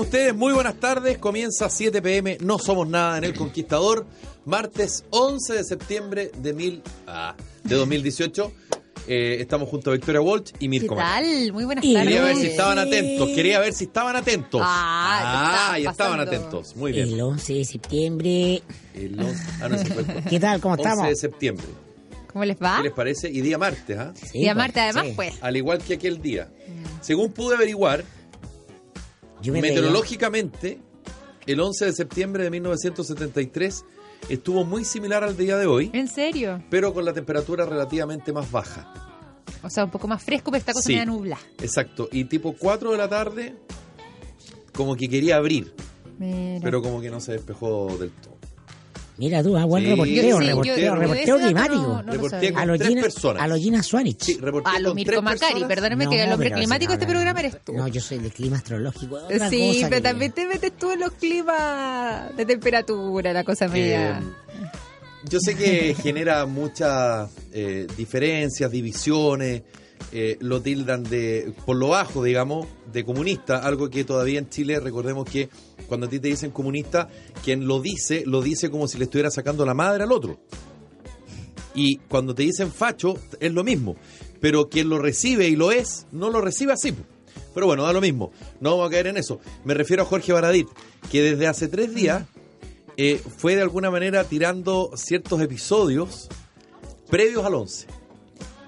¿Cómo 0.00 0.06
están 0.06 0.20
ustedes? 0.20 0.34
Muy 0.34 0.54
buenas 0.54 0.76
tardes. 0.76 1.18
Comienza 1.18 1.68
7 1.68 2.00
pm. 2.00 2.38
No 2.40 2.58
somos 2.58 2.88
nada 2.88 3.18
en 3.18 3.24
El 3.24 3.34
Conquistador. 3.34 4.06
Martes 4.46 5.04
11 5.10 5.52
de 5.52 5.62
septiembre 5.62 6.32
de, 6.38 6.54
mil, 6.54 6.82
ah, 7.06 7.36
de 7.64 7.74
2018. 7.74 8.50
Eh, 9.06 9.36
estamos 9.40 9.68
junto 9.68 9.90
a 9.90 9.92
Victoria 9.92 10.22
Walsh 10.22 10.52
y 10.58 10.68
Mirko. 10.68 10.96
¿Qué 10.96 11.02
tal? 11.02 11.52
Muy 11.52 11.64
buenas 11.64 11.84
tardes. 11.84 12.02
Quería 12.02 12.22
ver 12.22 12.36
si 12.36 12.46
estaban 12.46 12.78
atentos. 12.78 13.28
Quería 13.28 13.60
ver 13.60 13.72
si 13.74 13.84
estaban 13.84 14.16
atentos. 14.16 14.62
Ah, 14.64 15.74
y 15.76 15.80
está 15.80 15.90
estaban 15.90 16.18
pasando. 16.18 16.36
atentos. 16.36 16.76
Muy 16.76 16.92
bien. 16.92 17.08
El 17.08 17.20
11 17.20 17.52
de 17.52 17.64
septiembre. 17.66 18.62
El 18.94 19.20
ah, 19.60 19.68
no, 19.68 19.78
fue 19.78 19.98
el- 19.98 20.24
¿Qué 20.24 20.40
tal? 20.40 20.62
¿Cómo 20.62 20.76
11 20.76 20.82
estamos? 20.82 21.08
de 21.10 21.16
septiembre. 21.16 21.66
¿Cómo 22.32 22.46
les 22.46 22.56
va? 22.56 22.78
¿Qué 22.78 22.84
les 22.84 22.92
parece? 22.92 23.28
Y 23.28 23.42
día 23.42 23.58
martes, 23.58 23.98
¿ah? 23.98 24.14
Sí, 24.14 24.38
y 24.38 24.48
a 24.48 24.54
pues, 24.54 24.56
Marte 24.56 24.80
además, 24.80 25.04
sí. 25.08 25.12
pues. 25.14 25.34
Al 25.42 25.58
igual 25.58 25.78
que 25.82 25.94
aquel 25.94 26.22
día. 26.22 26.48
Según 27.02 27.32
pude 27.32 27.56
averiguar, 27.56 28.04
Yo 29.42 29.52
me 29.52 29.60
meteorológicamente, 29.62 30.78
el 31.46 31.60
11 31.60 31.86
de 31.86 31.92
septiembre 31.92 32.44
de 32.44 32.50
1973 32.50 33.84
estuvo 34.28 34.64
muy 34.64 34.84
similar 34.84 35.24
al 35.24 35.36
día 35.36 35.56
de 35.56 35.66
hoy, 35.66 35.90
¿En 35.94 36.08
serio? 36.08 36.62
pero 36.70 36.92
con 36.92 37.04
la 37.04 37.12
temperatura 37.12 37.64
relativamente 37.64 38.32
más 38.32 38.50
baja. 38.50 38.92
O 39.62 39.70
sea, 39.70 39.84
un 39.84 39.90
poco 39.90 40.06
más 40.08 40.22
fresco, 40.22 40.50
pero 40.50 40.58
esta 40.58 40.72
cosa 40.72 40.86
Sí. 40.86 40.92
me 40.92 40.98
da 41.00 41.04
nubla. 41.06 41.38
Exacto. 41.60 42.08
Y 42.12 42.24
tipo 42.24 42.54
4 42.58 42.92
de 42.92 42.98
la 42.98 43.08
tarde, 43.08 43.56
como 44.74 44.96
que 44.96 45.08
quería 45.08 45.36
abrir, 45.36 45.74
Mira. 46.18 46.60
pero 46.62 46.82
como 46.82 47.00
que 47.00 47.10
no 47.10 47.20
se 47.20 47.32
despejó 47.32 47.96
del 47.98 48.10
todo. 48.10 48.38
Mira 49.20 49.42
tú, 49.42 49.54
ah, 49.54 49.66
buen 49.66 49.84
Sí, 49.84 49.90
reporteo, 49.90 50.40
sí, 50.40 50.46
reporteo, 50.46 50.76
yo 50.78 50.94
reporteo 50.94 51.38
climático. 51.38 51.76
no- 51.82 52.02
no 52.02 52.14
lo 52.14 52.58
a 52.58 52.64
los 52.66 52.80
Gina, 52.82 53.02
personas. 53.02 53.42
a 53.42 53.46
los 53.48 53.58
Gina 53.60 53.82
Swanich. 53.82 54.22
Sí, 54.22 54.38
A 54.64 54.78
lo 54.78 54.88
con 54.88 54.94
Mirko 54.96 55.10
tres 55.10 55.22
Macari, 55.22 55.40
personas. 55.52 55.68
perdóname 55.68 56.04
No, 56.06 56.10
que 56.10 56.24
el 56.24 56.32
hombre 56.32 56.50
climático 56.52 56.92
este 56.94 57.06
programa 57.06 57.40
eres 57.40 57.62
tú. 57.62 57.74
No, 57.74 57.86
yo 57.86 58.00
soy 58.00 58.16
del 58.18 58.32
clima 58.32 58.56
astrológico. 58.56 59.16
otra 59.16 59.50
sí, 59.50 59.74
cosa 59.74 59.88
pero 59.90 60.00
también 60.02 60.32
te 60.32 60.46
metes 60.46 60.72
tú 60.78 60.90
en 60.90 61.00
los 61.00 61.12
climas 61.12 62.34
de 62.34 62.46
temperatura, 62.46 63.32
la 63.34 63.44
cosa 63.44 63.68
media. 63.68 64.22
Yo 65.28 65.38
sé 65.38 65.54
que 65.54 65.94
genera 66.02 66.46
muchas 66.46 67.28
eh, 67.52 67.86
diferencias, 67.98 68.70
divisiones, 68.70 69.62
eh, 70.12 70.38
lo 70.40 70.62
tildan 70.62 71.02
de, 71.04 71.52
por 71.66 71.76
lo 71.76 71.88
bajo, 71.88 72.24
digamos, 72.24 72.66
de 72.90 73.04
comunista, 73.04 73.58
algo 73.58 73.90
que 73.90 74.02
todavía 74.04 74.38
en 74.38 74.48
Chile, 74.48 74.80
recordemos 74.80 75.28
que 75.28 75.50
cuando 75.90 76.06
a 76.06 76.08
ti 76.08 76.20
te 76.20 76.28
dicen 76.28 76.52
comunista, 76.52 77.08
quien 77.42 77.66
lo 77.66 77.80
dice, 77.80 78.22
lo 78.24 78.42
dice 78.42 78.70
como 78.70 78.86
si 78.86 78.96
le 78.96 79.04
estuviera 79.06 79.28
sacando 79.28 79.66
la 79.66 79.74
madre 79.74 80.04
al 80.04 80.12
otro. 80.12 80.38
Y 81.74 81.96
cuando 81.96 82.32
te 82.32 82.44
dicen 82.44 82.70
facho, 82.70 83.14
es 83.40 83.52
lo 83.52 83.64
mismo. 83.64 83.96
Pero 84.40 84.68
quien 84.68 84.88
lo 84.88 85.00
recibe 85.00 85.48
y 85.48 85.56
lo 85.56 85.72
es, 85.72 86.06
no 86.12 86.30
lo 86.30 86.40
recibe 86.40 86.74
así. 86.74 86.94
Pero 87.52 87.66
bueno, 87.66 87.82
da 87.82 87.92
lo 87.92 88.00
mismo. 88.00 88.30
No 88.60 88.70
vamos 88.70 88.86
a 88.86 88.90
caer 88.92 89.08
en 89.08 89.16
eso. 89.16 89.40
Me 89.64 89.74
refiero 89.74 90.04
a 90.04 90.06
Jorge 90.06 90.32
Baradit, 90.32 90.68
que 91.10 91.22
desde 91.22 91.48
hace 91.48 91.66
tres 91.66 91.92
días 91.92 92.24
eh, 92.96 93.20
fue 93.36 93.56
de 93.56 93.62
alguna 93.62 93.90
manera 93.90 94.22
tirando 94.22 94.92
ciertos 94.94 95.40
episodios 95.40 96.28
previos 97.10 97.44
al 97.44 97.54
11. 97.54 97.86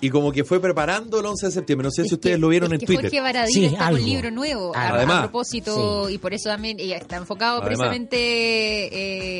Y 0.03 0.11
como 0.11 0.33
que 0.33 0.43
fue 0.45 0.61
preparando 0.61 1.21
el 1.21 1.27
11 1.27 1.47
de 1.47 1.53
septiembre. 1.53 1.85
No 1.87 1.91
sé 1.93 2.03
Es 2.03 2.09
si 2.09 2.15
ustedes 2.17 2.39
lo 2.39 2.49
vieron 2.49 2.69
es 2.71 2.75
en 2.75 2.81
que 2.81 2.87
Twitter. 2.87 3.05
Jorge 3.05 3.21
Baradit 3.21 3.55
Sí, 3.55 3.65
está 3.67 3.87
algo. 3.87 3.99
con 3.99 4.05
un 4.05 4.11
libro 4.11 4.31
nuevo 4.33 4.77
a, 4.77 4.89
Además, 4.89 5.17
a 5.19 5.23
propósito 5.23 6.11
y 6.11 6.19
por 6.19 6.35
eso 6.35 6.51
también 6.51 6.79
ella 6.81 6.97
está 6.99 7.17
enfocado 7.17 7.63
Además. 7.63 7.69
precisamente 7.79 8.17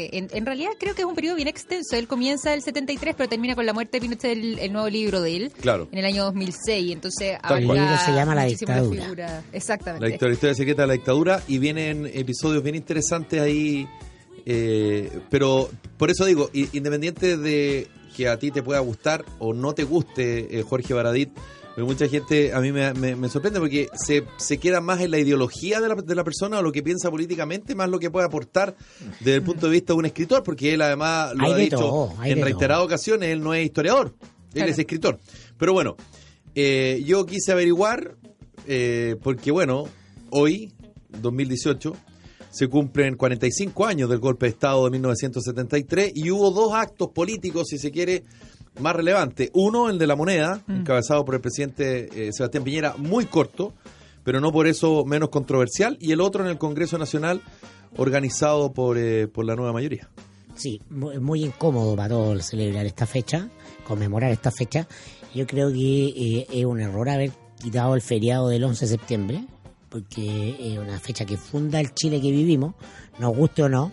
eh, 0.07 0.11
en, 0.13 0.29
en 0.33 0.47
realidad 0.47 0.71
creo 0.79 0.95
que 0.95 1.03
es 1.03 1.07
un 1.07 1.15
periodo 1.15 1.37
bien 1.37 1.49
extenso. 1.49 1.97
Él 1.97 2.07
comienza 2.07 2.55
el 2.55 2.63
73 2.63 3.15
pero 3.19 3.29
termina 3.29 3.55
con 3.55 3.67
la 3.67 3.73
muerte 3.73 3.99
de 3.99 4.03
Pinochet 4.03 4.33
el, 4.39 4.59
el 4.61 4.73
nuevo 4.73 4.89
libro 4.89 5.21
de 5.21 5.37
él 5.37 5.53
Claro. 5.61 5.89
en 5.93 5.99
el 5.99 6.05
año 6.05 6.25
2006. 6.25 6.93
Entonces. 6.93 7.39
El 7.51 7.61
libro 7.67 7.97
se 8.05 8.13
llama 8.13 8.35
La 8.35 8.45
muchísimas 8.45 8.77
dictadura. 8.77 9.03
figuras. 9.03 9.31
La 9.51 9.57
Exactamente. 9.59 10.09
historia, 10.11 10.33
historia 10.35 10.55
secreta 10.55 10.83
de 10.83 10.87
la 10.89 10.95
dictadura 10.95 11.43
y 11.49 11.59
vienen 11.59 12.09
episodios 12.15 12.63
bien 12.63 12.77
interesantes 12.77 13.41
ahí. 13.41 13.89
eh, 14.47 15.11
pero 15.31 15.69
por 15.97 16.11
eso 16.11 16.25
digo, 16.25 16.51
independiente 16.53 17.37
de 17.37 17.89
que 18.17 18.29
a 18.29 18.39
ti 18.39 18.51
te 18.51 18.63
pueda 18.63 18.81
gustar 18.81 19.25
o 19.39 19.53
no 19.55 19.75
te 19.75 19.85
guste 19.85 20.59
eh, 20.59 20.63
Jorge 20.63 20.95
Baradit, 20.95 21.31
porque 21.75 21.83
mucha 21.85 22.07
gente 22.09 22.53
a 22.53 22.61
mí 22.61 22.71
me, 22.71 22.93
me- 22.95 23.17
me 23.17 23.29
sorprende 23.31 23.59
porque 23.59 23.89
se, 23.95 24.25
se 24.37 24.59
queda 24.59 24.81
más 24.83 25.01
en 25.01 25.11
la 25.11 25.19
ideología 25.19 25.81
de 25.81 25.89
la, 25.89 25.95
de 25.95 26.15
la 26.15 26.23
persona 26.23 26.59
o 26.59 26.63
lo 26.63 26.71
que 26.73 26.83
piensa 26.83 27.11
políticamente, 27.11 27.75
más 27.75 27.89
lo 27.89 27.99
que 27.99 28.11
puede 28.11 28.27
aportar 28.27 28.77
desde 29.21 29.37
el 29.37 29.43
punto 29.43 29.67
de 29.67 29.73
vista 29.73 29.93
de 29.95 29.99
un 29.99 30.05
escritor, 30.07 30.43
porque 30.43 30.75
él 30.75 30.83
además 30.83 31.33
lo 31.35 31.45
Hay 31.47 31.53
ha 31.53 31.57
dicho 31.57 31.77
todo, 31.79 32.15
en 32.25 32.43
reiteradas 32.43 32.85
ocasiones, 32.85 33.31
él 33.31 33.43
no 33.43 33.55
es 33.55 33.65
historiador, 33.65 34.15
él 34.21 34.33
Claro. 34.53 34.71
es 34.71 34.79
escritor. 34.79 35.19
Pero 35.57 35.73
bueno, 35.73 35.97
eh, 36.55 37.03
yo 37.07 37.25
quise 37.25 37.53
averiguar, 37.53 38.17
eh, 38.67 39.17
porque 39.23 39.51
bueno, 39.51 39.85
hoy, 40.29 40.73
2018, 41.09 41.95
se 42.53 42.69
cumplen 42.69 43.17
45 43.17 43.85
años 43.87 44.09
del 44.09 44.21
golpe 44.21 44.47
de 44.47 44.51
Estado 44.51 44.85
de 44.85 44.91
1973 44.93 46.13
y 46.15 46.31
hubo 46.31 46.51
dos 46.53 46.73
actos 46.75 47.09
políticos, 47.09 47.67
si 47.69 47.79
se 47.79 47.91
quiere, 47.91 48.23
más 48.81 48.95
relevantes. 48.95 49.51
Uno, 49.55 49.89
el 49.91 49.99
de 49.99 50.07
la 50.07 50.15
moneda, 50.17 50.63
encabezado 50.69 51.25
por 51.25 51.35
el 51.35 51.41
presidente 51.41 52.29
eh, 52.29 52.33
Sebastián 52.33 52.63
Piñera, 52.63 52.95
muy 52.99 53.25
corto, 53.25 53.73
pero 54.23 54.39
no 54.41 54.53
por 54.53 54.67
eso 54.67 55.05
menos 55.05 55.31
controversial, 55.31 55.97
y 55.99 56.13
el 56.13 56.21
otro 56.21 56.45
en 56.45 56.51
el 56.51 56.59
Congreso 56.59 56.97
Nacional, 56.99 57.41
organizado 57.97 58.73
por, 58.73 58.99
eh, 58.99 59.29
por 59.29 59.45
la 59.45 59.57
nueva 59.57 59.73
mayoría. 59.73 60.09
Sí, 60.55 60.81
mu- 60.91 61.19
muy 61.21 61.45
incómodo 61.45 61.97
para 61.97 62.11
todos 62.11 62.45
celebrar 62.45 62.85
esta 62.87 63.07
fecha, 63.07 63.49
conmemorar 63.87 64.31
esta 64.31 64.51
fecha. 64.51 64.87
Yo 65.35 65.47
creo 65.47 65.73
que 65.73 66.05
eh, 66.09 66.47
es 66.53 66.65
un 66.67 66.81
error 66.81 67.09
haber 67.09 67.33
quitado 67.63 67.95
el 67.95 68.03
feriado 68.03 68.49
del 68.49 68.65
11 68.65 68.85
de 68.85 68.91
septiembre, 68.91 69.45
porque 69.93 70.57
es 70.59 70.79
una 70.79 70.99
fecha 70.99 71.25
que 71.27 71.37
funda 71.37 71.79
el 71.79 71.93
Chile 71.95 72.21
que 72.21 72.31
vivimos, 72.31 72.75
nos 73.19 73.37
guste 73.37 73.63
o 73.63 73.69
no, 73.69 73.93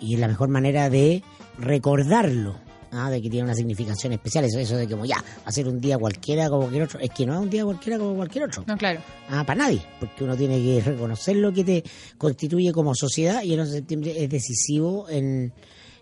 y 0.00 0.14
es 0.14 0.20
la 0.20 0.28
mejor 0.28 0.48
manera 0.48 0.90
de 0.90 1.22
recordarlo, 1.58 2.56
¿ah? 2.92 3.10
de 3.10 3.22
que 3.22 3.30
tiene 3.30 3.44
una 3.44 3.54
significación 3.54 4.12
especial. 4.12 4.44
Eso, 4.44 4.58
eso 4.58 4.76
de 4.76 4.88
como 4.88 5.04
ya, 5.04 5.16
va 5.16 5.42
a 5.46 5.52
ser 5.52 5.68
un 5.68 5.80
día 5.80 5.98
cualquiera 5.98 6.48
como 6.48 6.62
cualquier 6.62 6.82
otro. 6.84 7.00
Es 7.00 7.10
que 7.10 7.24
no 7.26 7.34
es 7.34 7.40
un 7.40 7.50
día 7.50 7.64
cualquiera 7.64 7.98
como 7.98 8.14
cualquier 8.16 8.44
otro. 8.44 8.64
No, 8.66 8.76
claro. 8.76 9.00
Ah, 9.30 9.44
para 9.46 9.64
nadie, 9.64 9.82
porque 10.00 10.24
uno 10.24 10.36
tiene 10.36 10.58
que 10.62 10.80
reconocer 10.84 11.36
lo 11.36 11.52
que 11.52 11.64
te 11.64 11.84
constituye 12.18 12.72
como 12.72 12.94
sociedad 12.94 13.42
y 13.42 13.52
el 13.54 13.60
11 13.60 13.72
de 13.72 13.78
septiembre 13.78 14.24
es 14.24 14.28
decisivo 14.30 15.08
en, 15.08 15.52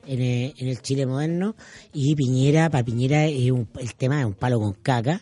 en, 0.06 0.20
eh, 0.22 0.54
en 0.56 0.68
el 0.68 0.80
Chile 0.80 1.06
moderno 1.06 1.54
y 1.92 2.14
Piñera, 2.14 2.70
para 2.70 2.84
Piñera 2.84 3.26
es 3.26 3.50
un- 3.50 3.68
el 3.78 3.94
tema 3.94 4.20
es 4.20 4.26
un 4.26 4.34
palo 4.34 4.58
con 4.58 4.72
caca, 4.74 5.20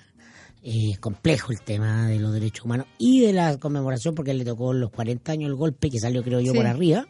eh, 0.62 0.90
es 0.92 0.98
complejo 0.98 1.52
el 1.52 1.60
tema 1.62 2.08
de 2.08 2.18
los 2.18 2.32
derechos 2.32 2.64
humanos 2.64 2.86
y 2.98 3.20
de 3.20 3.32
la 3.32 3.56
conmemoración 3.58 4.14
porque 4.14 4.32
le 4.34 4.44
tocó 4.44 4.72
los 4.72 4.90
40 4.90 5.32
años 5.32 5.48
el 5.48 5.56
golpe 5.56 5.90
que 5.90 5.98
salió 5.98 6.22
creo 6.22 6.40
yo 6.40 6.52
Sí. 6.52 6.58
por 6.58 6.66
arriba 6.66 7.06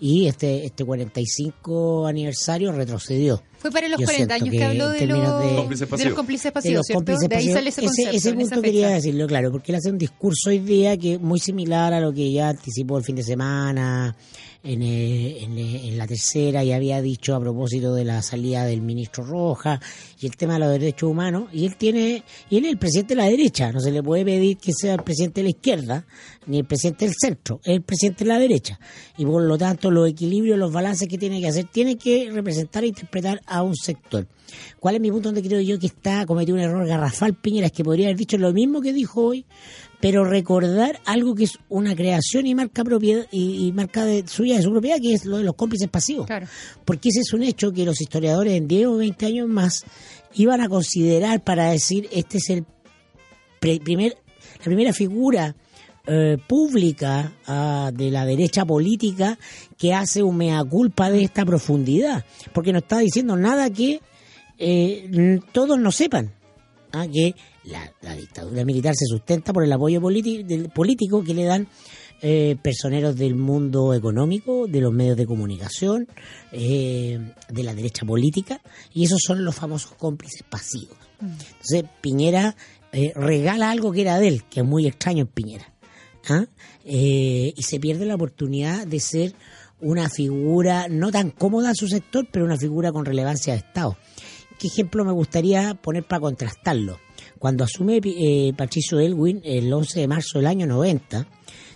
y 0.00 0.26
este 0.26 0.64
este 0.66 0.84
45 0.84 2.06
aniversario 2.06 2.72
retrocedió. 2.72 3.42
Fue 3.58 3.70
para 3.70 3.86
los 3.88 4.00
Yo 4.00 4.06
40 4.06 4.16
siento 4.16 4.34
años 4.34 4.52
que, 4.52 4.58
que 4.58 4.64
habló 4.64 4.88
de 4.88 5.06
los, 5.06 5.18
de- 5.44 5.54
Cómplices 5.56 5.80
de 5.80 5.86
pasivos. 5.86 6.10
los 6.10 6.16
cómplices 6.16 6.44
de 6.44 6.52
pasivos, 6.52 6.76
los 6.78 6.86
¿cierto? 6.86 6.98
cómplices 6.98 7.28
De 7.28 7.36
ahí 7.36 7.52
sale 7.52 7.68
ese 7.68 7.82
concepto. 7.82 8.16
ese, 8.16 8.28
en 8.30 8.40
esa 8.40 8.50
punto 8.56 8.60
fecha. 8.62 8.72
quería 8.72 8.88
decirlo, 8.90 9.26
claro, 9.28 9.52
porque 9.52 9.70
él 9.72 9.76
hace 9.76 9.90
un 9.90 9.98
discurso 9.98 10.50
hoy 10.50 10.58
día 10.58 10.96
que 10.96 11.14
es 11.14 11.20
muy 11.20 11.38
similar 11.38 11.92
a 11.92 12.00
lo 12.00 12.12
que 12.12 12.32
ya 12.32 12.48
anticipó 12.48 12.98
el 12.98 13.04
fin 13.04 13.14
de 13.16 13.22
semana 13.22 14.16
en, 14.64 14.82
eh, 14.82 15.42
en, 15.42 15.58
eh, 15.58 15.88
en 15.88 15.98
la 15.98 16.06
tercera 16.06 16.62
y 16.62 16.72
había 16.72 17.02
dicho 17.02 17.34
a 17.34 17.40
propósito 17.40 17.94
de 17.94 18.04
la 18.04 18.22
salida 18.22 18.64
del 18.64 18.80
ministro 18.80 19.24
Roja 19.24 19.80
y 20.20 20.26
el 20.26 20.36
tema 20.36 20.54
de 20.54 20.60
los 20.60 20.70
derechos 20.70 21.10
humanos. 21.10 21.48
Y 21.52 21.66
él 21.66 21.76
tiene, 21.76 22.22
y 22.48 22.58
él 22.58 22.64
es 22.66 22.72
el 22.72 22.78
presidente 22.78 23.14
de 23.14 23.22
la 23.22 23.28
derecha, 23.28 23.72
no 23.72 23.80
se 23.80 23.90
le 23.90 24.02
puede 24.02 24.24
pedir 24.24 24.58
que 24.58 24.72
sea 24.72 24.94
el 24.94 25.02
presidente 25.02 25.40
de 25.40 25.44
la 25.44 25.50
izquierda 25.50 26.06
ni 26.46 26.58
el 26.58 26.64
presidente 26.64 27.06
del 27.06 27.14
centro, 27.18 27.60
es 27.64 27.74
el 27.74 27.82
presidente 27.82 28.24
de 28.24 28.28
la 28.28 28.38
derecha. 28.38 28.78
Y 29.16 29.24
por 29.24 29.42
lo 29.42 29.58
tanto, 29.58 29.90
los 29.90 30.08
equilibrios, 30.08 30.58
los 30.58 30.72
balances 30.72 31.08
que 31.08 31.18
tiene 31.18 31.40
que 31.40 31.48
hacer, 31.48 31.64
tiene 31.64 31.96
que 31.96 32.30
representar 32.32 32.84
e 32.84 32.88
interpretar 32.88 33.40
a 33.46 33.62
un 33.62 33.74
sector. 33.74 34.26
¿Cuál 34.78 34.96
es 34.96 35.00
mi 35.00 35.10
punto 35.10 35.28
donde 35.28 35.42
creo 35.42 35.60
yo 35.60 35.78
que 35.78 35.86
está 35.86 36.26
cometido 36.26 36.56
un 36.56 36.62
error 36.62 36.86
garrafal 36.86 37.34
Piñera? 37.34 37.66
Es 37.66 37.72
que 37.72 37.84
podría 37.84 38.06
haber 38.06 38.18
dicho 38.18 38.36
lo 38.38 38.52
mismo 38.52 38.80
que 38.80 38.92
dijo 38.92 39.22
hoy, 39.22 39.46
pero 40.02 40.24
recordar 40.24 41.00
algo 41.06 41.34
que 41.34 41.44
es 41.44 41.58
una 41.70 41.94
creación 41.96 42.46
y 42.46 42.54
marca 42.54 42.82
propiedad 42.84 43.24
y, 43.30 43.66
y 43.68 43.72
marca 43.72 44.04
de, 44.04 44.26
suya 44.26 44.56
de 44.56 44.62
su 44.62 44.70
propiedad, 44.70 44.98
que 45.00 45.14
es 45.14 45.24
lo 45.24 45.38
de 45.38 45.44
los 45.44 45.54
cómplices 45.54 45.88
pasivos. 45.88 46.26
Claro. 46.26 46.46
Porque 46.84 47.08
ese 47.10 47.20
es 47.20 47.32
un 47.32 47.42
hecho 47.44 47.72
que 47.72 47.84
los 47.86 48.00
historiadores 48.00 48.54
en 48.54 48.66
10 48.68 48.86
o 48.88 48.96
20 48.96 49.24
años 49.26 49.48
más 49.48 49.84
iban 50.34 50.60
a 50.60 50.68
considerar 50.68 51.42
para 51.44 51.70
decir 51.70 52.08
este 52.12 52.38
es 52.38 52.50
el 52.50 52.64
pre- 53.60 53.78
primer, 53.78 54.16
la 54.58 54.64
primera 54.64 54.92
figura 54.92 55.54
eh, 56.04 56.36
pública 56.48 57.32
ah, 57.46 57.92
de 57.94 58.10
la 58.10 58.26
derecha 58.26 58.64
política 58.64 59.38
que 59.78 59.94
hace 59.94 60.20
un 60.24 60.36
mea 60.36 60.64
culpa 60.64 61.10
de 61.10 61.22
esta 61.22 61.44
profundidad, 61.46 62.24
porque 62.52 62.72
no 62.72 62.78
está 62.80 62.98
diciendo 62.98 63.36
nada 63.36 63.70
que 63.70 64.00
eh, 64.58 65.38
todos 65.52 65.78
no 65.78 65.92
sepan. 65.92 66.32
ah, 66.92 67.06
que 67.06 67.34
la, 67.64 67.92
la 68.02 68.14
dictadura 68.14 68.64
militar 68.64 68.94
se 68.96 69.06
sustenta 69.06 69.52
por 69.52 69.64
el 69.64 69.72
apoyo 69.72 70.00
del- 70.00 70.70
político 70.70 71.22
que 71.22 71.34
le 71.34 71.44
dan 71.44 71.68
eh, 72.20 72.56
personeros 72.62 73.16
del 73.16 73.34
mundo 73.34 73.94
económico, 73.94 74.66
de 74.68 74.80
los 74.80 74.92
medios 74.92 75.16
de 75.16 75.26
comunicación, 75.26 76.06
eh, 76.52 77.18
de 77.48 77.62
la 77.62 77.74
derecha 77.74 78.06
política, 78.06 78.60
y 78.94 79.04
esos 79.04 79.18
son 79.26 79.44
los 79.44 79.54
famosos 79.54 79.92
cómplices 79.98 80.42
pasivos. 80.48 80.96
Entonces 81.20 81.84
Piñera 82.00 82.56
eh, 82.92 83.12
regala 83.14 83.70
algo 83.70 83.92
que 83.92 84.02
era 84.02 84.18
de 84.18 84.28
él, 84.28 84.44
que 84.50 84.60
es 84.60 84.66
muy 84.66 84.86
extraño 84.86 85.22
en 85.22 85.28
Piñera. 85.28 85.72
¿ah? 86.28 86.44
Eh, 86.84 87.52
y 87.56 87.62
se 87.62 87.78
pierde 87.80 88.06
la 88.06 88.14
oportunidad 88.16 88.86
de 88.86 89.00
ser 89.00 89.34
una 89.80 90.08
figura 90.08 90.86
no 90.88 91.10
tan 91.10 91.30
cómoda 91.30 91.70
a 91.70 91.74
su 91.74 91.88
sector, 91.88 92.26
pero 92.30 92.44
una 92.44 92.56
figura 92.56 92.92
con 92.92 93.04
relevancia 93.04 93.52
de 93.52 93.60
Estado. 93.60 93.96
¿Qué 94.60 94.68
ejemplo 94.68 95.04
me 95.04 95.10
gustaría 95.12 95.74
poner 95.74 96.04
para 96.06 96.20
contrastarlo? 96.20 97.00
Cuando 97.42 97.64
asume 97.64 98.00
eh, 98.04 98.52
Patricio 98.56 99.00
Elwin 99.00 99.40
el 99.42 99.72
11 99.72 99.98
de 99.98 100.06
marzo 100.06 100.38
del 100.38 100.46
año 100.46 100.64
90, 100.64 101.26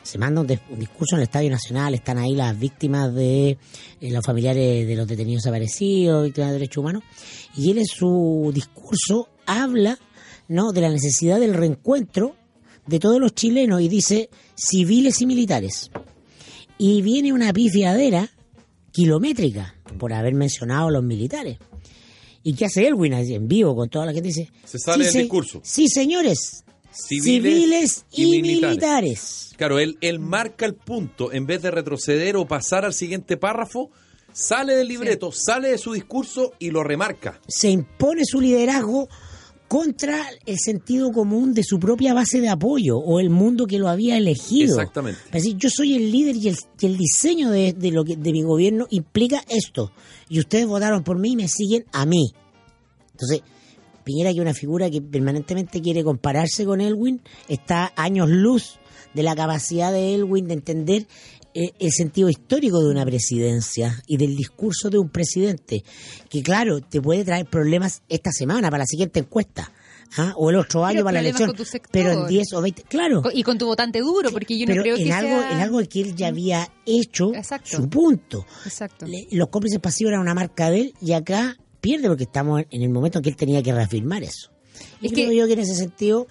se 0.01 0.17
manda 0.17 0.41
un, 0.41 0.47
discurso 0.47 1.17
en 1.17 1.19
el 1.19 1.23
Estadio 1.25 1.51
Nacional, 1.51 1.93
están 1.93 2.19
ahí 2.19 2.37
las 2.37 2.57
víctimas 2.57 3.13
de 3.13 3.59
eh, 4.01 4.11
los 4.13 4.25
familiares 4.25 4.87
de 4.87 4.95
los 4.95 5.09
detenidos 5.09 5.43
desaparecidos, 5.43 6.23
víctimas 6.23 6.51
de 6.51 6.53
derechos 6.53 6.77
humanos, 6.77 7.03
y 7.57 7.73
él 7.73 7.79
en 7.79 7.87
su 7.87 8.53
discurso 8.55 9.29
habla 9.45 9.99
¿no? 10.47 10.71
de 10.71 10.83
la 10.83 10.89
necesidad 10.89 11.41
del 11.41 11.53
reencuentro 11.53 12.37
de 12.87 13.01
todos 13.01 13.19
los 13.21 13.35
chilenos 13.35 13.81
y 13.81 13.89
dice 13.89 14.31
civiles 14.55 15.21
y 15.21 15.27
militares. 15.27 15.91
Y 16.79 17.03
viene 17.03 17.33
una 17.33 17.53
pifiadera 17.53 18.31
kilométrica 18.93 19.75
por 19.99 20.13
haber 20.13 20.35
mencionado 20.35 20.87
a 20.87 20.93
los 20.93 21.03
militares. 21.03 21.59
¿Y 22.47 22.55
qué 22.55 22.67
hace 22.67 22.87
Elwin 22.87 23.13
en 23.13 23.49
vivo 23.49 23.75
con 23.75 23.89
toda 23.89 24.07
la 24.07 24.13
gente? 24.13 24.29
Dice, 24.29 24.49
se 24.65 24.79
sale 24.79 25.05
del 25.07 25.13
discurso. 25.13 25.61
Sí, 25.65 25.89
señores. 25.89 26.63
Civiles, 26.93 28.05
y, 28.13 28.41
militares. 28.41 29.51
Claro, 29.57 29.81
él, 29.81 29.99
él 30.01 30.21
marca 30.21 30.65
el 30.65 30.77
punto. 30.77 31.33
En 31.33 31.45
vez 31.45 31.61
de 31.61 31.73
retroceder 31.73 32.37
o 32.37 32.47
pasar 32.47 32.85
al 32.85 32.95
siguiente 32.95 33.37
párrafo, 33.37 33.91
sale 34.33 34.77
del 34.77 34.87
libreto, 34.87 35.33
sale 35.33 35.71
de 35.71 35.79
su 35.79 35.93
discurso 35.93 36.53
y 36.61 36.71
lo 36.71 36.85
remarca. 36.85 37.41
Se 37.49 37.69
impone 37.69 38.23
su 38.25 38.41
liderazgo 38.41 39.09
contra 39.69 40.23
el 40.45 40.59
sentido 40.59 41.11
común 41.13 41.53
de 41.53 41.63
su 41.65 41.79
propia 41.79 42.15
base 42.15 42.41
de 42.41 42.49
apoyo 42.49 42.99
o 42.99 43.21
el 43.21 43.31
mundo 43.31 43.67
que 43.67 43.79
lo 43.79 43.89
había 43.89 44.17
elegido. 44.17 44.79
Exactamente. 44.79 45.21
Es 45.27 45.43
decir, 45.43 45.57
yo 45.57 45.69
soy 45.71 45.97
el 45.97 46.11
líder 46.11 46.37
y 46.37 46.49
el, 46.49 46.97
diseño 46.97 47.51
de, 47.51 47.75
lo 47.91 48.05
que, 48.05 48.17
de 48.17 48.33
mi 48.33 48.43
gobierno 48.43 48.87
implica 48.91 49.43
esto. 49.49 49.91
Y 50.29 50.39
ustedes 50.39 50.67
votaron 50.67 51.03
por 51.03 51.19
mí 51.19 51.33
y 51.33 51.37
me 51.37 51.49
siguen 51.49 51.85
a 51.93 52.07
mí. 52.07 52.33
Entonces, 53.13 53.43
Piñera, 54.05 54.31
que 54.31 54.37
es 54.37 54.43
una 54.43 54.55
figura 54.55 54.89
que 54.89 55.03
permanentemente 55.03 55.83
quiere 55.83 56.05
compararse 56.05 56.65
con 56.65 56.81
Elwin, 56.81 57.21
está 57.49 57.93
años 57.97 58.29
luz 58.31 58.79
de 59.15 59.23
la 59.25 59.35
capacidad 59.35 59.91
de 59.91 60.15
Elwin 60.15 60.47
de 60.47 60.55
entender 60.55 61.07
el 61.57 61.93
sentido 61.93 62.29
histórico 62.29 62.83
de 62.83 62.91
una 62.91 63.05
presidencia 63.05 64.03
y 64.07 64.17
del 64.17 64.37
discurso 64.37 64.91
de 64.91 64.99
un 64.99 65.09
presidente, 65.09 65.85
que 66.29 66.43
claro, 66.43 66.81
te 66.81 67.01
puede 67.01 67.25
traer 67.25 67.47
problemas 67.47 68.03
esta 68.09 68.31
semana 68.31 68.71
para 68.71 68.83
la 68.83 68.87
siguiente 68.87 69.21
encuesta. 69.21 69.73
¿ah? 70.17 70.33
o 70.37 70.51
el 70.51 70.57
otro 70.57 70.85
año 70.85 71.03
para 71.03 71.15
la 71.15 71.21
elección, 71.21 71.53
pero 71.91 72.13
en 72.13 72.27
10 72.27 72.53
o 72.55 72.63
20, 72.63 72.83
claro. 72.83 73.23
Y 73.33 73.43
con 73.43 73.59
tu 73.59 73.67
votante 73.67 74.01
duro, 74.01 74.31
porque 74.31 74.59
yo 74.59 74.67
no 74.67 74.81
creo 74.81 74.97
en 74.97 75.05
que 75.05 75.13
algo, 75.13 75.43
en 75.43 75.59
algo 75.59 75.81
que 75.89 76.01
él 76.01 76.15
ya 76.15 76.29
había 76.29 76.71
hecho 76.85 77.33
su 77.65 77.89
punto. 77.89 78.47
Exacto. 78.65 79.07
los 79.31 79.49
cómplices 79.49 79.81
pasivos 79.81 80.11
eran 80.11 80.21
una 80.21 80.35
marca 80.35 80.71
de 80.71 80.81
él 80.81 80.95
y 81.01 81.13
acá 81.13 81.57
pierde 81.81 82.09
porque 82.09 82.25
estamos 82.25 82.63
en 82.71 82.83
el 82.83 82.91
momento 82.91 83.19
en 83.19 83.25
que 83.25 83.31
él 83.31 83.37
tenía 83.37 83.63
que 83.63 83.73
reafirmar 83.73 84.23
eso. 84.23 84.51
Y 85.01 85.11
creo 85.11 85.33
yo 85.33 85.47
que 85.47 85.55
en 85.55 85.61
ese 85.61 85.75
sentido 85.75 86.27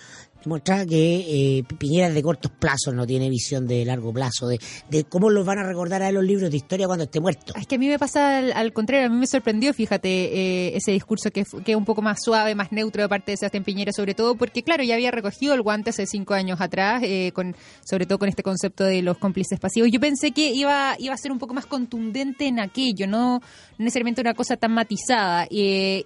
muestra 0.48 0.86
que 0.86 1.58
eh, 1.60 1.64
Piñera 1.78 2.10
de 2.10 2.24
cortos 2.24 2.52
plazos 2.52 2.94
no 2.94 3.06
tiene 3.06 3.30
visión 3.30 3.68
de 3.68 3.86
largo 3.86 4.14
plazo, 4.14 4.48
de, 4.48 4.60
de 4.90 5.04
cómo 5.04 5.30
los 5.30 5.46
van 5.46 5.60
a 5.60 5.64
recordar 5.64 6.04
a 6.04 6.12
los 6.12 6.24
libros 6.24 6.52
de 6.52 6.58
historia 6.58 6.88
cuando 6.88 7.06
esté 7.06 7.20
muerto. 7.20 7.54
Es 7.56 7.68
que 7.68 7.76
a 7.76 7.78
mí 7.78 7.88
me 7.88 8.00
pasa 8.00 8.38
al, 8.38 8.74
contrario, 8.74 9.08
a 9.08 9.10
mí 9.10 9.18
me 9.18 9.28
sorprendió, 9.28 9.74
fíjate, 9.74 10.10
eh, 10.10 10.78
ese 10.78 10.92
discurso 10.92 11.32
que, 11.32 11.44
que 11.64 11.72
es 11.72 11.78
un 11.78 11.86
poco 11.86 12.02
más 12.02 12.20
suave, 12.24 12.56
más 12.56 12.72
neutro 12.72 13.02
de 13.02 13.10
parte 13.10 13.32
de 13.32 13.38
Sebastián 13.38 13.64
Piñera, 13.64 13.92
sobre 13.92 14.14
todo 14.14 14.36
porque, 14.36 14.64
claro, 14.64 14.84
ya 14.84 14.96
había 14.96 15.12
recogido 15.12 15.54
el 15.54 15.62
guante 15.62 15.90
hace 15.90 16.06
cinco 16.06 16.34
años 16.34 16.62
atrás, 16.62 17.02
eh, 17.04 17.32
con 17.34 17.56
sobre 17.84 18.06
todo 18.06 18.20
con 18.20 18.30
este 18.30 18.44
concepto 18.44 18.84
de 18.84 19.02
los 19.02 19.18
cómplices 19.18 19.60
pasivos. 19.60 19.90
Yo 19.92 20.00
pensé 20.00 20.32
que 20.32 20.50
iba, 20.50 20.96
iba 21.00 21.14
a 21.14 21.18
ser 21.18 21.32
un 21.32 21.40
poco 21.40 21.54
más 21.54 21.66
contundente 21.66 22.48
en 22.48 22.60
aquello, 22.60 23.08
no, 23.08 23.42
necesariamente 23.78 24.22
una 24.22 24.34
cosa 24.34 24.58
tan 24.58 24.74
matizada. 24.74 25.48
y 25.50 26.06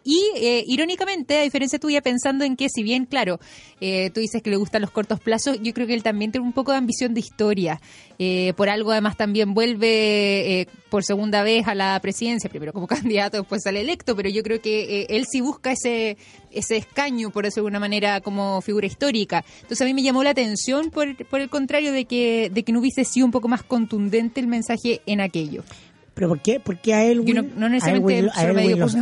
irónicamente, 0.68 1.40
a 1.40 1.42
diferencia 1.44 1.80
tuya, 1.80 2.02
pensando 2.02 2.44
en 2.46 2.56
que 2.56 2.70
si 2.70 2.84
bien, 2.84 3.06
claro, 3.06 3.40
tú 3.80 4.20
dices 4.20 4.29
que 4.42 4.50
le 4.50 4.56
gustan 4.56 4.82
los 4.82 4.92
cortos 4.92 5.20
plazos, 5.20 5.60
yo 5.62 5.74
creo 5.74 5.88
que 5.88 5.94
él 5.94 6.04
también 6.04 6.32
tiene 6.32 6.46
un 6.46 6.54
poco 6.54 6.72
de 6.72 6.78
ambición 6.78 7.14
de 7.14 7.20
historia. 7.20 7.82
Eh, 8.18 8.54
por 8.56 8.70
algo 8.70 8.92
además 8.92 9.18
también 9.18 9.54
vuelve 9.54 10.62
eh, 10.62 10.68
por 10.90 11.04
segunda 11.04 11.42
vez 11.44 11.68
a 11.68 11.76
la 11.76 12.00
presidencia, 12.02 12.50
primero 12.50 12.74
como 12.74 12.88
candidato, 12.88 13.38
después 13.38 13.64
sale 13.64 13.82
electo, 13.82 14.16
pero 14.16 14.30
yo 14.30 14.44
creo 14.44 14.62
que 14.62 15.02
eh, 15.02 15.08
él 15.10 15.26
sí 15.30 15.42
busca 15.42 15.72
ese, 15.72 16.18
ese 16.52 16.78
escaño, 16.78 17.32
por 17.32 17.46
decirlo 17.46 17.64
de 17.64 17.68
alguna 17.68 17.80
manera, 17.80 18.22
como 18.22 18.62
figura 18.62 18.88
histórica. 18.88 19.44
Entonces 19.62 19.82
a 19.82 19.86
mí 19.86 19.94
me 19.94 20.04
llamó 20.04 20.24
la 20.24 20.30
atención 20.32 20.92
por, 20.92 21.16
por 21.28 21.42
el 21.42 21.50
contrario 21.50 21.92
de 21.92 22.06
que, 22.06 22.52
de 22.54 22.64
que 22.64 22.72
no 22.72 22.80
hubiese 22.80 23.04
sido 23.06 23.26
un 23.26 23.32
poco 23.32 23.48
más 23.48 23.64
contundente 23.64 24.40
el 24.40 24.48
mensaje 24.48 25.02
en 25.06 25.22
aquello. 25.22 25.64
¿Pero 26.14 26.28
por 26.28 26.42
qué? 26.42 26.60
Porque 26.60 26.94
a 26.94 27.06
él 27.06 27.24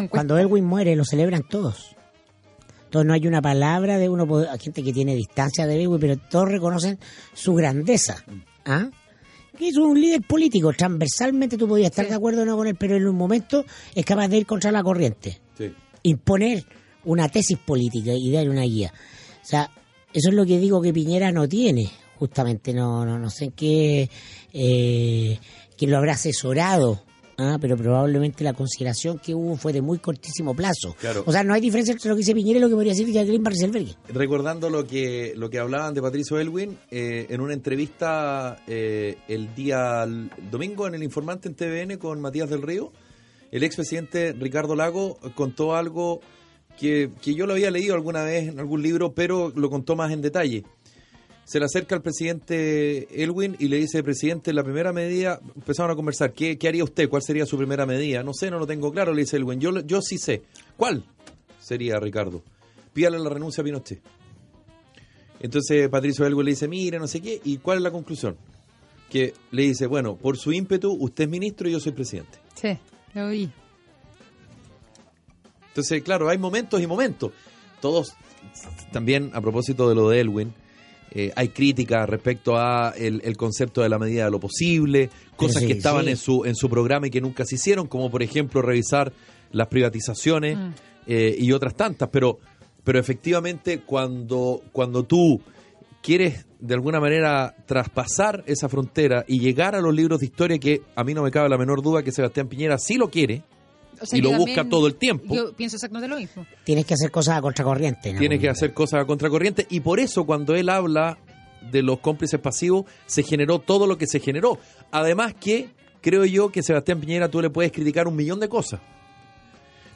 cuando 0.09 0.37
Elwin 0.37 0.65
muere 0.65 0.95
lo 0.95 1.03
celebran 1.03 1.41
todos. 1.41 1.96
Entonces 2.97 3.07
no 3.07 3.13
hay 3.13 3.27
una 3.27 3.43
palabra 3.43 3.99
de 3.99 4.09
uno, 4.09 4.25
hay 4.49 4.59
gente 4.59 4.81
que 4.81 4.91
tiene 4.91 5.13
distancia 5.13 5.67
de 5.67 5.75
Elwin, 5.75 5.99
pero 5.99 6.17
todos 6.17 6.49
reconocen 6.49 6.97
su 7.31 7.53
grandeza. 7.53 8.23
¿Ah? 8.65 8.89
Que 9.55 9.69
es 9.69 9.77
un 9.77 9.99
líder 9.99 10.21
político, 10.23 10.73
transversalmente 10.73 11.57
tú 11.57 11.67
podías 11.67 11.91
estar 11.91 12.07
de 12.07 12.15
acuerdo 12.15 12.41
o 12.41 12.45
no 12.45 12.57
con 12.57 12.65
él, 12.65 12.75
pero 12.75 12.95
en 12.95 13.07
un 13.07 13.15
momento 13.15 13.65
es 13.93 14.03
capaz 14.03 14.29
de 14.29 14.37
ir 14.37 14.47
contra 14.47 14.71
la 14.71 14.81
corriente. 14.81 15.39
Imponer 16.01 16.65
una 17.05 17.29
tesis 17.29 17.59
política 17.59 18.13
y 18.13 18.31
dar 18.31 18.49
una 18.49 18.63
guía. 18.63 18.91
O 19.43 19.45
sea, 19.45 19.69
eso 20.11 20.29
es 20.29 20.35
lo 20.35 20.45
que 20.45 20.57
digo 20.57 20.81
que 20.81 20.91
Piñera 20.91 21.31
no 21.31 21.47
tiene, 21.47 21.91
justamente, 22.17 22.73
no, 22.73 23.05
no, 23.05 23.19
no 23.19 23.29
sé 23.29 23.45
en 23.45 23.51
qué, 23.51 24.09
eh, 24.53 25.39
quién 25.77 25.91
lo 25.91 25.97
habrá 25.97 26.13
asesorado 26.13 27.03
Ah, 27.39 27.57
pero 27.61 27.77
probablemente 27.77 28.43
la 28.43 28.53
consideración 28.53 29.19
que 29.19 29.35
hubo 29.35 29.57
fue 29.57 29.71
de 29.71 29.79
muy 29.79 29.99
cortísimo 29.99 30.55
plazo. 30.55 30.95
O 31.25 31.31
sea, 31.31 31.43
no 31.43 31.53
hay 31.53 31.61
diferencia 31.61 31.91
entre 31.91 32.09
lo 32.09 32.15
que 32.15 32.21
dice 32.21 32.33
Piñera 32.33 32.57
y 32.57 32.61
lo 32.61 32.67
que 32.67 32.73
podría 32.73 32.93
decir 32.93 33.11
Jacqueline 33.11 33.43
Barcelbergue. 33.43 33.95
Recordando 34.09 34.71
lo 34.71 34.87
que 34.87 35.33
lo 35.35 35.47
que 35.47 35.59
hablaban 35.59 35.93
de 35.93 36.01
Patricio 36.01 36.39
Elwin, 36.39 36.79
eh, 36.89 37.27
en 37.29 37.41
una 37.41 37.53
entrevista 37.53 38.57
eh, 38.65 39.17
el 39.27 39.53
día 39.53 40.07
domingo 40.49 40.87
en 40.87 40.95
El 40.95 41.03
Informante 41.03 41.47
en 41.47 41.53
TVN 41.53 41.97
con 41.97 42.19
Matías 42.21 42.49
del 42.49 42.63
Río, 42.63 42.91
el 43.51 43.63
expresidente 43.63 44.33
Ricardo 44.33 44.75
Lago 44.75 45.19
contó 45.35 45.75
algo 45.75 46.21
que, 46.79 47.11
que 47.21 47.35
yo 47.35 47.45
lo 47.45 47.53
había 47.53 47.69
leído 47.69 47.93
alguna 47.93 48.23
vez 48.23 48.47
en 48.47 48.59
algún 48.59 48.81
libro, 48.81 49.13
pero 49.13 49.53
lo 49.55 49.69
contó 49.69 49.95
más 49.95 50.11
en 50.11 50.21
detalle 50.21 50.63
se 51.47 51.59
le 51.59 51.65
acerca 51.65 51.95
al 51.95 52.01
presidente 52.01 53.23
Elwin 53.23 53.55
y 53.57 53.69
le 53.69 53.77
dice, 53.77 54.03
presidente, 54.03 54.51
la 54.51 54.65
primera 54.65 54.91
medida, 54.91 55.39
empezaron 55.55 55.89
a 55.89 55.95
conversar, 55.95 56.33
¿qué, 56.33 56.59
haría 56.67 56.83
usted? 56.83 57.07
¿Cuál 57.07 57.21
sería 57.21 57.45
su 57.45 57.57
primera 57.57 57.85
medida? 57.85 58.21
No 58.21 58.33
sé, 58.33 58.51
no 58.51 58.59
lo 58.59 58.67
tengo 58.67 58.91
claro, 58.91 59.13
le 59.13 59.21
dice 59.21 59.37
Elwin. 59.37 59.61
Yo, 59.61 59.79
yo 59.79 60.01
sí 60.01 60.17
sé. 60.17 60.41
¿Cuál 60.75 61.05
sería, 61.57 62.01
Ricardo? 62.01 62.43
Pídale 62.91 63.17
la 63.17 63.29
renuncia 63.29 63.61
a 63.61 63.63
Pinochet. 63.63 64.01
Entonces 65.39 65.87
Patricio 65.87 66.25
Elwin 66.25 66.43
le 66.43 66.51
dice, 66.51 66.67
mire, 66.67 66.99
no 66.99 67.07
sé 67.07 67.21
qué, 67.21 67.39
¿y 67.41 67.59
cuál 67.59 67.77
es 67.77 67.83
la 67.85 67.91
conclusión? 67.91 68.35
Que 69.09 69.33
le 69.51 69.61
dice, 69.61 69.87
bueno, 69.87 70.17
por 70.17 70.37
su 70.37 70.51
ímpetu, 70.51 70.91
usted 70.99 71.23
es 71.23 71.29
ministro 71.29 71.69
y 71.69 71.71
yo 71.71 71.79
soy 71.79 71.93
presidente. 71.93 72.39
Sí, 72.55 72.77
lo 73.13 73.27
oí. 73.27 73.49
Entonces, 75.69 76.03
claro, 76.03 76.27
hay 76.27 76.39
momentos 76.39 76.81
y 76.81 76.87
momentos. 76.87 77.31
Todos, 77.79 78.15
también 78.91 79.31
a 79.33 79.39
propósito 79.39 79.87
de 79.87 79.95
lo 79.95 80.09
de 80.09 80.19
Elwin, 80.19 80.53
eh, 81.11 81.31
hay 81.35 81.49
crítica 81.49 82.05
respecto 82.05 82.57
a 82.57 82.93
el, 82.97 83.37
concepto 83.37 83.81
de 83.81 83.89
la 83.89 83.97
medida 83.97 84.25
de 84.25 84.31
lo 84.31 84.39
posible, 84.39 85.09
cosas 85.35 85.63
que 85.63 85.73
estaban 85.73 86.07
en 86.07 86.17
su 86.17 86.45
en 86.45 86.55
su 86.55 86.69
programa 86.69 87.07
y 87.07 87.09
que 87.09 87.21
nunca 87.21 87.45
se 87.45 87.55
hicieron, 87.55 87.87
como 87.87 88.11
por 88.11 88.23
ejemplo 88.23 88.61
revisar 88.61 89.13
las 89.51 89.67
privatizaciones 89.67 90.57
mm. 90.57 90.69
eh, 91.07 91.35
y 91.39 91.51
otras 91.51 91.75
tantas. 91.75 92.09
Pero 92.09 92.39
pero 92.83 92.99
efectivamente 92.99 93.79
cuando 93.79 94.61
cuando 94.71 95.03
tú 95.03 95.41
quieres 96.01 96.45
de 96.59 96.73
alguna 96.73 96.99
manera 96.99 97.55
traspasar 97.65 98.43
esa 98.47 98.67
frontera 98.67 99.23
y 99.27 99.39
llegar 99.39 99.75
a 99.75 99.81
los 99.81 99.93
libros 99.93 100.19
de 100.19 100.25
historia 100.25 100.57
que 100.57 100.81
a 100.95 101.03
mí 101.03 101.13
no 101.13 101.23
me 101.23 101.31
cabe 101.31 101.49
la 101.49 101.57
menor 101.57 101.81
duda 101.81 102.03
que 102.03 102.11
Sebastián 102.11 102.47
Piñera 102.47 102.77
sí 102.77 102.95
lo 102.95 103.09
quiere 103.09 103.43
y 104.11 104.21
lo 104.21 104.33
busca 104.33 104.67
todo 104.67 104.87
el 104.87 104.95
tiempo. 104.95 105.33
Yo 105.35 105.53
pienso 105.53 105.75
exactamente 105.75 106.07
lo 106.07 106.17
mismo. 106.17 106.45
Tienes 106.63 106.85
que 106.85 106.93
hacer 106.93 107.11
cosas 107.11 107.37
a 107.37 107.41
contracorriente. 107.41 108.13
Tienes 108.13 108.39
que 108.39 108.49
hacer 108.49 108.73
cosas 108.73 109.01
a 109.01 109.05
contracorriente 109.05 109.65
y 109.69 109.79
por 109.79 109.99
eso 109.99 110.25
cuando 110.25 110.55
él 110.55 110.69
habla 110.69 111.17
de 111.71 111.81
los 111.81 111.99
cómplices 111.99 112.39
pasivos 112.39 112.85
se 113.05 113.23
generó 113.23 113.59
todo 113.59 113.87
lo 113.87 113.97
que 113.97 114.07
se 114.07 114.19
generó. 114.19 114.59
Además 114.91 115.33
que 115.33 115.69
creo 116.01 116.25
yo 116.25 116.51
que 116.51 116.63
Sebastián 116.63 116.99
Piñera 116.99 117.29
tú 117.29 117.41
le 117.41 117.49
puedes 117.49 117.71
criticar 117.71 118.07
un 118.07 118.15
millón 118.15 118.39
de 118.39 118.49
cosas. 118.49 118.79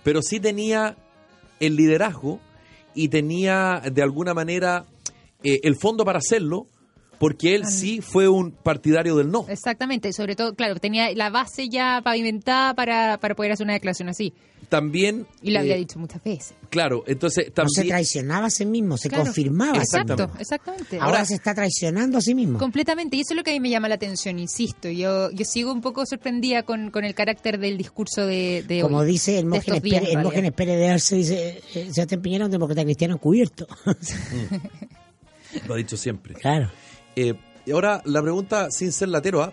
Pero 0.03 0.22
sí 0.22 0.39
tenía 0.39 0.98
el 1.60 1.75
liderazgo 1.75 2.39
y 2.93 3.08
tenía 3.10 3.81
de 3.91 4.01
alguna 4.01 4.34
manera 4.34 4.86
eh, 5.43 5.60
el 5.63 5.75
fondo 5.75 6.03
para 6.03 6.20
hacerlo 6.20 6.67
porque 7.22 7.54
él 7.54 7.68
sí 7.68 8.01
fue 8.01 8.28
un 8.28 8.50
partidario 8.50 9.16
del 9.16 9.30
no. 9.30 9.46
Exactamente, 9.48 10.12
sobre 10.12 10.36
todo, 10.36 10.56
claro, 10.56 10.80
tenía 10.80 11.13
la 11.13 11.30
base 11.30 11.70
ya 11.70 12.01
pavimentada 12.04 12.74
para, 12.74 13.20
para 13.20 13.36
poder 13.36 13.51
hacer 13.51 13.63
una 13.63 13.74
declaración 13.74 14.10
así. 14.10 14.34
También... 14.70 15.28
Y 15.44 15.51
lo 15.51 15.60
había 15.60 15.75
eh, 15.75 15.80
dicho 15.80 16.00
muchas 16.00 16.24
veces. 16.24 16.56
Claro, 16.72 17.04
entonces 17.06 17.46
No 17.56 17.70
se 17.70 17.82
también... 17.82 17.88
traicionaba 17.90 18.48
a 18.48 18.50
sí 18.50 18.66
mismo, 18.66 18.98
se 18.98 19.10
Claro. 19.10 19.25
confirmaba. 19.25 19.74
a 19.74 19.86
sí 19.86 19.98
Exacto, 19.98 20.32
exactamente. 20.40 20.98
Ahora, 21.00 21.24
se 21.25 21.36
está 21.36 21.54
traicionando 21.54 22.18
a 22.18 22.22
sí 22.22 22.34
mismo. 22.34 22.58
Completamente, 22.58 23.18
y 23.18 23.22
eso 23.22 23.34
es 23.34 23.38
lo 23.38 23.44
que 23.44 23.51
a 23.51 23.54
mí 23.54 23.60
me 23.60 23.70
llama 23.70 23.88
la 23.88 23.96
atención, 23.96 24.40
insisto. 24.40 24.90
Yo, 24.90 25.30
yo 25.30 25.46
sigo 25.46 25.72
un 25.72 25.82
poco 25.82 26.08
sorprendida 26.08 26.63
con, 26.63 26.90
con 26.90 27.06
el 27.06 27.13
carácter 27.13 27.60
del 27.60 27.78
discurso 27.78 28.25
de, 28.25 28.63
de 28.68 28.82
Como 28.82 28.98
hoy, 28.98 29.08
dice 29.12 29.38
Hermógenes 29.38 29.82
Pérez. 29.82 30.10
Hermógenes 30.12 30.54
Pérez 30.54 30.80
de 30.80 30.90
Arce, 30.90 31.16
dice, 31.18 31.62
eh, 31.75 31.90
Sebastián 31.94 32.22
Piñera 32.24 32.46
es 32.46 32.48
un 32.48 32.51
demócrata 32.54 32.84
cristiano 32.84 33.13
encubierto. 33.13 33.68
Lo 35.68 35.75
ha 35.75 35.78
dicho 35.78 35.98
siempre. 35.98 36.34
claro. 36.34 36.72
Eh, 37.15 37.34
y 37.65 37.72
ahora, 37.72 38.01
la 38.06 38.22
pregunta, 38.22 38.68
sin 38.72 38.91
ser 38.91 39.10
latero, 39.10 39.51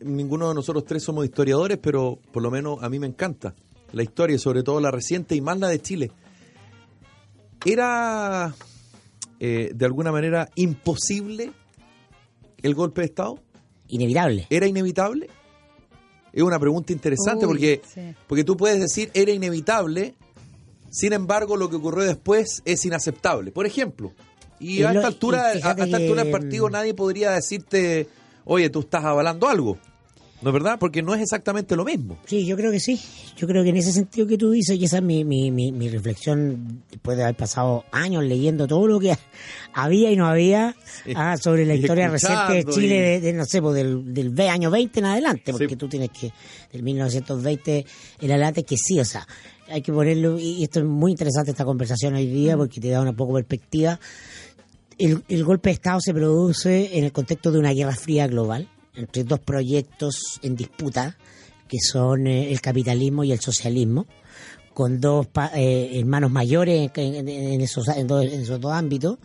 ninguno 0.00 0.48
de 0.48 0.54
nosotros 0.54 0.84
tres 0.84 1.02
somos 1.02 1.24
historiadores, 1.24 1.78
pero 1.78 2.18
por 2.32 2.42
lo 2.42 2.50
menos 2.50 2.82
a 2.82 2.88
mí 2.88 2.98
me 2.98 3.06
encanta 3.06 3.54
la 3.92 4.02
historia, 4.02 4.38
sobre 4.38 4.62
todo 4.62 4.80
la 4.80 4.90
reciente 4.90 5.34
y 5.34 5.40
más 5.40 5.58
la 5.58 5.68
de 5.68 5.80
Chile. 5.80 6.10
¿Era 7.64 8.54
eh, 9.38 9.70
de 9.74 9.84
alguna 9.84 10.12
manera 10.12 10.48
imposible 10.54 11.52
el 12.62 12.74
golpe 12.74 13.02
de 13.02 13.06
Estado? 13.06 13.38
Inevitable. 13.88 14.46
¿Era 14.48 14.66
inevitable? 14.66 15.28
Es 16.32 16.42
una 16.42 16.58
pregunta 16.58 16.92
interesante 16.92 17.44
Uy, 17.44 17.48
porque, 17.48 17.82
sí. 17.92 18.14
porque 18.28 18.44
tú 18.44 18.56
puedes 18.56 18.78
decir 18.78 19.10
era 19.14 19.32
inevitable, 19.32 20.14
sin 20.88 21.12
embargo 21.12 21.56
lo 21.56 21.68
que 21.68 21.76
ocurrió 21.76 22.04
después 22.04 22.62
es 22.64 22.84
inaceptable. 22.84 23.50
Por 23.50 23.66
ejemplo, 23.66 24.12
y 24.60 24.80
Y 24.80 24.82
a 24.82 24.92
lo- 24.92 25.00
esta 25.00 25.08
altura, 25.08 25.54
y 25.54 25.62
a, 25.62 25.70
esta 25.72 25.96
altura 25.96 26.22
del 26.22 26.30
partido 26.30 26.68
mm, 26.68 26.72
nadie 26.72 26.94
podría 26.94 27.30
decirte, 27.32 28.06
oye, 28.44 28.70
tú 28.70 28.80
estás 28.80 29.04
avalando 29.04 29.48
algo. 29.48 29.78
¿No 30.42 30.48
es 30.48 30.54
verdad? 30.54 30.78
Porque 30.80 31.02
no 31.02 31.14
es 31.14 31.20
exactamente 31.20 31.76
lo 31.76 31.84
mismo. 31.84 32.16
Sí, 32.24 32.46
yo 32.46 32.56
creo 32.56 32.72
que 32.72 32.80
sí. 32.80 32.98
Yo 33.36 33.46
creo 33.46 33.62
que 33.62 33.68
en 33.68 33.76
ese 33.76 33.92
sentido 33.92 34.26
que 34.26 34.38
tú 34.38 34.50
dices, 34.50 34.74
y 34.78 34.86
esa 34.86 34.96
es 34.96 35.02
mi, 35.02 35.22
mi, 35.22 35.50
mi, 35.50 35.70
mi 35.70 35.90
reflexión 35.90 36.82
después 36.90 37.18
de 37.18 37.24
haber 37.24 37.36
pasado 37.36 37.84
años 37.92 38.24
leyendo 38.24 38.66
todo 38.66 38.86
lo 38.86 38.98
que 38.98 39.14
había 39.74 40.10
y 40.10 40.16
no 40.16 40.26
había 40.26 40.74
Sí. 41.04 41.12
ah, 41.14 41.36
sobre 41.36 41.66
la 41.66 41.74
Y 41.74 41.80
historia 41.80 42.08
reciente 42.08 42.54
de 42.54 42.64
Chile, 42.64 42.86
y- 42.96 42.98
de, 42.98 43.20
de, 43.20 43.32
no 43.34 43.44
sé, 43.44 43.60
pues 43.60 43.74
del, 43.74 44.14
del 44.14 44.40
año 44.48 44.70
20 44.70 45.00
en 45.00 45.04
adelante, 45.04 45.52
porque 45.52 45.68
Sí. 45.68 45.76
tú 45.76 45.88
tienes 45.90 46.08
que, 46.08 46.32
del 46.72 46.82
1920 46.84 47.84
en 48.22 48.30
adelante, 48.30 48.64
que 48.64 48.78
sí, 48.78 48.98
o 48.98 49.04
sea, 49.04 49.26
hay 49.68 49.82
que 49.82 49.92
ponerlo, 49.92 50.38
y 50.38 50.64
esto 50.64 50.78
es 50.80 50.86
muy 50.86 51.10
interesante 51.12 51.50
esta 51.50 51.66
conversación 51.66 52.14
hoy 52.14 52.26
día, 52.26 52.56
porque 52.56 52.80
te 52.80 52.88
da 52.88 53.02
una 53.02 53.12
poco 53.12 53.34
perspectiva. 53.34 54.00
El, 55.00 55.44
golpe 55.44 55.70
de 55.70 55.74
Estado 55.74 55.98
se 56.00 56.12
produce 56.12 56.98
en 56.98 57.04
el 57.04 57.12
contexto 57.12 57.50
de 57.50 57.58
una 57.58 57.72
guerra 57.72 57.94
fría 57.96 58.26
global, 58.26 58.68
entre 58.94 59.24
dos 59.24 59.40
proyectos 59.40 60.38
en 60.42 60.56
disputa, 60.56 61.16
que 61.66 61.78
son 61.80 62.26
eh, 62.26 62.50
el 62.52 62.60
capitalismo 62.60 63.24
y 63.24 63.32
el 63.32 63.40
socialismo, 63.40 64.06
con 64.74 65.00
dos 65.00 65.26
eh, 65.54 65.92
hermanos 65.98 66.30
mayores 66.30 66.90
en, 66.94 67.60
esos, 67.60 67.88
en, 67.88 68.06
dos- 68.06 68.24
esos 68.26 68.60
dos 68.60 68.72
ámbitos. 68.72 69.18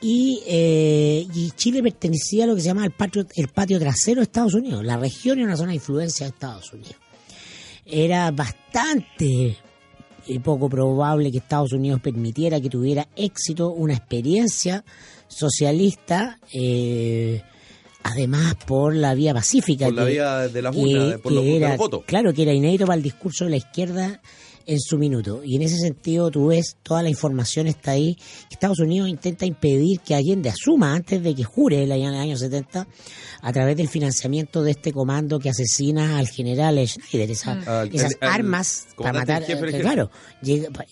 Y, 0.00 0.42
eh, 0.46 1.26
y 1.32 1.50
Chile 1.52 1.82
pertenecía 1.82 2.44
a 2.44 2.46
lo 2.48 2.54
que 2.54 2.60
se 2.60 2.66
llama 2.68 2.84
el 2.84 2.90
patio, 2.92 3.26
el 3.36 3.48
patio 3.48 3.78
trasero 3.78 4.20
de 4.20 4.24
Estados 4.24 4.54
Unidos. 4.54 4.84
La 4.84 4.96
región 4.96 5.38
era 5.38 5.46
una 5.48 5.56
zona 5.56 5.70
de 5.70 5.76
influencia 5.76 6.26
de 6.26 6.30
Estados 6.30 6.72
Unidos. 6.72 6.96
Era 7.84 8.30
bastante 8.30 9.56
eh, 10.28 10.40
poco 10.40 10.68
probable 10.68 11.30
que 11.30 11.38
Estados 11.38 11.72
Unidos 11.72 12.00
permitiera 12.00 12.60
que 12.60 12.68
tuviera 12.70 13.08
éxito 13.16 13.70
una 13.70 13.94
experiencia 13.94 14.84
socialista, 15.28 16.38
eh, 16.52 17.42
además 18.02 18.54
por 18.66 18.94
la 18.94 19.14
vía 19.14 19.34
pacífica. 19.34 19.86
Por 19.86 19.94
la 19.94 20.04
vía 20.04 20.48
de 20.48 20.62
las 20.62 20.74
que- 20.74 20.80
urnas, 20.82 21.20
por 21.20 21.32
de 21.32 21.60
los 21.60 21.76
votos. 21.76 22.02
Claro, 22.06 22.32
que 22.32 22.42
era 22.42 22.52
inédito 22.52 22.86
para 22.86 22.96
el 22.96 23.02
discurso 23.02 23.44
de 23.44 23.50
la 23.50 23.56
izquierda 23.56 24.20
en 24.66 24.80
su 24.80 24.98
minuto. 24.98 25.42
Y 25.44 25.56
en 25.56 25.62
ese 25.62 25.76
sentido 25.78 26.30
tú 26.30 26.48
ves, 26.48 26.76
toda 26.82 27.02
la 27.02 27.08
información 27.10 27.66
está 27.66 27.92
ahí, 27.92 28.16
Estados 28.50 28.78
Unidos 28.80 29.08
intenta 29.08 29.44
impedir 29.46 30.00
que 30.00 30.14
Allende 30.14 30.50
asuma 30.50 30.94
antes 30.94 31.22
de 31.22 31.34
que 31.34 31.44
jure 31.44 31.82
el 31.82 31.92
año, 31.92 32.08
el 32.10 32.16
año 32.16 32.36
70 32.36 32.86
a 33.42 33.52
través 33.52 33.76
del 33.76 33.88
financiamiento 33.88 34.62
de 34.62 34.72
este 34.72 34.92
comando 34.92 35.38
que 35.38 35.50
asesina 35.50 36.18
al 36.18 36.28
general 36.28 36.78
Schneider. 36.86 37.30
Esa- 37.30 37.54
Mm. 37.54 37.68
Al- 37.68 37.94
esas 37.94 38.16
armas 38.20 38.86
para 38.96 39.12
matar, 39.20 39.42
jefe 39.44 39.76
eh, 39.76 39.80
claro, 39.80 40.10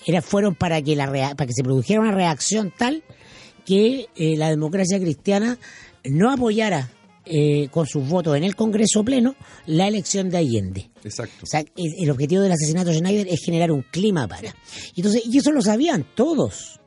era, 0.07 0.23
fueron 0.23 0.55
para 0.55 0.83
que, 0.83 0.97
la 0.97 1.07
rea- 1.07 1.35
para 1.35 1.47
que 1.47 1.55
se 1.55 1.62
produjera 1.62 2.00
una 2.00 2.12
reacción 2.12 2.73
tal 2.77 3.03
que 3.65 4.09
eh, 4.17 4.37
la 4.37 4.50
democracia 4.50 4.99
cristiana 4.99 5.59
no 6.05 6.33
apoyara 6.33 6.91
eh, 7.31 7.69
con 7.71 7.87
sus 7.87 8.07
votos 8.09 8.37
en 8.37 8.45
el 8.45 8.57
Congreso 8.57 9.05
Pleno 9.05 9.35
la 9.67 9.87
elección 9.89 10.29
de 10.31 10.39
Allende. 10.39 10.91
Exacto. 11.05 11.45
O 11.45 11.47
sea, 11.47 11.61
el, 11.61 11.95
el 11.99 12.11
objetivo 12.11 12.43
del 12.43 12.53
asesinato 12.53 12.91
de 12.91 12.97
Schneider 12.99 13.29
es 13.29 13.41
generar 13.45 13.71
un 13.73 13.83
clima 13.91 14.27
para. 14.29 14.55
Y 14.95 15.01
Entonces, 15.01 15.23
y 15.27 15.39
eso 15.39 15.53
lo 15.53 15.63
sabían 15.63 16.05
todos. 16.15 16.81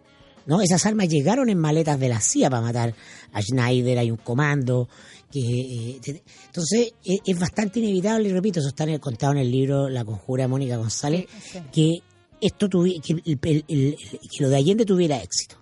¿no? 0.45 0.61
Esas 0.61 0.85
armas 0.85 1.07
llegaron 1.07 1.49
en 1.49 1.57
maletas 1.57 1.97
de 1.99 2.09
la 2.09 2.19
CIA 2.19 2.49
para 2.49 2.61
matar 2.61 2.93
a 3.31 3.41
Schneider, 3.41 3.97
hay 3.97 4.11
un 4.11 4.17
comando. 4.17 4.89
que 5.31 5.39
eh, 5.39 5.99
Entonces, 6.47 6.91
eh, 7.05 7.17
es 7.25 7.39
bastante 7.39 7.79
inevitable, 7.79 8.27
y 8.27 8.33
repito, 8.33 8.59
eso 8.59 8.67
está 8.69 8.83
en 8.83 8.89
el, 8.91 8.99
contado 8.99 9.31
en 9.31 9.39
el 9.39 9.49
libro 9.49 9.87
La 9.89 10.03
Conjura 10.03 10.43
de 10.43 10.47
Mónica 10.49 10.75
González, 10.77 11.27
Sí, 11.41 11.49
sí. 11.53 11.59
que 11.71 11.99
esto 12.45 12.67
tuvi- 12.67 13.01
que, 13.01 13.13
el- 13.13 13.39
el- 13.45 13.65
el- 13.69 13.97
que 14.29 14.43
lo 14.43 14.49
de 14.49 14.57
Allende 14.57 14.85
tuviera 14.85 15.23
éxito. 15.23 15.55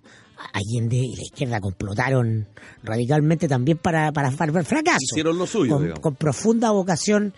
Allende 0.52 0.96
y 0.96 1.16
la 1.16 1.22
izquierda 1.22 1.60
complotaron 1.60 2.48
radicalmente 2.82 3.48
también 3.48 3.78
para, 3.78 4.12
para, 4.12 4.30
para 4.30 4.58
el 4.58 4.66
fracaso. 4.66 4.98
Hicieron 5.12 5.38
lo 5.38 5.46
suyo, 5.46 5.76
con, 5.76 5.92
con 6.00 6.14
profunda 6.16 6.70
vocación 6.70 7.34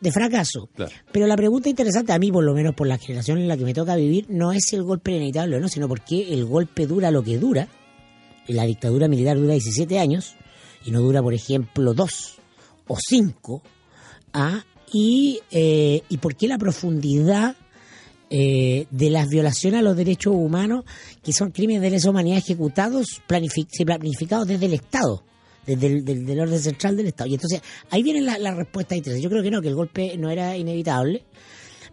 de 0.00 0.12
fracaso. 0.12 0.68
Claro. 0.74 0.92
Pero 1.12 1.26
la 1.26 1.36
pregunta 1.36 1.68
interesante, 1.68 2.12
a 2.12 2.18
mí 2.18 2.30
por 2.30 2.44
lo 2.44 2.54
menos 2.54 2.74
por 2.74 2.86
la 2.86 2.98
generación 2.98 3.38
en 3.38 3.48
la 3.48 3.56
que 3.56 3.64
me 3.64 3.74
toca 3.74 3.96
vivir, 3.96 4.26
no 4.28 4.52
es 4.52 4.64
si 4.68 4.76
el 4.76 4.82
golpe 4.82 5.12
era 5.12 5.18
inevitable 5.18 5.56
o 5.56 5.60
no, 5.60 5.68
sino 5.68 5.88
porque 5.88 6.32
el 6.32 6.44
golpe 6.44 6.86
dura 6.86 7.10
lo 7.10 7.22
que 7.22 7.38
dura. 7.38 7.68
La 8.46 8.64
dictadura 8.64 9.08
militar 9.08 9.36
dura 9.36 9.52
17 9.52 9.98
años 9.98 10.36
y 10.84 10.90
no 10.90 11.00
dura, 11.00 11.22
por 11.22 11.34
ejemplo, 11.34 11.94
dos 11.94 12.38
o 12.86 12.96
cinco. 12.98 13.62
¿ah? 14.32 14.64
Y, 14.92 15.40
eh, 15.50 16.02
y 16.08 16.16
por 16.16 16.34
qué 16.34 16.48
la 16.48 16.58
profundidad 16.58 17.56
eh, 18.30 18.86
de 18.90 19.10
las 19.10 19.28
violaciones 19.28 19.80
a 19.80 19.82
los 19.82 19.96
derechos 19.96 20.34
humanos, 20.34 20.84
que 21.22 21.32
son 21.32 21.50
crímenes 21.50 21.82
de 21.82 21.90
lesa 21.90 22.10
humanidad 22.10 22.38
ejecutados, 22.38 23.22
planifi- 23.28 23.66
sí, 23.70 23.84
planificados 23.84 24.46
desde 24.48 24.66
el 24.66 24.74
Estado, 24.74 25.24
desde 25.66 25.86
el 25.86 26.04
del, 26.04 26.26
del 26.26 26.40
orden 26.40 26.58
central 26.60 26.96
del 26.96 27.06
Estado. 27.08 27.30
Y 27.30 27.34
entonces 27.34 27.62
ahí 27.90 28.02
viene 28.02 28.20
la, 28.20 28.38
la 28.38 28.54
respuesta 28.54 28.94
interesante. 28.96 29.22
Yo 29.24 29.30
creo 29.30 29.42
que 29.42 29.50
no, 29.50 29.60
que 29.62 29.68
el 29.68 29.74
golpe 29.74 30.16
no 30.18 30.30
era 30.30 30.56
inevitable, 30.56 31.24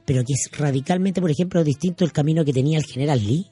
pero 0.05 0.23
que 0.23 0.33
es 0.33 0.49
radicalmente, 0.57 1.21
por 1.21 1.31
ejemplo, 1.31 1.63
distinto 1.63 2.03
el 2.05 2.11
camino 2.11 2.43
que 2.45 2.53
tenía 2.53 2.77
el 2.77 2.85
general 2.85 3.25
Lee. 3.25 3.47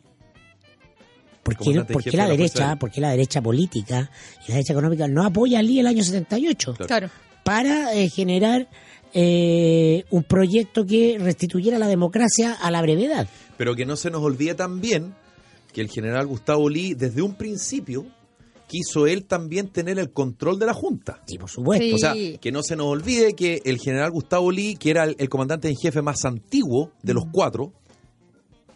¿Por 1.43 1.55
qué, 1.57 1.63
Comandante 1.65 1.91
en 1.91 1.93
por 1.93 2.03
qué 2.03 2.11
jefe 2.11 2.17
la 2.23 2.29
derecha, 2.29 2.63
Aérea. 2.63 2.75
por 2.79 2.91
qué 2.91 3.01
la 3.01 3.09
derecha 3.11 3.41
política 3.41 4.09
y 4.45 4.49
la 4.51 4.55
derecha 4.55 4.73
económica 4.73 5.07
no 5.09 5.25
apoya 5.25 5.59
a 5.59 5.61
Lee 5.61 5.79
el 5.79 5.87
año 5.87 6.01
78? 6.03 6.73
Claro. 6.87 7.09
para 7.43 7.93
eh, 7.93 8.09
generar 8.09 8.69
eh, 9.13 10.05
un 10.10 10.24
proyecto 10.24 10.86
que 10.86 11.17
restituyera 11.20 11.79
la 11.79 11.88
democracia 11.88 12.53
a 12.53 12.72
la 12.72 12.82
brevedad. 12.82 13.27
Pero 13.58 13.75
que 13.75 13.86
no 13.86 13.96
se 13.96 14.10
nos 14.10 14.22
olvide 14.22 14.55
también 14.55 15.13
que 15.72 15.82
el 15.82 15.89
general 15.89 16.27
Gustavo 16.27 16.70
Lee, 16.70 16.93
desde 16.93 17.22
un 17.22 17.36
principio, 17.36 18.05
quiso 18.67 19.08
él 19.08 19.25
también 19.25 19.70
tener 19.70 20.00
el 20.00 20.12
control 20.12 20.60
de 20.60 20.65
la 20.65 20.74
Junta. 20.74 21.22
Sí, 21.27 21.38
por 21.38 21.50
supuesto. 21.50 21.86
Sí. 21.86 21.93
O 21.93 21.98
sea, 21.98 22.13
que 22.39 22.51
no 22.51 22.63
se 22.63 22.75
nos 22.75 22.88
olvide 22.88 23.34
que 23.34 23.62
el 23.65 23.79
general 23.79 24.12
Gustavo 24.12 24.51
Lee, 24.51 24.75
que 24.75 24.91
era 24.91 25.03
el, 25.03 25.15
el 25.20 25.29
comandante 25.29 25.70
en 25.70 25.75
jefe 25.75 26.01
más 26.01 26.25
antiguo 26.25 26.91
de 27.01 27.13
los 27.13 27.25
cuatro, 27.32 27.74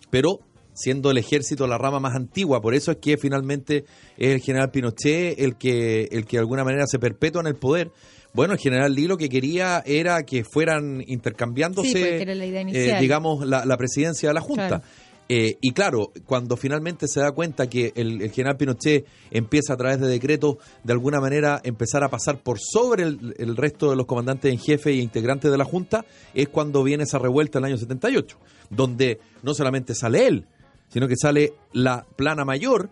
pero 0.10 0.40
siendo 0.78 1.10
el 1.10 1.18
ejército 1.18 1.66
la 1.66 1.80
rama 1.80 2.00
más 2.00 2.16
antigua, 2.16 2.62
por 2.62 2.76
eso 2.76 2.92
es 2.92 2.98
que 2.98 3.18
finalmente 3.18 3.86
es 4.18 4.36
el 4.36 4.42
general 4.42 4.70
Pinochet 4.70 5.40
el 5.40 5.56
que, 5.56 6.04
el 6.12 6.26
que 6.26 6.38
de 6.38 6.42
alguna 6.42 6.64
manera 6.64 6.86
se 6.86 7.00
perpetúa 7.00 7.42
en 7.42 7.48
el 7.48 7.56
poder. 7.56 7.92
Bueno, 8.38 8.54
el 8.54 8.60
general 8.60 8.94
Lee 8.94 9.08
lo 9.08 9.18
que 9.18 9.30
quería 9.30 9.82
era 9.84 10.24
que 10.24 10.44
fueran 10.44 11.04
intercambiándose, 11.08 11.88
Sí, 11.88 11.94
porque 11.96 12.22
era 12.22 12.36
la 12.36 12.46
idea 12.46 12.62
eh, 12.62 13.02
digamos, 13.02 13.44
la, 13.44 13.66
la 13.66 13.78
presidencia 13.78 14.30
de 14.30 14.36
la 14.36 14.42
Junta. 14.42 14.68
Claro. 14.68 14.84
Eh, 15.28 15.58
y 15.60 15.72
claro, 15.72 16.12
cuando 16.24 16.56
finalmente 16.56 17.08
se 17.08 17.20
da 17.20 17.32
cuenta 17.32 17.68
que 17.68 17.94
el, 17.96 18.22
el 18.22 18.30
general 18.30 18.58
Pinochet 18.58 19.08
empieza 19.32 19.74
a 19.74 19.78
través 19.78 20.00
de 20.00 20.08
decretos 20.08 20.58
de 20.84 20.94
alguna 20.94 21.20
manera 21.20 21.60
empezar 21.64 22.04
a 22.04 22.10
pasar 22.10 22.38
por 22.38 22.60
sobre 22.60 23.06
el, 23.06 23.34
el 23.40 23.58
resto 23.58 23.90
de 23.90 23.96
los 23.96 24.06
comandantes 24.06 24.54
en 24.54 24.60
jefe 24.60 24.92
e 24.92 24.98
integrantes 24.98 25.50
de 25.50 25.58
la 25.58 25.66
Junta, 25.66 26.06
es 26.36 26.48
cuando 26.48 26.84
viene 26.84 27.06
esa 27.06 27.18
revuelta 27.18 27.58
en 27.58 27.66
el 27.66 27.72
año 27.72 27.80
78, 27.80 28.38
donde 28.70 29.20
no 29.42 29.56
solamente 29.56 29.96
sale 29.96 30.28
él, 30.28 30.46
sino 30.90 31.08
que 31.08 31.16
sale 31.18 31.54
la 31.74 32.06
plana 32.16 32.46
mayor, 32.46 32.92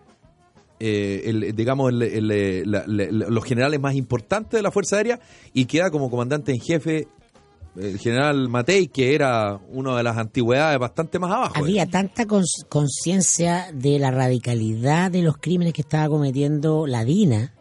eh, 0.80 1.22
el- 1.26 1.54
digamos, 1.56 1.90
el- 1.92 2.02
el- 2.02 2.70
la- 2.70 2.84
la- 2.86 3.06
la- 3.10 3.28
los 3.30 3.44
generales 3.44 3.80
más 3.80 3.94
importantes 3.94 4.52
de 4.58 4.62
la 4.62 4.70
Fuerza 4.70 4.96
Aérea, 4.96 5.20
y 5.52 5.64
queda 5.66 5.90
como 5.90 6.10
comandante 6.10 6.52
en 6.52 6.60
jefe 6.60 7.08
el 7.78 7.98
general 7.98 8.48
Matei, 8.48 8.86
que 8.88 9.14
era 9.14 9.60
una 9.70 9.94
de 9.98 10.02
las 10.02 10.16
antigüedades 10.16 10.78
bastante 10.78 11.18
más 11.18 11.30
abajo. 11.30 11.54
Había 11.58 11.84
tanta 11.86 12.24
cons- 12.24 12.64
conciencia 12.70 13.66
de 13.74 13.98
la 13.98 14.10
radicalidad 14.10 15.10
de 15.10 15.20
los 15.22 15.36
crímenes 15.36 15.74
que 15.74 15.82
estaba 15.82 16.08
cometiendo 16.08 16.86
la 16.86 17.04
DINA, 17.04 17.52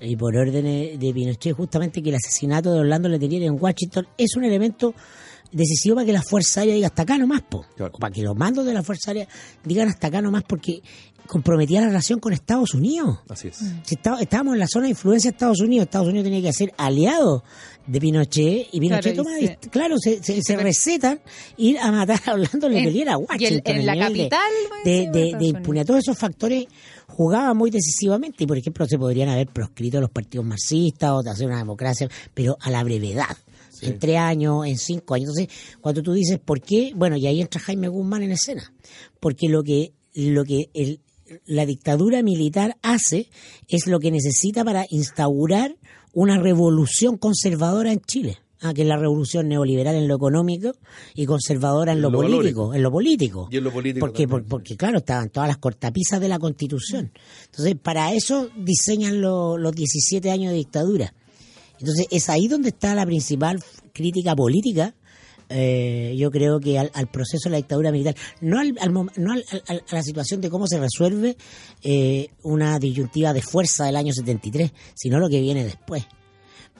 y 0.00 0.16
por 0.16 0.34
órdenes 0.36 0.98
de 0.98 1.12
Pinochet, 1.12 1.54
justamente 1.54 2.02
que 2.02 2.08
el 2.08 2.16
asesinato 2.16 2.72
de 2.72 2.80
Orlando 2.80 3.08
Letelier 3.08 3.42
en 3.44 3.58
Washington 3.60 4.08
es 4.18 4.34
un 4.34 4.44
elemento 4.44 4.94
decisivo 5.52 5.96
para 5.96 6.06
que 6.06 6.12
la 6.12 6.22
Fuerza 6.22 6.60
Aérea 6.60 6.74
diga 6.76 6.86
hasta 6.88 7.02
acá 7.02 7.18
nomás, 7.18 7.42
po. 7.42 7.64
Claro. 7.76 7.92
O 7.94 7.98
para 7.98 8.12
que 8.12 8.22
los 8.22 8.36
mandos 8.36 8.64
de 8.66 8.72
la 8.74 8.82
Fuerza 8.82 9.10
Aérea 9.10 9.28
digan 9.64 9.88
hasta 9.88 10.06
acá 10.08 10.20
nomás 10.22 10.42
porque 10.44 10.82
comprometía 11.26 11.80
la 11.80 11.86
relación 11.88 12.18
con 12.18 12.32
Estados 12.32 12.74
Unidos. 12.74 13.18
Así 13.28 13.48
es. 13.48 13.58
Si 13.84 13.94
está- 13.94 14.20
estábamos 14.20 14.54
en 14.54 14.58
la 14.60 14.66
zona 14.66 14.84
de 14.86 14.90
influencia 14.90 15.30
de 15.30 15.34
Estados 15.36 15.60
Unidos, 15.60 15.84
Estados 15.84 16.08
Unidos 16.08 16.24
tenía 16.24 16.42
que 16.42 16.52
ser 16.52 16.72
aliado 16.76 17.44
de 17.86 18.00
Pinochet 18.00 18.66
y 18.72 18.80
Pinochet 18.80 19.14
Claro, 19.14 19.24
toma, 19.24 19.38
y 19.40 19.46
se- 19.46 19.56
claro, 19.70 19.96
se, 19.98 20.22
se, 20.24 20.42
se 20.42 20.56
recetan 20.56 21.20
ir 21.56 21.78
a 21.78 21.92
matar 21.92 22.20
a 22.26 22.32
Orlando 22.34 22.68
Letelier 22.68 23.10
a 23.10 23.12
y 23.12 23.14
en- 23.14 23.26
Washington. 23.28 23.76
en 23.76 23.86
la 23.86 23.96
capital, 23.98 24.50
de, 24.84 24.90
de, 24.90 24.96
de 25.06 25.10
de 25.12 25.24
Estados 25.26 25.46
impunidad. 25.48 25.86
Todos 25.86 26.00
esos 26.00 26.18
factores 26.18 26.64
jugaban 27.06 27.56
muy 27.56 27.70
decisivamente 27.70 28.42
y, 28.42 28.46
por 28.48 28.58
ejemplo, 28.58 28.84
se 28.86 28.98
podrían 28.98 29.28
haber 29.28 29.46
proscrito 29.48 30.00
los 30.00 30.10
partidos 30.10 30.44
marxistas 30.46 31.10
o 31.12 31.22
de 31.22 31.30
hacer 31.30 31.46
una 31.46 31.58
democracia, 31.58 32.08
pero 32.34 32.56
a 32.60 32.70
la 32.70 32.82
brevedad. 32.82 33.36
En 33.82 33.98
tres 33.98 34.16
años, 34.18 34.66
en 34.66 34.76
cinco 34.78 35.14
años. 35.14 35.30
Entonces, 35.36 35.48
cuando 35.80 36.02
tú 36.02 36.12
dices, 36.12 36.38
¿por 36.38 36.60
qué? 36.60 36.92
Bueno, 36.94 37.16
y 37.16 37.26
ahí 37.26 37.40
entra 37.40 37.60
Jaime 37.60 37.88
Guzmán 37.88 38.22
en 38.22 38.32
escena. 38.32 38.72
Porque 39.20 39.48
lo 39.48 39.62
que, 39.62 39.92
lo 40.14 40.44
que 40.44 40.70
el, 40.74 41.00
la 41.46 41.66
dictadura 41.66 42.22
militar 42.22 42.76
hace 42.82 43.28
es 43.68 43.86
lo 43.86 44.00
que 44.00 44.10
necesita 44.10 44.64
para 44.64 44.86
instaurar 44.90 45.76
una 46.12 46.38
revolución 46.40 47.16
conservadora 47.18 47.92
en 47.92 48.00
Chile. 48.00 48.38
Ah, 48.62 48.74
que 48.74 48.82
es 48.82 48.88
la 48.88 48.98
revolución 48.98 49.48
neoliberal 49.48 49.94
en 49.94 50.06
lo 50.06 50.16
económico 50.16 50.72
y 51.14 51.24
conservadora 51.24 51.92
en 51.92 52.02
lo, 52.02 52.12
político, 52.12 52.36
valórico. 52.68 52.74
en 52.74 52.82
lo 52.82 52.90
político. 52.92 53.48
Y 53.50 53.56
en 53.56 53.64
lo 53.64 53.72
político 53.72 54.04
Porque, 54.06 54.28
por- 54.28 54.44
porque 54.44 54.76
claro, 54.76 54.98
estaban 54.98 55.30
todas 55.30 55.48
las 55.48 55.56
cortapisas 55.56 56.20
de 56.20 56.28
la 56.28 56.38
Constitución. 56.38 57.10
Entonces, 57.46 57.74
para 57.82 58.12
eso 58.12 58.50
diseñan 58.58 59.22
lo- 59.22 59.56
los 59.56 59.72
17 59.74 60.30
años 60.30 60.50
de 60.52 60.58
dictadura. 60.58 61.14
Entonces, 61.80 62.06
es 62.10 62.28
ahí 62.28 62.46
donde 62.46 62.68
está 62.68 62.94
la 62.94 63.04
principal 63.06 63.62
crítica 63.92 64.36
política, 64.36 64.94
eh, 65.48 66.14
yo 66.16 66.30
creo 66.30 66.60
que 66.60 66.78
al, 66.78 66.92
al 66.94 67.08
proceso 67.10 67.48
de 67.48 67.50
la 67.50 67.56
dictadura 67.56 67.90
militar, 67.90 68.14
no, 68.40 68.60
al, 68.60 68.72
al 68.80 68.92
no 68.92 69.32
al- 69.32 69.44
al- 69.66 69.82
a 69.90 69.94
la 69.96 70.02
situación 70.02 70.40
de 70.40 70.48
cómo 70.48 70.66
se 70.68 70.78
resuelve 70.78 71.36
eh, 71.82 72.28
una 72.44 72.78
disyuntiva 72.78 73.32
de 73.32 73.42
fuerza 73.42 73.84
del 73.86 73.96
año 73.96 74.12
73, 74.12 74.70
sino 74.94 75.18
lo 75.18 75.28
que 75.28 75.40
viene 75.40 75.64
después. 75.64 76.06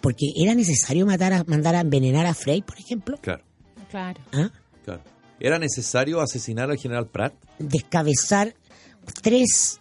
Porque 0.01 0.27
era 0.37 0.55
necesario 0.55 1.05
matar 1.05 1.33
a, 1.33 1.45
mandar 1.45 1.75
a 1.75 1.81
envenenar 1.81 2.27
a 2.27 2.35
Frey, 2.35 2.63
por 2.63 2.79
ejemplo. 2.79 3.19
Claro, 3.21 3.43
Claro. 3.91 4.21
¿Ah? 4.33 4.51
claro. 4.85 5.03
¿Era 5.41 5.59
necesario 5.59 6.21
asesinar 6.21 6.71
al 6.71 6.79
general 6.79 7.09
Pratt? 7.09 7.35
descabezar 7.59 8.55
tres 9.23 9.81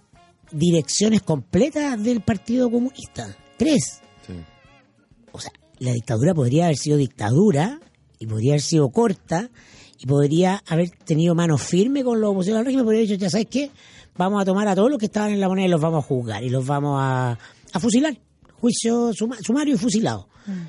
direcciones 0.51 1.21
completas 1.21 2.01
del 2.03 2.21
Partido 2.21 2.71
Comunista. 2.71 3.35
Tres. 3.57 4.01
La 5.79 5.93
dictadura 5.93 6.33
podría 6.33 6.65
haber 6.65 6.77
sido 6.77 6.97
dictadura 6.97 7.79
y 8.19 8.25
podría 8.27 8.53
haber 8.53 8.61
sido 8.61 8.89
corta 8.89 9.49
y 9.97 10.05
podría 10.05 10.61
haber 10.67 10.89
tenido 10.89 11.35
mano 11.35 11.57
firme 11.57 12.03
con 12.03 12.19
la 12.21 12.29
oposición 12.29 12.57
al 12.57 12.65
régimen, 12.65 12.85
podría 12.85 12.99
haber 13.01 13.09
dicho, 13.09 13.19
ya 13.21 13.29
sabes 13.29 13.47
qué, 13.49 13.71
vamos 14.17 14.41
a 14.41 14.45
tomar 14.45 14.67
a 14.67 14.75
todos 14.75 14.89
los 14.89 14.99
que 14.99 15.05
estaban 15.05 15.31
en 15.31 15.39
la 15.39 15.47
moneda 15.47 15.67
y 15.67 15.69
los 15.69 15.81
vamos 15.81 16.03
a 16.03 16.07
juzgar 16.07 16.43
y 16.43 16.49
los 16.49 16.65
vamos 16.65 16.97
a, 17.01 17.37
a 17.73 17.79
fusilar. 17.79 18.17
Juicio 18.59 19.11
suma- 19.13 19.37
sumario 19.41 19.75
y 19.75 19.77
fusilado. 19.77 20.27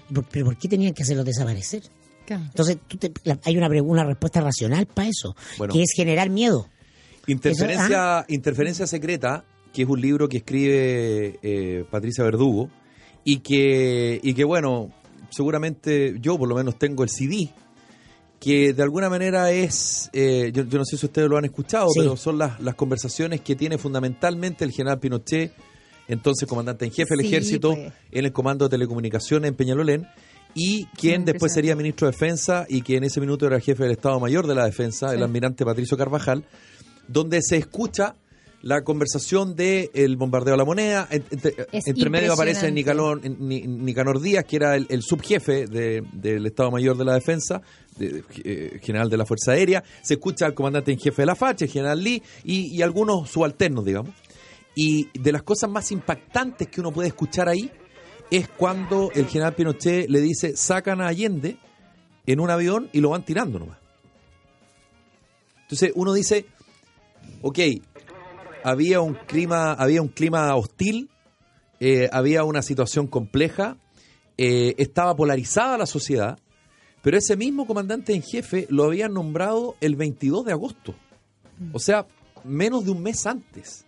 ¿Y 0.08 0.14
por- 0.14 0.24
¿Pero 0.28 0.46
por 0.46 0.56
qué 0.58 0.68
tenían 0.68 0.92
que 0.94 1.02
hacerlos 1.02 1.24
desaparecer? 1.24 1.82
Claro. 2.26 2.44
Entonces, 2.44 2.78
tú 2.86 2.96
te- 2.96 3.12
la- 3.24 3.38
hay 3.44 3.56
una, 3.56 4.04
respuesta 4.04 4.40
racional 4.40 4.86
para 4.86 5.08
eso, 5.08 5.34
Bueno. 5.58 5.72
que 5.74 5.82
es 5.82 5.90
generar 5.96 6.30
miedo. 6.30 6.68
Interferencia, 7.26 8.24
Interferencia 8.28 8.86
Secreta, 8.86 9.44
que 9.72 9.82
es 9.82 9.88
un 9.88 10.00
libro 10.00 10.28
que 10.28 10.38
escribe 10.38 11.38
eh, 11.42 11.84
Patricia 11.90 12.24
Verdugo, 12.24 12.68
y 13.24 13.38
que, 13.40 14.20
y 14.22 14.34
que, 14.34 14.44
bueno, 14.44 14.90
seguramente 15.30 16.16
yo 16.20 16.38
por 16.38 16.48
lo 16.48 16.54
menos 16.54 16.78
tengo 16.78 17.02
el 17.02 17.08
CD, 17.10 17.50
que 18.38 18.72
de 18.72 18.82
alguna 18.82 19.10
manera 19.10 19.50
es, 19.50 20.08
eh, 20.12 20.50
yo, 20.54 20.64
yo 20.64 20.78
no 20.78 20.84
sé 20.84 20.96
si 20.96 21.06
ustedes 21.06 21.28
lo 21.28 21.36
han 21.36 21.44
escuchado, 21.44 21.88
Sí. 21.90 22.00
pero 22.00 22.16
son 22.16 22.38
las, 22.38 22.58
las 22.60 22.74
conversaciones 22.74 23.40
que 23.42 23.54
tiene 23.56 23.76
fundamentalmente 23.78 24.64
el 24.64 24.72
general 24.72 24.98
Pinochet, 24.98 25.52
entonces 26.08 26.48
comandante 26.48 26.84
en 26.86 26.90
jefe 26.92 27.14
del 27.16 27.20
Sí, 27.26 27.26
ejército, 27.28 27.74
pues. 27.74 27.92
en 28.10 28.24
el 28.24 28.32
comando 28.32 28.64
de 28.64 28.70
telecomunicaciones 28.70 29.48
en 29.48 29.54
Peñalolén, 29.56 30.06
y 30.54 30.86
quien 30.98 31.24
después 31.24 31.52
sería 31.52 31.76
ministro 31.76 32.08
de 32.08 32.12
Defensa 32.12 32.66
y 32.68 32.82
que 32.82 32.96
en 32.96 33.04
ese 33.04 33.20
minuto 33.20 33.46
era 33.46 33.60
jefe 33.60 33.84
del 33.84 33.92
Estado 33.92 34.18
Mayor 34.18 34.46
de 34.48 34.54
la 34.56 34.64
Defensa, 34.64 35.14
el 35.14 35.22
almirante 35.22 35.64
Patricio 35.64 35.96
Carvajal, 35.96 36.44
donde 37.06 37.40
se 37.42 37.56
escucha 37.56 38.16
la 38.62 38.82
conversación 38.82 39.54
de 39.56 39.90
el 39.94 40.16
bombardeo 40.16 40.54
a 40.54 40.56
la 40.56 40.64
moneda. 40.64 41.08
En- 41.10 41.24
entre, 41.72 42.10
medio 42.10 42.32
aparece. 42.32 42.70
Nicanor, 42.70 43.20
Ni- 43.22 43.62
Nicanor 43.62 44.20
Díaz, 44.20 44.44
que 44.44 44.56
era 44.56 44.76
el, 44.76 44.86
el 44.90 45.02
subjefe 45.02 45.66
de- 45.66 46.02
del 46.12 46.44
Estado 46.46 46.70
Mayor 46.70 46.96
de 46.98 47.04
la 47.06 47.14
Defensa, 47.14 47.62
de- 47.96 48.22
eh, 48.44 48.78
general 48.82 49.08
de 49.08 49.16
la 49.16 49.24
Fuerza 49.24 49.52
Aérea. 49.52 49.82
Se 50.02 50.14
escucha 50.14 50.44
al 50.46 50.54
comandante 50.54 50.92
en 50.92 50.98
jefe 50.98 51.22
de 51.22 51.26
la 51.26 51.34
FACHE, 51.36 51.64
el 51.64 51.70
general 51.70 52.02
Lee, 52.04 52.22
y, 52.44 52.66
y 52.76 52.82
algunos 52.82 53.30
subalternos, 53.30 53.84
digamos. 53.84 54.10
Y 54.74 55.08
de 55.18 55.32
las 55.32 55.42
cosas 55.42 55.70
más 55.70 55.90
impactantes 55.90 56.68
que 56.68 56.80
uno 56.80 56.92
puede 56.92 57.08
escuchar 57.08 57.48
ahí 57.48 57.70
es 58.30 58.48
cuando 58.48 59.10
el 59.14 59.26
general 59.26 59.54
Pinochet 59.54 60.08
le 60.08 60.20
dice, 60.20 60.56
sacan 60.56 61.00
a 61.00 61.08
Allende 61.08 61.56
en 62.26 62.38
un 62.40 62.50
avión 62.50 62.88
y 62.92 63.00
lo 63.00 63.10
van 63.10 63.24
tirando 63.24 63.58
nomás. 63.58 63.78
Entonces 65.62 65.92
uno 65.94 66.12
dice, 66.12 66.46
ok, 67.42 67.58
había 68.64 69.00
un 69.00 69.14
clima, 69.14 69.72
había 69.72 70.02
un 70.02 70.08
clima 70.08 70.54
hostil, 70.56 71.10
eh, 71.80 72.08
había 72.12 72.44
una 72.44 72.62
situación 72.62 73.06
compleja, 73.06 73.76
eh, 74.36 74.74
estaba 74.78 75.16
polarizada 75.16 75.78
la 75.78 75.86
sociedad, 75.86 76.38
pero 77.02 77.16
ese 77.16 77.36
mismo 77.36 77.66
comandante 77.66 78.14
en 78.14 78.22
jefe 78.22 78.66
lo 78.70 78.84
habían 78.84 79.12
nombrado 79.12 79.76
el 79.80 79.96
22 79.96 80.44
de 80.44 80.52
agosto, 80.52 80.94
o 81.72 81.78
sea, 81.78 82.06
menos 82.44 82.84
de 82.84 82.90
un 82.90 83.02
mes 83.02 83.26
antes. 83.26 83.86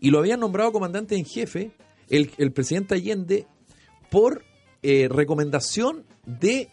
Y 0.00 0.10
lo 0.10 0.18
habían 0.18 0.40
nombrado 0.40 0.72
comandante 0.72 1.16
en 1.16 1.24
jefe 1.24 1.70
el, 2.08 2.30
el 2.38 2.52
presidente 2.52 2.94
Allende 2.94 3.46
por 4.10 4.42
eh, 4.82 5.08
recomendación 5.10 6.04
de 6.24 6.68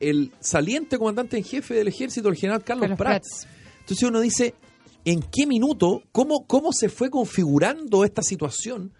el 0.00 0.32
saliente 0.40 0.98
comandante 0.98 1.36
en 1.36 1.44
jefe 1.44 1.74
del 1.74 1.88
ejército, 1.88 2.28
el 2.28 2.36
general 2.36 2.64
Carlos, 2.64 2.82
Carlos 2.82 2.98
Prats. 2.98 3.28
Prats. 3.28 3.48
Entonces 3.80 4.08
uno 4.08 4.20
dice, 4.20 4.54
¿en 5.04 5.20
qué 5.22 5.46
minuto, 5.46 6.02
cómo, 6.12 6.46
cómo 6.46 6.72
se 6.72 6.88
fue 6.88 7.10
configurando 7.10 8.04
esta 8.04 8.22
situación 8.22 8.92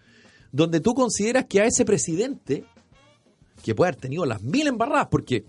donde 0.51 0.79
tú 0.79 0.93
consideras 0.93 1.45
que 1.45 1.61
a 1.61 1.65
ese 1.65 1.83
presidente, 1.85 2.63
que 3.63 3.73
puede 3.73 3.89
haber 3.89 4.01
tenido 4.01 4.25
las 4.25 4.41
mil 4.43 4.67
embarradas, 4.67 5.07
porque 5.09 5.43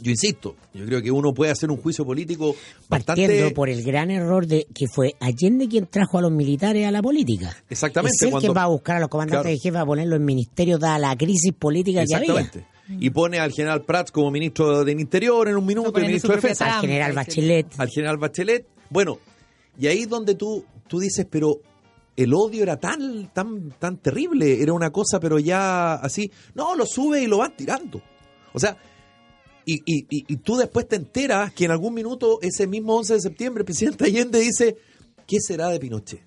yo 0.00 0.10
insisto, 0.10 0.56
yo 0.72 0.86
creo 0.86 1.02
que 1.02 1.10
uno 1.10 1.34
puede 1.34 1.50
hacer 1.50 1.70
un 1.70 1.76
juicio 1.76 2.04
político 2.04 2.54
partiendo 2.88 3.32
bastante... 3.32 3.54
por 3.54 3.68
el 3.68 3.82
gran 3.82 4.10
error 4.10 4.46
de 4.46 4.66
que 4.74 4.86
fue 4.86 5.14
Allende 5.20 5.68
quien 5.68 5.86
trajo 5.86 6.18
a 6.18 6.22
los 6.22 6.30
militares 6.32 6.86
a 6.86 6.90
la 6.90 7.02
política. 7.02 7.54
Exactamente, 7.68 8.14
Es 8.16 8.22
él 8.22 8.30
cuando- 8.30 8.48
que 8.48 8.54
va 8.54 8.62
a 8.62 8.68
buscar 8.68 8.96
a 8.96 9.00
los 9.00 9.08
comandantes 9.08 9.42
Claro. 9.42 9.54
de 9.54 9.58
jefe 9.60 9.78
a 9.78 9.84
ponerlos 9.84 10.18
en 10.18 10.24
ministerios 10.24 10.80
dada 10.80 10.98
la 10.98 11.16
crisis 11.16 11.52
política 11.52 12.04
que 12.06 12.14
había. 12.14 12.32
Exactamente. 12.32 12.66
Y 13.00 13.10
pone 13.10 13.38
al 13.38 13.52
general 13.52 13.82
Prats 13.82 14.10
como 14.10 14.30
ministro 14.30 14.84
del 14.84 15.00
Interior 15.00 15.48
en 15.48 15.56
un 15.56 15.64
minuto 15.66 15.98
y 16.00 16.02
ministro 16.06 16.30
de 16.30 16.36
Defensa. 16.36 16.74
Al 16.76 16.80
general 16.80 17.10
etcétera. 17.12 17.24
Bachelet. 17.26 17.66
al 17.80 17.88
general 17.88 18.16
Bachelet. 18.18 18.66
Bueno, 18.90 19.18
y 19.78 19.86
ahí 19.86 20.00
es 20.02 20.08
donde 20.08 20.34
tú, 20.34 20.64
tú 20.88 20.98
dices, 21.00 21.26
pero 21.30 21.60
el 22.16 22.34
odio 22.34 22.62
era 22.62 22.76
tan, 22.78 23.32
tan, 23.32 23.70
tan 23.78 23.96
terrible, 23.98 24.62
era 24.62 24.72
una 24.72 24.90
cosa, 24.90 25.18
pero 25.18 25.38
ya 25.38 25.94
así, 25.94 26.30
no, 26.54 26.74
lo 26.74 26.84
sube 26.86 27.22
y 27.22 27.26
lo 27.26 27.38
van 27.38 27.56
tirando. 27.56 28.02
O 28.52 28.58
sea, 28.60 28.76
y, 29.64 29.76
y, 29.86 30.00
y, 30.10 30.24
y 30.28 30.36
tú 30.38 30.56
después 30.56 30.86
te 30.88 30.96
enteras 30.96 31.52
que 31.54 31.64
en 31.64 31.70
algún 31.70 31.94
minuto, 31.94 32.38
ese 32.42 32.66
mismo 32.66 32.96
11 32.96 33.14
de 33.14 33.20
septiembre, 33.20 33.60
el 33.62 33.64
presidente 33.64 34.04
Allende 34.04 34.40
dice, 34.40 34.76
¿qué 35.26 35.38
será 35.40 35.68
de 35.68 35.78
Pinochet? 35.80 36.20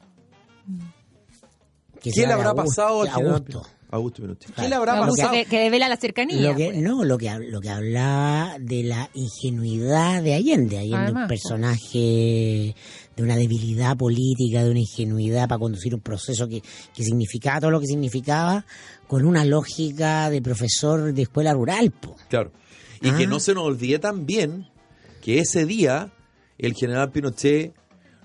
¿Qué 2.02 2.12
le 2.26 2.34
habrá 2.34 2.50
Augusto- 2.50 2.66
pasado 2.70 3.02
al 3.02 3.10
Augusto. 3.10 3.64
Augusto 3.92 4.22
Pinochet? 4.22 4.48
¿Qué 4.48 4.54
Claro. 4.54 4.70
le 4.70 4.76
habrá 4.76 4.96
No, 4.96 5.08
pasado? 5.12 5.32
que, 5.34 5.46
que 5.46 5.60
devela 5.60 5.90
la 5.90 5.98
cercanía. 5.98 6.40
Lo 6.42 6.56
que, 6.56 6.66
pues. 6.70 6.78
no, 6.82 7.04
lo 7.04 7.18
que, 7.18 7.30
lo 7.50 7.62
que 7.62 7.70
hablaba 7.70 8.58
de 8.60 8.84
la 8.84 9.10
ingenuidad 9.14 10.22
de 10.24 10.34
Allende. 10.34 10.78
Allende 10.78 10.98
Además, 10.98 11.14
un 11.14 11.22
po. 11.24 11.28
personaje 11.28 12.76
de 13.16 13.24
una 13.24 13.36
debilidad 13.36 13.96
política, 13.96 14.64
de 14.64 14.72
una 14.72 14.80
ingenuidad 14.80 15.48
para 15.48 15.60
conducir 15.60 15.96
un 15.96 16.02
proceso 16.02 16.48
que, 16.48 16.62
que 16.62 17.04
significaba 17.04 17.60
todo 17.62 17.72
lo 17.72 17.80
que 17.80 17.88
significaba, 17.88 18.66
con 19.08 19.26
una 19.26 19.46
lógica 19.46 20.30
de 20.30 20.42
profesor 20.42 21.14
de 21.14 21.22
escuela 21.22 21.54
rural. 21.54 21.92
Po. 21.92 22.16
Claro. 22.30 22.52
Y 23.02 23.10
Ah. 23.10 23.18
que 23.18 23.28
no 23.28 23.40
se 23.40 23.54
nos 23.54 23.64
olvide 23.66 24.00
también 24.00 24.68
que 25.22 25.40
ese 25.40 25.66
día 25.66 26.12
el 26.58 26.74
general 26.74 27.12
Pinochet 27.12 27.74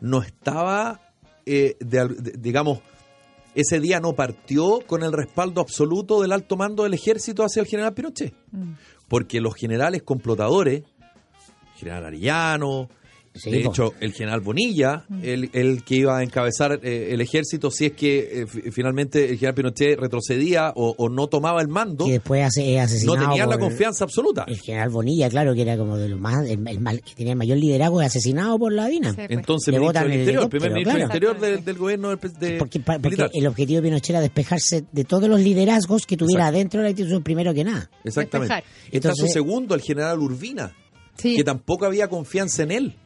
no 0.00 0.22
estaba, 0.22 1.00
eh, 1.46 1.76
de 1.80 1.98
al- 2.00 2.22
de- 2.22 2.32
digamos, 2.38 2.80
ese 3.54 3.80
día 3.80 3.98
no 4.00 4.14
partió 4.14 4.80
con 4.86 5.02
el 5.02 5.12
respaldo 5.12 5.60
absoluto 5.60 6.22
del 6.22 6.32
alto 6.32 6.56
mando 6.56 6.84
del 6.84 6.94
ejército 6.94 7.42
hacia 7.44 7.60
el 7.60 7.66
general 7.66 7.94
Pinochet. 7.94 8.32
Mm. 8.52 8.72
Porque 9.08 9.40
los 9.40 9.54
generales 9.56 10.02
complotadores, 10.04 10.84
general 11.76 12.06
Arellano, 12.06 12.88
Sí, 13.32 13.50
de 13.52 13.60
hecho, 13.60 13.94
el 14.00 14.12
general 14.12 14.40
Bonilla, 14.40 15.04
el, 15.22 15.50
el 15.52 15.84
que 15.84 15.94
iba 15.94 16.18
a 16.18 16.22
encabezar 16.24 16.80
eh, 16.82 17.10
el 17.12 17.20
ejército, 17.20 17.70
si 17.70 17.86
es 17.86 17.92
que 17.92 18.40
eh, 18.42 18.46
fi- 18.48 18.72
finalmente 18.72 19.22
el 19.30 19.36
general 19.38 19.54
Pinochet 19.54 20.00
retrocedía 20.00 20.72
o, 20.74 20.94
o 20.98 21.08
no 21.08 21.28
tomaba 21.28 21.60
el 21.62 21.68
mando, 21.68 22.06
que 22.06 22.12
después 22.14 22.44
hace, 22.44 22.72
es 22.74 22.78
no 22.78 22.82
asesinado 22.82 23.28
tenía 23.28 23.46
la 23.46 23.56
confianza 23.56 24.02
absoluta. 24.02 24.44
El 24.48 24.58
general 24.58 24.90
Bonilla, 24.90 25.30
claro, 25.30 25.54
que 25.54 25.62
era 25.62 25.76
como 25.76 25.96
de 25.96 26.08
lo 26.08 26.18
más, 26.18 26.44
el, 26.48 26.66
el 26.66 26.80
mal- 26.80 27.00
que 27.02 27.14
tenía 27.14 27.32
el 27.34 27.38
mayor 27.38 27.58
liderazgo, 27.58 28.00
es 28.02 28.08
asesinado 28.08 28.58
por 28.58 28.72
la 28.72 28.88
DINA. 28.88 29.10
Sí, 29.10 29.16
pues. 29.16 29.30
Entonces, 29.30 29.72
Le 29.74 29.78
ministro 29.78 30.02
del 30.02 30.12
el 30.12 30.18
Interior, 30.20 30.42
el 30.42 30.48
primer 30.50 30.72
ministro 30.72 30.92
del 30.92 31.02
claro. 31.06 31.14
Interior 31.14 31.40
del, 31.40 31.64
del 31.64 31.78
gobierno 31.78 32.10
de- 32.16 32.56
Porque, 32.58 32.80
pa- 32.80 32.94
porque 32.94 33.08
militar. 33.10 33.30
el 33.32 33.46
objetivo 33.46 33.80
de 33.80 33.88
Pinochet 33.88 34.10
era 34.10 34.20
despejarse 34.20 34.84
de 34.90 35.04
todos 35.04 35.28
los 35.28 35.40
liderazgos 35.40 36.04
que 36.04 36.16
tuviera 36.16 36.46
Exacto. 36.48 36.58
dentro 36.58 36.80
de 36.80 36.84
la 36.84 36.90
institución 36.90 37.22
primero 37.22 37.54
que 37.54 37.62
nada. 37.62 37.88
Exactamente. 38.04 38.54
despejar. 38.54 38.64
Está 38.90 39.08
su 39.14 39.22
Entonces- 39.22 39.32
segundo, 39.32 39.74
el 39.76 39.80
general 39.82 40.18
Urbina, 40.18 40.76
Sí. 41.16 41.36
que 41.36 41.44
tampoco 41.44 41.84
había 41.86 42.08
confianza 42.08 42.64
en 42.64 42.72
él. 42.72 42.96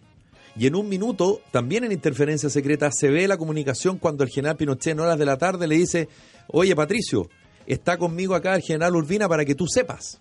Y 0.56 0.66
en 0.68 0.76
un 0.76 0.88
minuto, 0.88 1.40
también 1.50 1.84
en 1.84 1.92
interferencia 1.92 2.48
secreta, 2.48 2.90
se 2.92 3.08
ve 3.08 3.26
la 3.26 3.36
comunicación 3.36 3.98
cuando 3.98 4.22
el 4.24 4.30
general 4.30 4.56
Pinochet 4.56 4.92
en 4.92 5.00
horas 5.00 5.18
de 5.18 5.24
la 5.26 5.36
tarde 5.36 5.66
le 5.66 5.76
dice, 5.76 6.08
oye 6.48 6.76
Patricio, 6.76 7.28
está 7.66 7.96
conmigo 7.98 8.34
acá 8.36 8.54
el 8.54 8.62
general 8.62 8.94
Urbina 8.94 9.28
para 9.28 9.44
que 9.44 9.54
tú 9.56 9.66
sepas. 9.66 10.20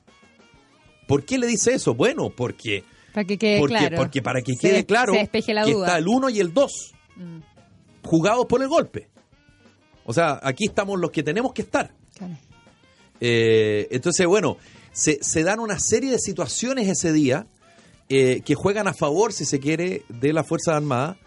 ¿Por 1.08 1.24
qué 1.24 1.38
le 1.38 1.46
dice 1.48 1.74
eso? 1.74 1.94
Bueno, 1.94 2.32
porque, 2.36 2.84
Para 3.14 3.26
que 3.26 3.38
quede 3.38 3.60
porque, 3.60 3.76
claro. 3.78 3.98
porque 3.98 4.22
para 4.24 4.42
que 4.42 4.54
Se 4.54 4.60
quede 4.60 4.74
des- 4.78 4.86
claro 4.86 5.14
Se 5.14 5.20
despeje 5.20 5.54
la 5.54 5.66
que 5.66 5.74
duda. 5.74 5.86
está 5.88 5.98
el 6.00 6.08
1 6.08 6.30
y 6.30 6.40
el 6.40 6.54
2 6.54 6.94
Mm, 7.16 7.42
jugados 8.04 8.48
por 8.48 8.64
el 8.64 8.68
golpe. 8.70 9.08
O 10.06 10.14
sea, 10.14 10.40
aquí 10.42 10.66
estamos 10.66 11.00
los 11.00 11.12
que 11.12 11.22
tenemos 11.22 11.54
que 11.54 11.62
estar. 11.62 11.94
claro. 12.18 12.36
Eh, 13.22 13.88
entonces, 13.92 14.26
bueno, 14.26 14.58
se, 14.92 15.20
se 15.22 15.44
dan 15.44 15.60
una 15.60 15.78
serie 15.80 16.10
de 16.12 16.18
situaciones 16.20 16.90
ese 16.90 17.14
día 17.14 17.46
eh, 18.10 18.42
que 18.46 18.56
juegan 18.56 18.88
a 18.88 18.94
favor, 18.94 19.34
si 19.34 19.46
se 19.46 19.60
quiere, 19.60 20.04
de 20.10 20.34
las 20.34 20.48
Fuerzas 20.48 20.76
Armadas. 20.76 21.18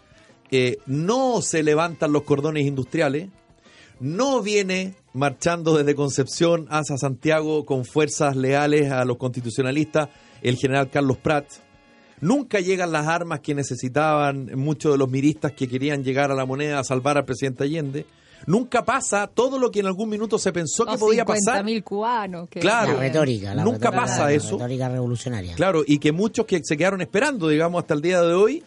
No 0.87 1.43
se 1.43 1.63
levantan 1.63 2.13
los 2.13 2.23
cordones 2.23 2.67
industriales. 2.67 3.29
No 3.99 4.43
viene 4.43 4.95
marchando 5.13 5.77
desde 5.77 5.95
Concepción 5.95 6.67
hacia 6.69 6.99
Santiago 6.99 7.65
con 7.65 7.85
fuerzas 7.85 8.37
leales 8.37 8.93
a 8.93 9.05
los 9.07 9.17
constitucionalistas 9.17 10.11
el 10.43 10.57
general 10.57 10.91
Carlos 10.91 11.17
Prat. 11.17 11.47
Nunca 12.21 12.61
llegan 12.61 12.93
las 12.93 13.07
armas 13.07 13.41
que 13.41 13.55
necesitaban 13.55 14.51
muchos 14.55 14.93
de 14.93 14.99
los 14.99 15.11
miristas 15.11 15.53
que 15.53 15.69
querían 15.69 16.05
llegar 16.05 16.31
a 16.31 16.35
la 16.35 16.47
moneda 16.47 16.79
a 16.79 16.85
salvar 16.85 17.19
al 17.19 17.25
presidente 17.25 17.65
Allende. 17.65 18.07
Nunca 18.47 18.85
pasa 18.85 19.27
todo 19.27 19.59
lo 19.59 19.71
que 19.71 19.81
en 19.81 19.87
algún 19.87 20.09
minuto 20.09 20.39
se 20.39 20.53
pensó 20.53 20.87
que 20.87 20.97
podía 20.99 21.25
pasar. 21.25 21.65
50.000 21.65 21.83
cubanos. 21.83 22.49
que- 22.49 22.61
Claro. 22.61 22.93
La 22.95 23.01
retórica. 23.01 23.55
La 23.55 23.65
Nunca 23.65 23.91
retórica- 23.91 23.97
pasa 24.03 24.25
la 24.27 24.33
eso. 24.33 24.53
retórica 24.53 24.89
revolucionaria. 24.89 25.55
Claro, 25.57 25.83
y 25.87 25.99
que 25.99 26.13
muchos 26.13 26.47
que 26.47 26.61
se 26.63 26.77
quedaron 26.77 27.01
esperando, 27.01 27.49
digamos, 27.49 27.83
hasta 27.83 27.95
el 27.95 28.03
día 28.03 28.23
de 28.23 28.35
hoy, 28.35 28.63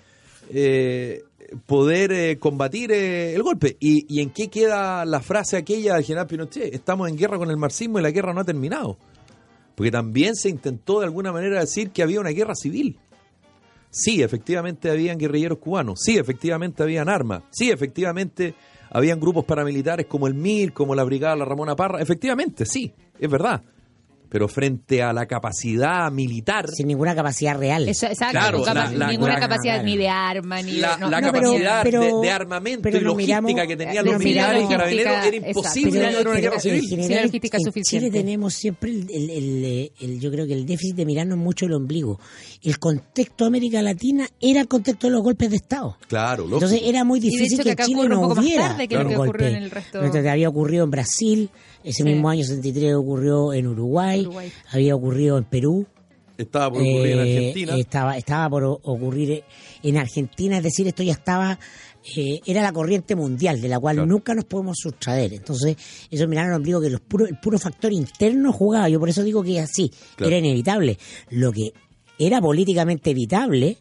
eh, 0.52 1.24
poder 1.65 2.12
eh, 2.12 2.38
combatir 2.38 2.92
eh, 2.92 3.34
el 3.34 3.42
golpe. 3.42 3.78
¿Y, 3.80 4.06
¿Y 4.13 4.22
en 4.22 4.32
qué 4.32 4.50
queda 4.50 5.06
la 5.06 5.22
frase 5.22 5.58
aquella 5.58 5.96
del 5.96 6.04
general 6.04 6.28
Pinochet? 6.28 6.74
Estamos 6.74 7.10
en 7.10 7.18
guerra 7.18 7.38
con 7.38 7.50
el 7.50 7.58
marxismo 7.58 8.00
y 8.00 8.02
la 8.02 8.12
guerra 8.12 8.34
no 8.34 8.42
ha 8.42 8.46
terminado. 8.46 8.98
Porque 9.76 9.92
también 9.92 10.36
se 10.36 10.50
intentó 10.50 11.00
de 11.00 11.06
alguna 11.06 11.32
manera 11.32 11.60
decir 11.62 11.92
que 11.92 12.04
había 12.04 12.20
una 12.20 12.32
guerra 12.32 12.54
civil. 12.54 12.98
Sí, 13.92 14.22
efectivamente 14.22 14.92
habían 14.92 15.18
guerrilleros 15.18 15.58
cubanos. 15.58 16.00
Sí, 16.04 16.18
efectivamente 16.18 16.84
habían 16.84 17.10
armas. 17.10 17.44
Sí, 17.50 17.72
efectivamente 17.72 18.54
habían 18.91 19.19
grupos 19.19 19.45
paramilitares 19.45 20.06
como 20.06 20.28
el 20.28 20.34
MIR, 20.34 20.73
como 20.73 20.95
la 20.95 21.04
Brigada 21.04 21.36
La 21.36 21.45
Ramona 21.45 21.75
Parra. 21.75 22.02
Efectivamente, 22.02 22.65
sí, 22.65 22.93
es 23.19 23.30
verdad. 23.30 23.62
Pero 24.30 24.48
frente 24.48 25.02
a 25.02 25.12
la 25.12 25.26
capacidad 25.26 26.12
militar, 26.12 26.68
Sin 26.70 26.88
ninguna 26.88 27.15
capacidad 27.15 27.58
real. 27.58 27.88
Eso, 27.89 28.06
exacto, 28.06 28.32
Claro, 28.32 28.62
capa- 28.62 28.86
la- 28.86 28.92
la- 28.92 29.08
ninguna 29.08 29.34
la- 29.34 29.39
capacidad 29.39 29.74
claro. 29.76 29.84
ni 29.88 29.98
de 29.98 30.08
arma, 30.08 30.62
ni 30.62 30.74
la, 30.74 30.96
de... 30.96 31.02
no, 31.02 31.10
la 31.10 31.22
no, 31.22 31.32
pero- 31.32 31.50
capacidad 31.52 31.84
pero- 31.84 32.02
de, 32.22 32.28
de 32.28 32.32
armamento 32.32 32.82
pero 32.84 32.98
y 32.98 33.02
logística 33.02 33.42
miramos- 33.42 33.68
que 33.68 33.76
tenían 33.78 34.04
pero 34.04 34.04
los 34.06 34.13
la 34.13 34.20
militares 34.20 34.63
y 34.63 34.68
carabineros 34.68 35.26
era 35.26 35.36
imposible 35.48 35.92
Pero- 35.92 36.06
hacer 36.08 36.20
una 36.28 36.36
pero- 36.36 36.42
guerra 36.42 36.56
en 36.56 36.62
civil. 36.62 36.89
general, 36.89 37.15
la 37.15 37.24
logística 37.26 37.58
en 37.58 37.63
suficiente. 37.63 38.08
Chile 38.08 38.20
tenemos 38.20 38.54
siempre 38.54 38.92
el, 38.92 39.10
el- 39.10 39.30
el, 39.32 39.65
eh, 39.65 39.92
el- 40.00 40.20
yo 40.20 40.32
creo 40.32 40.46
que 40.46 40.54
el 40.54 40.65
déficit 40.65 40.96
de 40.96 41.06
mirarnos 41.06 41.38
mucho 41.39 41.65
el 41.65 41.74
ombligo. 41.74 42.20
El 42.62 42.78
contexto 42.78 43.46
de 43.46 43.48
América 43.48 43.82
Latina 43.82 44.28
era 44.39 44.62
el 44.62 44.68
contexto 44.68 45.08
de 45.08 45.13
los 45.13 45.24
golpes 45.24 45.50
de 45.50 45.56
Estado. 45.56 45.98
Claro, 46.08 46.44
lógico. 46.44 46.58
Entonces 46.65 46.82
era 46.84 47.04
muy 47.04 47.20
de 47.20 47.30
difícil 47.30 47.54
hecho 47.54 47.58
que 47.58 47.63
que 47.63 47.70
en 47.70 47.74
acá 47.74 47.86
Chile 47.86 48.10
no 48.10 48.22
poco 48.22 48.36
más 48.36 48.46
hubiera 48.46 48.68
tarde 48.70 48.88
que 48.88 48.96
lo 48.96 49.02
un 49.02 49.08
que 49.08 49.18
ocurrió 49.18 49.48
en 49.48 49.56
el 49.56 49.72
resto. 49.72 50.12
Que 50.12 50.30
había 50.30 50.50
ocurrido 50.50 50.84
en 50.84 50.92
Brasil, 50.92 51.50
ese 51.84 52.04
Sí. 52.04 52.04
mismo 52.04 52.30
año 52.30 52.44
63 52.44 52.94
ocurrió 52.96 53.54
en 53.54 53.68
Uruguay, 53.68 54.22
Uruguay. 54.22 54.52
había 54.72 54.96
ocurrido 54.96 55.38
en 55.38 55.44
Perú, 55.46 55.88
Estaba 56.38 56.72
por 56.72 56.82
ocurrir 56.82 57.12
en 57.12 57.20
eh, 57.20 57.22
Argentina. 57.38 57.76
Estaba, 57.78 58.18
estaba 58.18 58.50
por 58.50 58.63
ocurrir 58.63 59.44
en 59.84 59.98
Argentina, 59.98 60.58
es 60.58 60.63
decir, 60.63 60.88
esto 60.88 61.04
ya 61.04 61.12
estaba, 61.12 61.60
eh, 62.15 62.39
era 62.46 62.62
la 62.62 62.72
corriente 62.72 63.13
mundial, 63.13 63.60
de 63.60 63.68
la 63.68 63.78
cual 63.78 63.98
Claro. 63.98 64.08
nunca 64.10 64.34
nos 64.34 64.46
podemos 64.46 64.78
sustraer. 64.80 65.34
Entonces, 65.34 65.76
eso 66.10 66.28
miraron 66.30 66.54
ombligo 66.54 66.80
que 66.80 66.89
los 66.89 67.02
puro, 67.02 67.26
el 67.28 67.38
puro 67.39 67.60
factor 67.60 67.92
interno 67.92 68.54
jugaba. 68.54 68.88
Yo 68.88 69.02
por 69.02 69.10
eso 69.10 69.22
digo 69.24 69.44
que 69.44 69.60
así, 69.60 69.92
Claro. 70.15 70.30
era 70.30 70.38
inevitable. 70.39 70.98
Lo 71.32 71.52
que 71.52 71.74
era 72.18 72.39
políticamente 72.39 73.10
evitable 73.10 73.78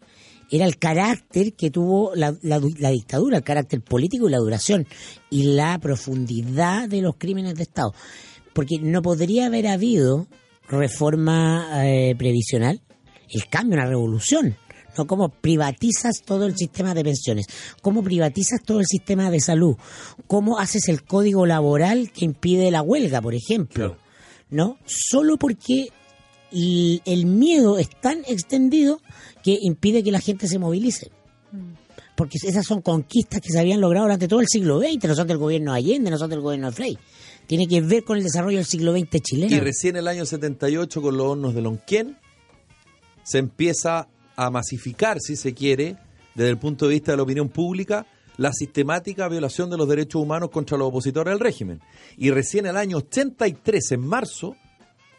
era 0.51 0.65
el 0.65 0.79
carácter 0.79 1.53
que 1.55 1.71
tuvo 1.71 2.15
la, 2.15 2.35
la 2.43 2.59
du- 2.59 2.75
la 2.79 2.91
dictadura, 2.91 3.39
el 3.39 3.45
carácter 3.45 3.81
político 3.83 4.29
y 4.29 4.33
la 4.33 4.39
duración, 4.39 4.87
y 5.31 5.55
la 5.55 5.79
profundidad 5.79 6.89
de 6.89 7.03
los 7.03 7.17
crímenes 7.17 7.55
de 7.55 7.63
Estado. 7.65 7.93
Porque 8.55 8.79
no 8.81 9.03
podría 9.03 9.47
haber 9.47 9.67
habido 9.67 10.27
reforma 10.69 11.87
eh, 11.87 12.15
previsional, 12.17 12.81
el 13.31 13.47
cambio, 13.49 13.75
una 13.77 13.87
revolución. 13.87 14.57
¿no? 14.97 15.07
¿Cómo 15.07 15.29
privatizas 15.29 16.23
todo 16.25 16.47
el 16.47 16.57
sistema 16.57 16.95
de 16.95 17.05
pensiones? 17.05 17.47
¿Cómo 17.83 18.03
privatizas 18.03 18.63
todo 18.63 18.81
el 18.81 18.87
sistema 18.87 19.31
de 19.31 19.41
salud? 19.41 19.77
¿Cómo 20.27 20.59
haces 20.59 20.89
el 20.89 21.05
código 21.05 21.47
laboral 21.47 22.11
que 22.11 22.25
impide 22.25 22.71
la 22.71 22.83
huelga, 22.83 23.21
por 23.21 23.35
ejemplo? 23.35 23.97
Claro. 23.97 23.97
¿No? 24.51 24.79
Solo 24.87 25.37
porque 25.37 25.89
el, 26.53 27.03
el 27.05 27.27
miedo 27.27 27.79
es 27.79 27.89
tan 27.89 28.21
extendido 28.27 29.01
que 29.43 29.59
impide 29.61 30.03
que 30.03 30.11
la 30.11 30.21
gente 30.21 30.47
se 30.47 30.59
movilice. 30.59 31.11
Porque 32.17 32.39
esas 32.43 32.67
son 32.67 32.83
conquistas 32.83 33.41
que 33.41 33.51
se 33.51 33.61
habían 33.61 33.81
logrado 33.81 34.07
durante 34.07 34.27
todo 34.27 34.41
el 34.41 34.49
siglo 34.49 34.81
XX, 34.81 35.05
no 35.05 35.15
son 35.15 35.29
del 35.29 35.39
gobierno 35.39 35.73
de 35.73 35.79
Allende, 35.79 36.11
no 36.11 36.19
son 36.19 36.31
del 36.31 36.41
gobierno 36.41 36.69
de 36.71 36.73
Frey. 36.73 36.99
Tiene 37.47 37.69
que 37.69 37.81
ver 37.81 38.03
con 38.03 38.19
el 38.19 38.25
desarrollo 38.25 38.57
del 38.57 38.67
siglo 38.67 38.93
XX 38.93 39.21
chileno. 39.23 39.55
Y 39.55 39.61
recién 39.61 39.97
el 39.97 40.09
año 40.09 40.27
78, 40.27 41.01
con 41.01 41.17
los 41.17 41.27
hornos 41.27 41.55
de 41.55 41.63
Lonquén, 41.63 42.19
se 43.23 43.39
empieza 43.39 44.09
a 44.37 44.51
masificar, 44.51 45.21
si 45.21 45.37
se 45.37 45.55
quiere, 45.55 45.97
desde 46.35 46.51
el 46.51 46.59
punto 46.59 46.87
de 46.87 46.95
vista 46.95 47.13
de 47.13 47.17
la 47.17 47.23
opinión 47.23 47.49
pública, 47.49 48.07
la 48.37 48.53
sistemática 48.53 49.29
violación 49.29 49.69
de 49.69 49.77
los 49.77 49.89
derechos 49.89 50.23
humanos 50.23 50.51
contra 50.51 50.79
los 50.79 50.89
opositores 50.89 51.33
al 51.33 51.41
régimen. 51.41 51.81
Y 52.17 52.31
recién 52.31 52.67
el 52.67 52.77
año 52.77 52.99
83, 52.99 53.93
en 53.93 54.01
marzo, 54.01 54.57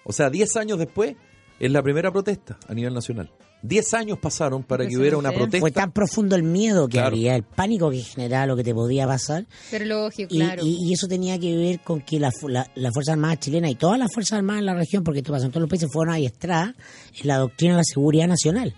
o 0.04 0.12
sea, 0.14 0.30
10 0.30 0.56
años 0.58 0.78
después, 0.80 1.16
es 1.60 1.72
la 1.72 1.84
primera 1.84 2.12
protesta 2.12 2.58
a 2.68 2.74
nivel 2.74 2.94
nacional. 2.94 3.32
10 3.62 3.94
años 3.94 4.18
pasaron 4.20 4.64
para 4.64 4.88
que 4.88 4.96
hubiera 4.98 5.18
una 5.18 5.28
Impresionante. 5.30 5.60
Fue 5.60 5.70
protesta. 5.72 5.82
tan 5.82 5.92
profundo 5.92 6.36
el 6.38 6.44
miedo 6.44 6.88
que 6.88 6.94
Claro. 6.94 7.08
había, 7.10 7.36
el 7.36 7.44
pánico 7.44 7.92
que 7.92 7.98
generaba 8.02 8.46
lo 8.46 8.56
que 8.56 8.64
te 8.64 8.74
podía 8.74 9.06
pasar. 9.06 9.46
Pero 9.70 9.84
lógico, 9.84 10.34
Y, 10.34 10.38
claro. 10.40 10.64
y- 10.66 10.78
y 10.90 10.94
eso 10.94 11.10
tenía 11.10 11.38
que 11.38 11.58
ver 11.58 11.82
con 11.82 12.00
que 12.00 12.18
la, 12.22 12.32
fu- 12.32 12.48
la, 12.48 12.72
la 12.76 12.92
Fuerza 12.94 13.12
Armada 13.12 13.38
chilena 13.38 13.70
y 13.70 13.76
todas 13.76 14.00
las 14.00 14.14
Fuerzas 14.14 14.38
Armadas 14.38 14.60
en 14.62 14.66
la 14.68 14.76
región, 14.76 15.04
porque 15.04 15.20
esto 15.20 15.34
pasa 15.34 15.48
en 15.48 15.52
todos 15.52 15.62
los 15.64 15.70
países, 15.70 15.90
fueron 15.92 16.14
adiestradas 16.14 16.74
en 17.22 17.28
la 17.28 17.38
doctrina 17.38 17.74
de 17.74 17.78
la 17.80 17.84
seguridad 17.84 18.28
nacional. 18.30 18.74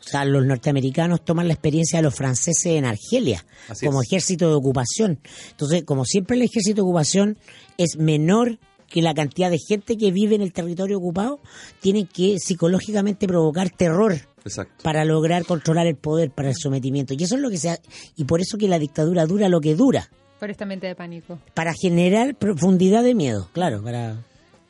O 0.00 0.08
sea, 0.08 0.24
los 0.24 0.44
norteamericanos 0.44 1.24
toman 1.24 1.46
la 1.46 1.54
experiencia 1.54 1.98
de 2.00 2.02
los 2.02 2.14
franceses 2.14 2.66
en 2.66 2.84
Argelia 2.86 3.44
Así 3.68 3.86
como 3.86 4.00
es. 4.02 4.08
ejército 4.08 4.48
de 4.48 4.54
ocupación. 4.56 5.20
Entonces, 5.50 5.84
como 5.84 6.04
siempre 6.04 6.34
el 6.36 6.42
ejército 6.42 6.76
de 6.76 6.82
ocupación 6.82 7.38
es 7.78 7.96
menor 7.98 8.58
que 8.88 9.02
la 9.02 9.14
cantidad 9.14 9.50
de 9.50 9.58
gente 9.58 9.96
que 9.96 10.10
vive 10.12 10.34
en 10.36 10.42
el 10.42 10.52
territorio 10.52 10.98
ocupado, 10.98 11.40
tienen 11.80 12.06
que 12.06 12.38
psicológicamente 12.38 13.26
provocar 13.26 13.70
terror 13.70 14.14
Exacto. 14.44 14.82
para 14.82 15.04
lograr 15.04 15.44
controlar 15.44 15.86
el 15.86 15.96
poder, 15.96 16.30
para 16.30 16.48
el 16.50 16.54
sometimiento. 16.56 17.14
Y 17.14 17.22
eso 17.24 17.34
es 17.34 17.40
lo 17.40 17.50
que 17.50 17.58
se 17.58 17.70
ha- 17.70 17.80
y 18.16 18.24
por 18.24 18.40
eso 18.40 18.58
que 18.58 18.68
la 18.68 18.78
dictadura 18.78 19.26
dura 19.26 19.48
lo 19.48 19.60
que 19.60 19.74
dura, 19.74 20.08
Por 20.38 20.50
esta 20.50 20.64
mente 20.66 20.86
de 20.86 20.94
pánico. 20.94 21.38
para 21.54 21.72
generar 21.74 22.34
profundidad 22.36 23.02
de 23.02 23.14
miedo, 23.14 23.48
claro, 23.52 23.82
para 23.82 24.16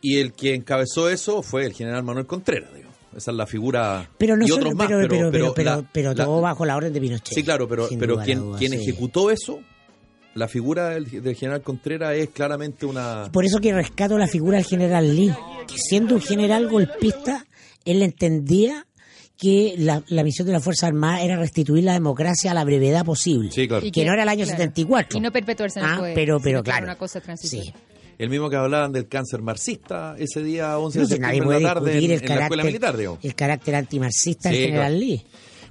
Y 0.03 0.19
el 0.19 0.33
que 0.33 0.55
encabezó 0.55 1.09
eso 1.11 1.43
fue 1.43 1.65
el 1.65 1.73
general 1.73 2.03
Manuel 2.05 2.27
Contreras, 2.27 2.73
digo. 2.75 2.87
Esa 3.17 3.31
es 3.31 3.37
la 3.37 3.47
figura. 3.47 4.11
pero 4.19 4.37
no 4.37 4.45
y 4.45 4.49
solo, 4.49 4.61
otros 4.61 4.75
más, 4.75 4.87
pero, 4.89 5.09
pero, 5.09 5.31
pero, 5.31 5.55
pero, 5.55 5.71
la- 5.77 5.89
pero 5.91 6.13
la- 6.15 6.25
todo 6.27 6.41
bajo 6.43 6.65
la 6.67 6.77
orden 6.77 6.93
de 6.93 7.01
Pinochet. 7.01 7.35
Sí, 7.35 7.43
claro, 7.43 7.67
pero, 7.67 7.89
pero 7.99 8.19
quien, 8.19 8.53
quien 8.55 8.73
sí. 8.73 8.79
ejecutó 8.79 9.31
eso, 9.31 9.61
la 10.37 10.49
figura 10.49 10.91
del, 10.91 11.23
del 11.23 11.35
general 11.35 11.63
Contreras 11.63 12.15
es 12.15 12.29
claramente 12.31 12.87
una... 12.87 13.31
Por 13.33 13.45
eso 13.45 13.59
que 13.59 13.73
rescato 13.73 14.17
la 14.19 14.29
figura 14.29 14.59
del 14.59 14.67
general 14.67 15.17
Lee, 15.17 15.33
que 15.67 15.77
siendo 15.77 16.15
un 16.15 16.21
general 16.21 16.69
golpista, 16.69 17.47
él 17.85 18.03
entendía 18.03 18.87
que 19.39 19.75
la, 19.79 20.03
la 20.09 20.25
misión 20.25 20.47
de 20.47 20.53
la 20.53 20.61
Fuerza 20.61 20.87
Armada 20.87 21.21
era 21.23 21.37
restituir 21.37 21.85
la 21.85 21.93
democracia 21.93 22.53
a 22.53 22.55
la 22.55 22.65
brevedad 22.65 23.05
posible. 23.05 23.51
Sí, 23.51 23.69
claro. 23.69 23.85
Y 23.85 23.91
Que 23.91 24.05
no 24.05 24.13
era 24.13 24.23
el 24.23 24.29
año 24.29 24.47
74. 24.47 25.19
Y 25.19 25.21
no 25.21 25.31
perpetuarse 25.33 25.79
en 25.81 25.85
el 25.85 25.91
Ah, 25.93 25.99
poder, 25.99 26.15
pero, 26.15 26.41
pero 26.41 26.63
claro. 26.63 26.85
una 26.85 26.97
cosa 26.97 27.21
transitoria. 27.21 27.73
Sí. 27.73 27.79
El 28.19 28.31
mismo 28.31 28.49
que 28.49 28.57
hablaban 28.57 28.93
del 28.93 29.09
cáncer 29.09 29.43
marxista 29.43 30.15
ese 30.19 30.43
día 30.43 30.79
11 30.79 31.01
de 31.01 31.07
septiembre 31.07 31.43
puede 31.45 31.61
la 31.61 31.75
tarde 31.75 31.91
en, 31.93 31.97
el 31.99 32.05
en 32.05 32.09
la 32.11 32.15
escuela 32.17 32.39
carácter, 32.47 32.65
militar, 32.65 32.97
digo. 32.97 33.19
el 33.23 33.35
carácter 33.35 33.75
antimarxista 33.75 34.49
del 34.49 34.59
Sí, 34.59 34.65
general 34.65 34.93
claro. 34.93 35.05
Lee. 35.07 35.23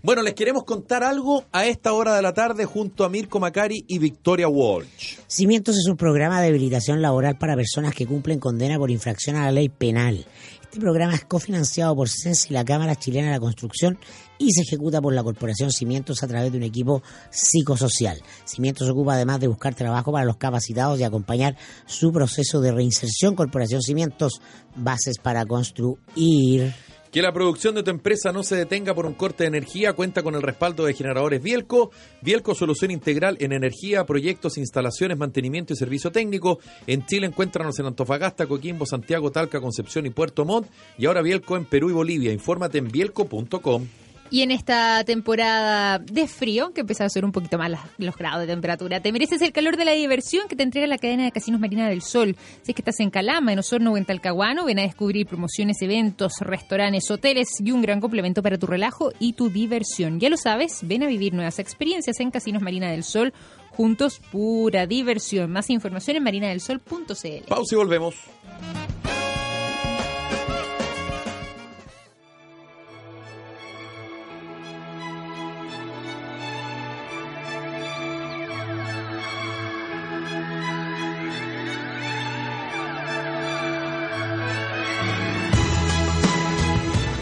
Bueno, 0.06 0.22
les 0.22 0.36
queremos 0.36 0.66
contar 0.66 1.04
algo 1.04 1.46
a 1.52 1.66
esta 1.66 1.92
hora 1.94 2.16
de 2.16 2.22
la 2.22 2.32
tarde 2.32 2.66
junto 2.66 3.06
a 3.06 3.10
Mirko 3.10 3.40
Macari 3.40 3.86
y 3.88 3.98
Victoria 3.98 4.48
Walsh. 4.48 5.18
Cimientos 5.26 5.76
es 5.80 5.88
un 5.88 5.98
programa 5.98 6.44
de 6.44 6.50
habilitación 6.50 7.02
laboral 7.02 7.40
para 7.40 7.56
personas 7.56 7.96
que 7.96 8.06
cumplen 8.06 8.38
condena 8.40 8.78
por 8.78 8.92
infracción 8.92 9.36
a 9.36 9.46
la 9.46 9.52
ley 9.52 9.68
penal. 9.68 10.24
Este 10.62 10.80
programa 10.80 11.16
es 11.16 11.26
cofinanciado 11.26 11.96
por 11.96 12.08
CENS 12.08 12.52
y 12.52 12.54
la 12.54 12.64
Cámara 12.64 12.96
Chilena 12.96 13.30
de 13.30 13.34
la 13.34 13.40
Construcción 13.40 13.98
y 14.38 14.52
se 14.52 14.62
ejecuta 14.62 15.02
por 15.02 15.12
la 15.12 15.24
Corporación 15.24 15.72
Cimientos 15.72 16.22
a 16.22 16.28
través 16.28 16.52
de 16.52 16.60
un 16.60 16.66
equipo 16.66 17.02
psicosocial. 17.32 18.22
Cimientos 18.44 18.88
ocupa 18.88 19.16
además 19.16 19.40
de 19.40 19.48
buscar 19.48 19.74
trabajo 19.74 20.12
para 20.12 20.26
los 20.26 20.38
capacitados 20.38 21.00
y 21.00 21.04
acompañar 21.04 21.58
su 21.88 22.12
proceso 22.12 22.62
de 22.62 22.72
reinserción. 22.72 23.34
Corporación 23.34 23.82
Cimientos, 23.82 24.40
bases 24.76 25.18
para 25.18 25.48
construir. 25.48 26.76
Que 27.16 27.22
la 27.22 27.32
producción 27.32 27.76
de 27.76 27.82
tu 27.82 27.92
empresa 27.92 28.34
no 28.34 28.44
se 28.44 28.58
detenga 28.58 28.94
por 28.94 29.06
un 29.06 29.14
corte 29.14 29.46
de 29.46 29.48
energía 29.48 29.94
cuenta 29.94 30.22
con 30.22 30.36
el 30.36 30.42
respaldo 30.42 30.84
de 30.84 30.94
generadores 30.94 31.42
Bielco. 31.42 31.92
Bielco 32.22 32.54
Solución 32.54 32.92
Integral 32.92 33.38
en 33.40 33.54
Energía, 33.54 34.06
Proyectos, 34.06 34.58
Instalaciones, 34.58 35.18
Mantenimiento 35.18 35.72
y 35.72 35.78
Servicio 35.78 36.12
Técnico. 36.12 36.60
En 36.88 37.06
Chile 37.06 37.28
encuéntranos 37.28 37.80
en 37.80 37.86
Antofagasta, 37.86 38.48
Coquimbo, 38.48 38.86
Santiago, 38.86 39.32
Talca, 39.32 39.62
Concepción 39.62 40.06
y 40.06 40.10
Puerto 40.10 40.44
Montt. 40.44 40.68
Y 40.98 41.06
ahora 41.06 41.22
Bielco 41.22 41.56
en 41.56 41.64
Perú 41.64 41.90
y 41.90 41.94
Bolivia. 41.94 42.34
Infórmate 42.34 42.80
en 42.80 42.90
bielco.com. 42.90 43.88
Y 44.32 44.42
en 44.42 44.52
esta 44.52 45.04
temporada 45.04 46.00
de 46.00 46.28
frío, 46.28 46.74
que 46.74 46.82
empieza 46.82 47.06
a 47.06 47.10
ser 47.10 47.26
un 47.26 47.32
poquito 47.32 47.58
más 47.58 47.72
los 47.98 48.16
grados 48.16 48.42
de 48.42 48.48
temperatura, 48.48 49.00
te 49.00 49.12
mereces 49.12 49.42
el 49.42 49.52
calor 49.52 49.78
de 49.78 49.86
la 49.86 49.92
diversión 49.92 50.48
que 50.48 50.56
te 50.56 50.64
entrega 50.64 50.88
la 50.88 50.98
cadena 50.98 51.26
de 51.26 51.32
casinos 51.32 51.60
Marina 51.60 51.88
del 51.88 52.02
Sol. 52.02 52.36
Si 52.64 52.72
es 52.72 52.76
que 52.76 52.82
estás 52.82 53.00
en 53.00 53.12
Calama, 53.12 53.54
en 53.54 53.60
Osorno 53.60 53.94
o 53.94 53.98
en 53.98 54.06
Talcahuano, 54.06 54.66
ven 54.66 54.80
a 54.80 54.82
descubrir 54.82 55.28
promociones, 55.28 55.82
eventos, 55.82 56.34
restaurantes, 56.40 57.10
hoteles 57.12 57.48
y 57.64 57.72
un 57.72 57.82
gran 57.82 58.02
complemento 58.02 58.42
para 58.42 58.58
tu 58.58 58.66
relajo 58.66 59.12
y 59.20 59.34
tu 59.34 59.50
diversión. 59.50 60.20
Ya 60.20 60.30
lo 60.30 60.38
sabes, 60.38 60.80
ven 60.82 61.04
a 61.04 61.08
vivir 61.08 61.34
nuevas 61.34 61.60
experiencias 61.60 62.20
en 62.20 62.32
Casinos 62.32 62.64
Marina 62.64 62.90
del 62.90 63.04
Sol. 63.04 63.32
Juntos, 63.72 64.22
pura 64.32 64.88
diversión. 64.88 65.52
Más 65.52 65.70
información 65.70 66.18
en 66.18 66.24
marinadelsol.cl. 66.24 67.48
Pausa 67.48 67.76
y 67.76 67.78
volvemos. 67.78 68.16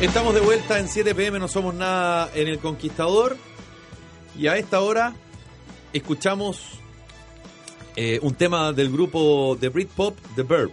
Estamos 0.04 0.36
de 0.36 0.42
vuelta 0.42 0.78
en 0.80 0.90
7 0.90 1.16
pm, 1.16 1.40
no 1.40 1.48
somos 1.48 1.74
nada 1.74 2.30
en 2.36 2.50
El 2.50 2.60
Conquistador. 2.60 3.38
Y 4.38 4.48
a 4.48 4.58
esta 4.58 4.82
hora 4.82 5.16
escuchamos 5.94 6.60
eh, 7.96 8.20
un 8.22 8.36
tema 8.36 8.74
del 8.74 8.92
grupo 8.92 9.56
de 9.56 9.70
Britpop, 9.70 10.18
The 10.36 10.44
Verb. 10.44 10.72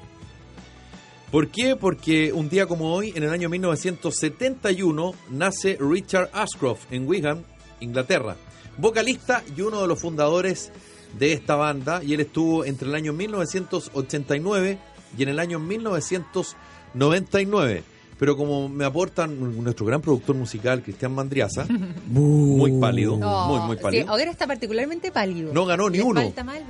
¿Por 1.30 1.46
qué? 1.46 1.76
Porque 1.76 2.32
un 2.32 2.48
día 2.48 2.66
como 2.66 2.92
hoy, 2.92 3.12
en 3.14 3.22
el 3.22 3.30
año 3.30 3.48
1971, 3.48 5.14
nace 5.30 5.78
Richard 5.78 6.30
Ashcroft 6.32 6.92
en 6.92 7.06
Wigan, 7.06 7.44
Inglaterra, 7.78 8.34
vocalista 8.78 9.44
y 9.56 9.60
uno 9.60 9.80
de 9.80 9.86
los 9.86 10.00
fundadores 10.00 10.72
de 11.20 11.34
esta 11.34 11.54
banda, 11.54 12.02
y 12.02 12.14
él 12.14 12.20
estuvo 12.20 12.64
entre 12.64 12.88
el 12.88 12.96
año 12.96 13.12
1989 13.12 14.76
y 15.16 15.22
en 15.22 15.28
el 15.28 15.38
año 15.38 15.60
1999. 15.60 17.84
Pero 18.20 18.36
como 18.36 18.68
me 18.68 18.84
aportan 18.84 19.62
nuestro 19.64 19.86
gran 19.86 20.00
productor 20.02 20.36
musical, 20.36 20.82
Cristian 20.82 21.10
Mandriaza, 21.12 21.64
muy 22.06 22.78
pálido, 22.78 23.16
muy, 23.16 23.60
muy 23.60 23.76
pálido. 23.76 24.06
Oh, 24.06 24.10
ahora 24.10 24.30
está 24.30 24.46
particularmente 24.46 25.10
pálido. 25.10 25.52
No 25.54 25.64
ganó 25.64 25.88
ni 25.88 26.00
uno 26.00 26.20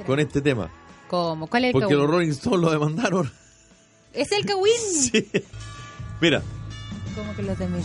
con 0.07 0.21
este 0.21 0.41
tema. 0.41 0.71
¿Cómo? 1.09 1.49
¿Cuál 1.49 1.65
es 1.65 1.69
el 1.69 1.73
Porque 1.73 1.95
los 1.97 2.09
Rolling 2.09 2.31
Stones 2.31 2.61
lo 2.61 2.71
demandaron. 2.71 3.31
¿Es 4.13 4.31
el 4.33 4.47
Kawin? 4.47 4.73
Sí. 5.11 5.29
Mira, 6.21 6.41
¿Cómo 7.17 7.35
que 7.35 7.43
los 7.43 7.59
de 7.59 7.67
Mel- 7.67 7.83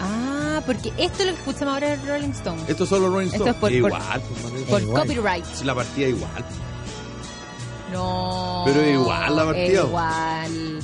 Ah, 0.00 0.62
porque 0.64 0.90
esto 0.96 1.22
es 1.22 1.26
lo 1.26 1.32
que 1.32 1.38
escuchamos 1.40 1.74
ahora 1.74 1.96
de 1.96 2.06
Rolling 2.06 2.30
Stone. 2.30 2.62
estos 2.68 2.88
son 2.88 3.02
los 3.02 3.12
Rolling 3.12 3.26
Esto 3.26 3.36
Stones. 3.48 3.54
es 3.56 3.60
por- 3.60 3.72
igual, 3.72 3.92
por- 4.20 4.50
pues, 4.50 4.62
Por 4.64 4.82
igual. 4.82 5.02
copyright. 5.08 5.44
es 5.52 5.64
la 5.64 5.74
partida 5.74 6.06
igual. 6.08 6.44
No. 7.92 8.62
Pero 8.66 8.88
igual 8.88 9.36
la 9.36 9.44
partida. 9.44 9.66
es 9.80 9.84
igual. 9.86 10.78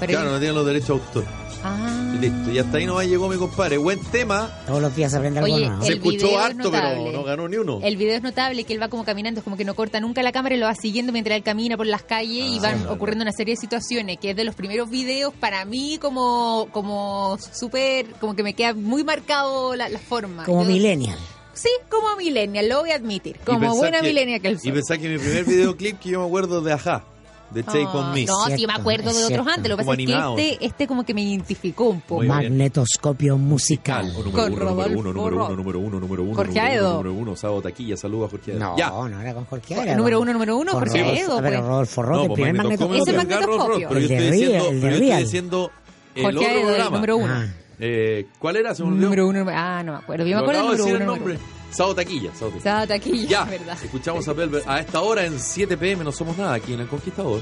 Pero 0.00 0.12
Claro, 0.12 0.30
no 0.32 0.38
tienen 0.38 0.54
los 0.56 0.66
derechos 0.66 0.88
de 0.88 0.94
autor. 0.94 1.24
Ah. 1.62 2.12
Y 2.14 2.18
listo, 2.20 2.50
y 2.50 2.58
hasta 2.58 2.78
ahí 2.78 2.86
nomás 2.86 3.06
llegó 3.06 3.28
mi 3.28 3.36
compadre. 3.36 3.76
Buen 3.76 4.00
tema. 4.06 4.50
Todos 4.66 4.80
los 4.80 4.96
días 4.96 5.10
se 5.10 5.18
aprende 5.18 5.40
algo 5.40 5.54
Oye, 5.54 5.66
nuevo. 5.68 5.82
Se 5.82 5.88
El 5.92 5.98
escuchó 5.98 6.26
es 6.30 6.36
harto, 6.38 6.70
pero 6.70 7.12
no 7.12 7.22
ganó 7.22 7.48
ni 7.48 7.56
uno. 7.58 7.80
El 7.82 7.96
video 7.98 8.16
es 8.16 8.22
notable 8.22 8.64
que 8.64 8.72
él 8.72 8.80
va 8.80 8.88
como 8.88 9.04
caminando, 9.04 9.40
es 9.40 9.44
como 9.44 9.58
que 9.58 9.64
no 9.66 9.74
corta 9.74 10.00
nunca 10.00 10.22
la 10.22 10.32
cámara 10.32 10.54
y 10.54 10.58
lo 10.58 10.64
va 10.66 10.74
siguiendo 10.74 11.12
mientras 11.12 11.36
él 11.36 11.42
camina 11.42 11.76
por 11.76 11.86
las 11.86 12.02
calles 12.02 12.46
y 12.46 12.58
Ah, 12.58 12.62
van 12.62 12.78
claro. 12.78 12.94
ocurriendo 12.94 13.22
una 13.24 13.32
serie 13.32 13.54
de 13.56 13.60
situaciones 13.60 14.18
que 14.18 14.30
es 14.30 14.36
de 14.36 14.44
los 14.44 14.54
primeros 14.54 14.88
videos 14.88 15.34
para 15.34 15.64
mí 15.66 15.98
como 16.00 16.68
como 16.72 17.36
súper, 17.52 18.06
como 18.20 18.34
que 18.34 18.42
me 18.42 18.54
queda 18.54 18.72
muy 18.72 19.04
marcado 19.04 19.76
la, 19.76 19.90
la 19.90 19.98
forma. 19.98 20.44
Como 20.44 20.62
Yo- 20.62 20.68
millennial. 20.70 21.18
Sí, 21.52 21.68
como 21.90 22.16
millennial, 22.16 22.70
lo 22.70 22.80
voy 22.80 22.92
a 22.92 22.94
admitir. 22.94 23.36
Y 23.36 23.44
Como 23.44 23.60
pensar 23.60 23.76
buena 23.76 24.00
que- 24.00 24.06
millennial 24.08 24.40
que 24.40 24.48
él 24.48 24.58
Y 24.62 24.72
pensá 24.72 24.96
que 24.96 25.08
mi 25.10 25.18
primer 25.18 25.44
videoclip 25.44 25.98
que 26.00 26.08
yo 26.08 26.20
me 26.20 26.26
acuerdo 26.26 26.62
de 26.62 26.72
Aja, 26.72 27.04
de 27.50 27.62
Take 27.62 27.84
Ah, 27.86 27.96
On 27.96 28.14
Me. 28.14 28.24
No, 28.26 28.44
sí 28.44 28.50
me 28.50 28.56
Cierto, 28.58 28.80
acuerdo 28.80 29.04
de 29.04 29.10
otros 29.10 29.26
cierto. 29.28 29.50
antes. 29.50 29.68
Lo 29.70 29.76
que 29.76 29.84
pasa 29.84 30.00
es 30.00 30.06
que 30.06 30.50
este, 30.52 30.66
este 30.66 30.86
como 30.86 31.04
que 31.04 31.14
me 31.14 31.22
identificó 31.22 31.84
un 31.88 32.00
poco. 32.00 32.22
Magnetoscopio 32.24 33.36
musical. 33.38 34.06
Número 34.12 34.30
Con 34.30 34.40
uno, 34.40 34.48
número 34.50 34.68
Rodolfo 34.68 34.98
uno, 35.00 35.12
número 35.12 35.36
Ro- 35.36 35.46
uno, 35.46 35.56
número 35.56 35.78
uno, 35.80 36.00
número 36.00 36.22
uno, 36.22 36.34
Jorge 36.34 36.52
número 36.52 36.64
uno, 36.64 36.72
Aedo. 36.88 36.92
número 37.02 37.14
uno, 37.14 37.36
Sábado 37.36 37.62
Taquilla, 37.62 37.96
saludos 37.96 38.28
a 38.28 38.30
Jorge 38.30 38.52
Aedo. 38.52 38.60
No, 38.60 38.76
Ya. 38.76 38.90
no 38.90 39.20
era 39.20 39.34
con 39.34 39.44
Jorge 39.46 39.74
Aedo. 39.74 39.96
Número 39.96 40.20
uno, 40.20 40.32
número 40.32 40.56
uno, 40.56 40.72
Jorge 40.72 41.00
Aedo, 41.00 41.36
Pero 41.42 41.56
pues. 41.58 41.60
Rodolfo 41.68 42.02
Roth, 42.02 42.16
No, 42.16 42.22
el 42.22 42.28
pues, 42.28 42.34
primer 42.36 42.54
magnetoscopio 42.54 43.02
Ese 43.02 43.12
magnetoscopio. 43.16 43.88
pero 43.88 44.00
yo 44.00 44.06
estoy 44.14 44.30
diciendo, 44.30 44.68
el 44.68 44.74
de 44.74 44.80
pero 44.80 44.80
yo 44.80 44.94
estoy 44.94 45.06
Real. 45.08 45.22
diciendo 45.24 45.70
el 46.14 46.22
Jorge 46.24 46.38
otro 46.46 46.60
programa. 46.62 46.90
número 46.96 47.16
uno. 47.16 47.34
Eh, 47.82 48.26
¿Cuál 48.38 48.56
era? 48.56 48.74
Número 48.74 49.26
uno, 49.26 49.38
número- 49.40 49.56
ah, 49.58 49.82
no 49.82 49.92
me 49.92 49.98
acuerdo. 49.98 50.26
Yo 50.26 50.36
me 50.36 50.42
acuerdo 50.42 50.68
del 50.68 50.76
de 50.76 50.82
número 50.84 51.14
decir 51.14 51.32
uno. 51.34 51.40
Sábado 51.70 51.94
Taquilla, 51.96 52.30
Sábado 52.34 52.56
Taquilla. 52.56 52.58
Estaba 52.58 52.86
taquilla, 52.86 53.28
Ya, 53.28 53.44
verdad. 53.44 53.78
escuchamos 53.82 54.26
a 54.28 54.32
Belver. 54.32 54.62
A 54.66 54.80
esta 54.80 55.00
hora 55.00 55.24
en 55.24 55.38
7 55.38 55.76
pm 55.76 56.04
no 56.04 56.12
somos 56.12 56.36
nada 56.36 56.54
aquí 56.54 56.74
en 56.74 56.80
El 56.80 56.88
Conquistador. 56.88 57.40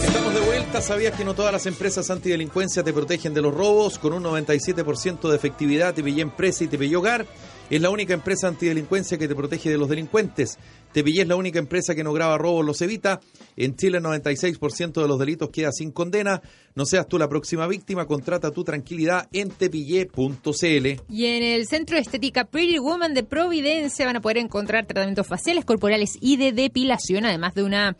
Estamos 0.00 0.34
de 0.34 0.40
vuelta. 0.40 0.80
¿Sabías 0.80 1.16
que 1.16 1.24
no 1.24 1.34
todas 1.34 1.52
las 1.52 1.66
empresas 1.66 2.08
antidelincuencia 2.08 2.84
te 2.84 2.92
protegen 2.92 3.34
de 3.34 3.42
los 3.42 3.52
robos? 3.52 3.98
Con 3.98 4.12
un 4.12 4.22
97% 4.22 5.28
de 5.28 5.34
efectividad, 5.34 5.92
te 5.92 6.04
pillé 6.04 6.22
empresa 6.22 6.62
y 6.62 6.68
te 6.68 6.78
pillé 6.78 6.94
hogar. 6.94 7.26
Es 7.70 7.82
la 7.82 7.90
única 7.90 8.14
empresa 8.14 8.48
antidelincuencia 8.48 9.18
que 9.18 9.28
te 9.28 9.34
protege 9.34 9.68
de 9.68 9.76
los 9.76 9.90
delincuentes. 9.90 10.58
Te 10.92 11.04
pillé 11.04 11.22
es 11.22 11.28
la 11.28 11.36
única 11.36 11.58
empresa 11.58 11.94
que 11.94 12.02
no 12.02 12.14
graba 12.14 12.38
robos, 12.38 12.64
los 12.64 12.80
evita. 12.80 13.20
En 13.56 13.76
Chile 13.76 13.98
el 13.98 14.04
96% 14.04 15.02
de 15.02 15.06
los 15.06 15.18
delitos 15.18 15.50
queda 15.50 15.70
sin 15.70 15.92
condena. 15.92 16.40
No 16.74 16.86
seas 16.86 17.06
tú 17.06 17.18
la 17.18 17.28
próxima 17.28 17.66
víctima, 17.66 18.06
contrata 18.06 18.52
tu 18.52 18.64
tranquilidad 18.64 19.28
en 19.32 19.50
tepillé.cl. 19.50 20.86
Y 21.10 21.26
en 21.26 21.42
el 21.42 21.66
Centro 21.66 21.96
de 21.96 22.02
Estética 22.02 22.46
Pretty 22.46 22.78
Woman 22.78 23.12
de 23.12 23.22
Providencia 23.22 24.06
van 24.06 24.16
a 24.16 24.22
poder 24.22 24.38
encontrar 24.38 24.86
tratamientos 24.86 25.26
faciales, 25.26 25.66
corporales 25.66 26.16
y 26.22 26.38
de 26.38 26.52
depilación, 26.52 27.26
además 27.26 27.54
de 27.54 27.64
una 27.64 27.96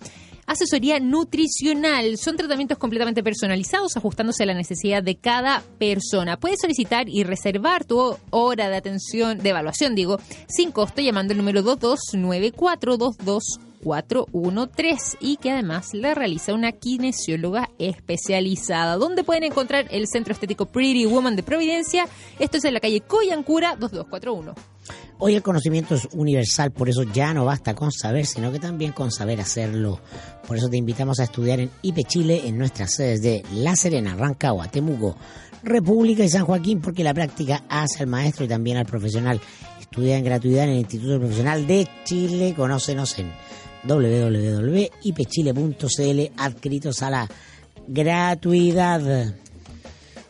asesoría 0.48 0.98
nutricional. 0.98 2.16
Son 2.18 2.36
tratamientos 2.36 2.78
completamente 2.78 3.22
personalizados, 3.22 3.96
ajustándose 3.96 4.42
a 4.42 4.46
la 4.46 4.54
necesidad 4.54 5.02
de 5.02 5.16
cada 5.16 5.62
persona. 5.78 6.40
Puedes 6.40 6.58
solicitar 6.60 7.08
y 7.08 7.22
reservar 7.22 7.84
tu 7.84 8.16
hora 8.30 8.68
de 8.68 8.76
atención, 8.76 9.38
de 9.38 9.50
evaluación, 9.50 9.94
digo, 9.94 10.18
sin 10.48 10.72
costo, 10.72 11.00
llamando 11.02 11.32
el 11.32 11.38
número 11.38 11.62
229422. 11.62 13.60
y 15.20 15.36
que 15.36 15.50
además 15.52 15.92
le 15.92 16.14
realiza 16.14 16.54
una 16.54 16.72
kinesióloga 16.72 17.68
especializada. 17.78 18.96
¿Dónde 18.96 19.22
pueden 19.22 19.44
encontrar 19.44 19.86
el 19.90 20.08
Centro 20.08 20.32
Estético 20.32 20.66
Pretty 20.66 21.04
Woman 21.06 21.36
de 21.36 21.42
Providencia? 21.42 22.08
Esto 22.38 22.56
es 22.56 22.64
en 22.64 22.72
la 22.74 22.80
calle 22.80 23.02
Coyancura 23.02 23.76
2241. 23.76 24.77
Hoy 25.20 25.34
el 25.34 25.42
conocimiento 25.42 25.96
es 25.96 26.06
universal, 26.12 26.70
por 26.70 26.88
eso 26.88 27.02
ya 27.02 27.34
no 27.34 27.44
basta 27.44 27.74
con 27.74 27.90
saber, 27.90 28.24
sino 28.24 28.52
que 28.52 28.60
también 28.60 28.92
con 28.92 29.10
saber 29.10 29.40
hacerlo. 29.40 30.00
Por 30.46 30.56
eso 30.56 30.68
te 30.68 30.76
invitamos 30.76 31.18
a 31.18 31.24
estudiar 31.24 31.58
en 31.58 31.72
IPE 31.82 32.04
Chile 32.04 32.42
en 32.44 32.56
nuestras 32.56 32.94
sedes 32.94 33.20
de 33.20 33.42
La 33.54 33.74
Serena, 33.74 34.14
Rancagua, 34.14 34.68
Temuco, 34.68 35.16
República 35.64 36.22
y 36.22 36.28
San 36.28 36.44
Joaquín, 36.44 36.80
porque 36.80 37.02
la 37.02 37.14
práctica 37.14 37.64
hace 37.68 38.04
al 38.04 38.08
maestro 38.08 38.44
y 38.44 38.48
también 38.48 38.76
al 38.76 38.86
profesional. 38.86 39.40
Estudia 39.80 40.18
en 40.18 40.24
gratuidad 40.24 40.64
en 40.64 40.70
el 40.70 40.78
Instituto 40.78 41.18
Profesional 41.18 41.66
de 41.66 41.88
Chile. 42.04 42.54
Conócenos 42.56 43.18
en 43.18 43.32
www.ipechile.cl, 43.88 46.32
adscritos 46.36 47.02
a 47.02 47.10
la 47.10 47.28
gratuidad. 47.88 49.34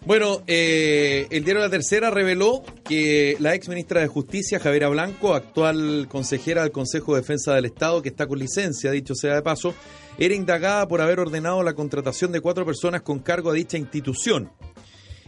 Bueno, 0.09 0.41
eh, 0.47 1.27
el 1.29 1.45
diario 1.45 1.61
La 1.61 1.69
Tercera 1.69 2.09
reveló 2.09 2.63
que 2.83 3.37
la 3.41 3.55
ex 3.55 3.69
ministra 3.69 4.01
de 4.01 4.07
Justicia, 4.07 4.59
Javiera 4.59 4.89
Blanco, 4.89 5.35
actual 5.35 6.09
consejera 6.09 6.63
del 6.63 6.73
Consejo 6.73 7.15
de 7.15 7.21
Defensa 7.21 7.55
del 7.55 7.67
Estado, 7.67 8.01
que 8.01 8.09
está 8.09 8.27
con 8.27 8.39
licencia, 8.39 8.91
dicho 8.91 9.15
sea 9.15 9.35
de 9.35 9.43
paso, 9.43 9.75
era 10.17 10.35
indagada 10.35 10.89
por 10.89 11.03
haber 11.03 11.21
ordenado 11.21 11.63
la 11.63 11.75
contratación 11.75 12.33
de 12.33 12.41
cuatro 12.41 12.65
personas 12.65 13.03
con 13.03 13.19
cargo 13.19 13.51
a 13.51 13.53
dicha 13.53 13.77
institución. 13.77 14.51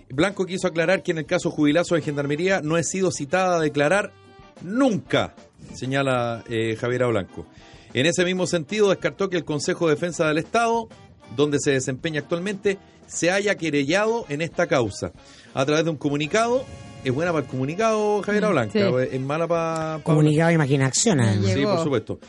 Blanco 0.09 0.47
quiso 0.47 0.69
aclarar 0.69 1.03
que 1.03 1.11
en 1.11 1.19
el 1.19 1.27
caso 1.27 1.51
jubilazo 1.51 1.95
de 1.95 2.01
Gendarmería 2.01 2.62
no 2.62 2.79
he 2.79 2.83
sido 2.83 3.12
citada 3.12 3.59
a 3.59 3.61
declarar 3.61 4.14
nunca, 4.62 5.35
señala 5.75 6.43
eh, 6.49 6.75
Javiera 6.77 7.07
Blanco. 7.07 7.45
En 7.93 8.07
ese 8.07 8.25
mismo 8.25 8.47
sentido, 8.47 8.88
descartó 8.88 9.29
que 9.29 9.37
el 9.37 9.45
Consejo 9.45 9.88
de 9.88 9.97
Defensa 9.97 10.27
del 10.27 10.38
Estado, 10.38 10.88
donde 11.37 11.59
se 11.61 11.73
desempeña 11.73 12.21
actualmente, 12.21 12.79
se 13.11 13.31
haya 13.31 13.55
querellado 13.57 14.25
en 14.29 14.40
esta 14.40 14.66
causa. 14.66 15.12
A 15.55 15.66
través 15.66 15.85
de 15.85 15.90
un 15.90 15.96
comunicado, 15.96 16.64
es 17.05 17.12
buena 17.12 17.33
para 17.33 17.44
el 17.44 17.51
comunicado 17.51 18.23
Javiera 18.23 18.49
Mm, 18.49 18.53
Blanca, 18.53 18.73
sí. 18.90 19.09
es 19.12 19.20
mala 19.20 19.49
para... 19.49 20.01
Comunicado 20.03 20.51
Imagina 20.53 20.87
Acción. 20.87 21.20
además. 21.20 21.53
Sí, 21.53 21.62
por 21.62 21.83
supuesto. 21.83 22.20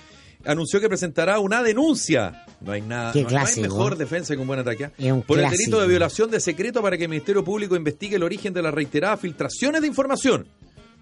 Anunció 0.44 0.82
que 0.82 0.88
presentará 0.90 1.38
una 1.40 1.62
denuncia. 1.62 2.46
No 2.62 2.72
hay 2.72 2.82
nada. 2.82 3.12
Qué 3.14 3.22
no, 3.24 3.30
no 3.30 3.38
hay 3.40 3.62
mejor 3.62 3.96
defensa 3.96 4.34
que 4.34 4.42
un 4.42 4.48
buen 4.48 4.60
ataque. 4.60 4.90
Es 4.98 5.12
un 5.12 5.22
Por 5.22 5.38
el 5.40 5.48
delito 5.52 5.80
de 5.80 5.88
violación 5.88 6.32
de 6.32 6.40
secreto 6.40 6.82
para 6.82 6.98
que 6.98 7.04
el 7.04 7.10
Ministerio 7.10 7.44
Público 7.44 7.76
investigue 7.76 8.16
el 8.16 8.24
origen 8.24 8.52
de 8.52 8.64
las 8.64 8.74
reiteradas 8.74 9.20
filtraciones 9.20 9.82
de 9.82 9.88
información. 9.88 10.48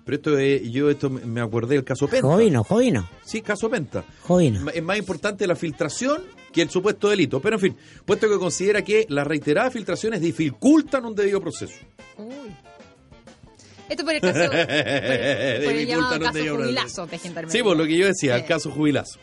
Pero 0.04 0.15
esto 0.18 0.38
es- 0.38 0.70
yo 0.72 0.89
esto 0.89 1.10
me 1.10 1.39
acordé 1.39 1.76
del 1.76 1.86
caso 1.86 2.08
Penta. 2.10 2.28
Jovino, 2.28 2.63
Jovino, 2.65 3.08
Sí, 3.24 3.42
caso 3.42 3.70
Penta. 3.70 4.04
Jovino. 4.24 4.70
Es 4.72 4.84
más 4.84 4.98
importante 4.98 5.48
la 5.48 5.56
filtración 5.56 6.22
que 6.52 6.62
el 6.62 6.70
supuesto 6.70 7.10
delito. 7.10 7.40
Pero 7.42 7.56
en 7.56 7.62
fin, 7.62 7.78
puesto 8.06 8.28
que 8.30 8.38
considera 8.38 8.82
que 8.84 9.06
las 9.10 9.26
reiteradas 9.28 9.74
filtraciones 9.74 10.22
dificultan 10.22 11.06
un 11.06 11.16
debido 11.16 11.42
proceso. 11.42 11.74
Uy. 12.18 12.28
Esto 13.90 14.04
por 14.06 14.14
el 14.14 14.22
caso, 14.22 14.40
por, 14.40 14.50
por 14.50 14.60
el 14.60 15.60
Dificultan 15.62 15.88
llamado 15.88 16.16
un 16.16 16.22
caso 16.22 16.34
debido 16.34 16.56
proceso. 16.56 16.56
jubilazo 16.56 17.08
de 17.08 17.18
Gendarmería. 17.18 17.58
Sí, 17.60 17.64
por 17.64 17.78
lo 17.78 17.86
que 17.86 17.98
yo 17.98 18.06
decía, 18.08 18.36
el 18.36 18.46
caso 18.46 18.70
jubilazo. 18.72 19.20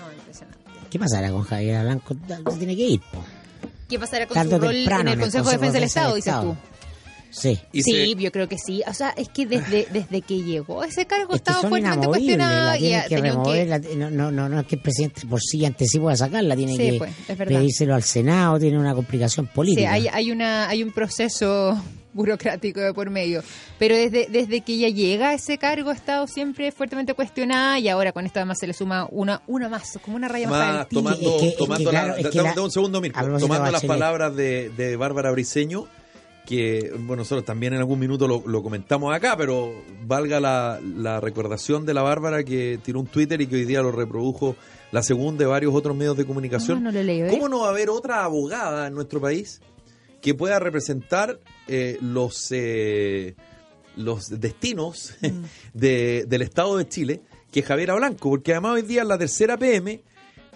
No, 0.00 0.12
impresionante. 0.12 0.58
¿Qué 0.90 0.98
pasará 0.98 1.30
con 1.30 1.42
Javier 1.44 1.82
Blanco? 1.84 2.16
Se 2.50 2.58
tiene 2.58 2.76
que 2.76 2.82
ir, 2.82 3.00
po. 3.00 3.24
¿Qué 3.88 3.98
pasará 3.98 4.26
con 4.26 4.34
Tarde 4.34 4.54
o 4.54 4.58
su 4.58 4.64
rol 4.64 4.74
en 4.76 5.08
el 5.08 5.20
Consejo 5.20 5.46
de 5.46 5.52
Defensa 5.52 5.74
del 5.74 5.84
Estado, 5.84 6.14
dices 6.16 6.34
tú? 6.40 6.56
Sí. 7.30 7.58
Y 7.72 7.82
sí, 7.82 7.92
se- 7.92 8.14
yo 8.22 8.32
creo 8.32 8.48
que 8.48 8.58
sí. 8.58 8.82
O 8.88 8.94
sea, 8.94 9.10
es 9.10 9.28
que 9.28 9.46
desde, 9.46 9.86
desde 9.92 10.20
que 10.22 10.42
llegó 10.42 10.82
a 10.82 10.86
ese 10.86 11.06
cargo 11.06 11.34
Es 11.34 11.42
que 11.42 11.50
estaba 11.50 11.68
fuertemente 11.68 12.06
y 12.18 12.26
que 12.26 12.36
que... 13.52 13.66
la- 13.66 13.78
no, 13.96 14.10
no, 14.10 14.30
no, 14.30 14.48
no 14.48 14.60
es 14.60 14.66
que 14.66 14.74
el 14.76 14.82
presidente 14.82 15.26
por 15.26 15.40
sí 15.40 15.64
sí 15.86 15.98
pueda 15.98 16.16
sacarla, 16.16 16.56
tiene 16.56 16.76
Sí, 16.76 16.90
que 16.90 16.98
pues, 16.98 17.12
pedírselo 17.38 17.94
al 17.94 18.02
Senado, 18.02 18.58
tiene 18.58 18.78
una 18.78 18.94
complicación 18.94 19.46
Sí, 19.46 19.52
política. 19.54 19.92
hay, 19.92 20.08
hay, 20.08 20.30
una, 20.32 20.68
hay 20.68 20.82
un 20.82 20.90
proceso 20.92 21.80
burocrático 22.12 22.80
de 22.80 22.92
por 22.92 23.08
medio. 23.10 23.42
Pero 23.78 23.94
desde, 23.94 24.26
desde 24.28 24.62
que 24.62 24.74
ella 24.74 24.88
llega 24.88 25.28
a 25.30 25.34
ese 25.34 25.58
cargo 25.58 25.90
ha 25.90 25.94
estado 25.94 26.26
siempre 26.26 26.72
fuertemente 26.72 27.14
cuestionada 27.14 27.78
y 27.78 27.88
ahora 27.88 28.12
con 28.12 28.26
esto 28.26 28.40
además 28.40 28.58
se 28.58 28.66
le 28.66 28.72
suma 28.72 29.06
una, 29.10 29.42
una 29.46 29.68
más, 29.68 29.98
como 30.02 30.16
una 30.16 30.26
raya 30.28 30.48
más, 30.48 30.58
para 30.60 30.80
el 30.82 30.86
tomando, 30.88 31.36
tomando 31.56 31.90
a 33.68 33.70
las 33.70 33.84
palabras 33.84 34.34
de, 34.34 34.70
de 34.70 34.96
Bárbara 34.96 35.30
Briceño, 35.30 35.86
que 36.50 36.90
bueno, 36.98 37.22
nosotros 37.22 37.44
también 37.44 37.74
en 37.74 37.78
algún 37.78 38.00
minuto 38.00 38.26
lo, 38.26 38.42
lo 38.44 38.60
comentamos 38.60 39.14
acá, 39.14 39.36
pero 39.36 39.72
valga 40.04 40.40
la, 40.40 40.80
la 40.82 41.20
recordación 41.20 41.86
de 41.86 41.94
la 41.94 42.02
Bárbara 42.02 42.42
que 42.42 42.80
tiró 42.82 42.98
un 42.98 43.06
Twitter 43.06 43.40
y 43.40 43.46
que 43.46 43.54
hoy 43.54 43.64
día 43.64 43.82
lo 43.82 43.92
reprodujo 43.92 44.56
la 44.90 45.04
segunda 45.04 45.44
de 45.44 45.46
varios 45.46 45.72
otros 45.72 45.96
medios 45.96 46.16
de 46.16 46.24
comunicación. 46.26 46.78
Ah, 46.78 46.80
no 46.80 46.90
lo 46.90 47.02
leí, 47.04 47.20
¿eh? 47.20 47.28
¿Cómo 47.30 47.48
no 47.48 47.60
va 47.60 47.68
a 47.68 47.70
haber 47.70 47.88
otra 47.88 48.24
abogada 48.24 48.88
en 48.88 48.94
nuestro 48.94 49.20
país 49.20 49.60
que 50.20 50.34
pueda 50.34 50.58
representar 50.58 51.38
eh, 51.68 51.98
los 52.02 52.48
eh, 52.50 53.36
los 53.96 54.28
destinos 54.40 55.14
Mm. 55.22 55.44
de- 55.74 56.24
del 56.26 56.42
Estado 56.42 56.76
de 56.78 56.88
Chile 56.88 57.20
que 57.52 57.62
Javiera 57.62 57.94
Blanco? 57.94 58.28
Porque 58.30 58.50
además 58.52 58.72
hoy 58.72 58.82
día 58.82 59.02
en 59.02 59.08
la 59.08 59.18
tercera 59.18 59.56
PM 59.56 60.02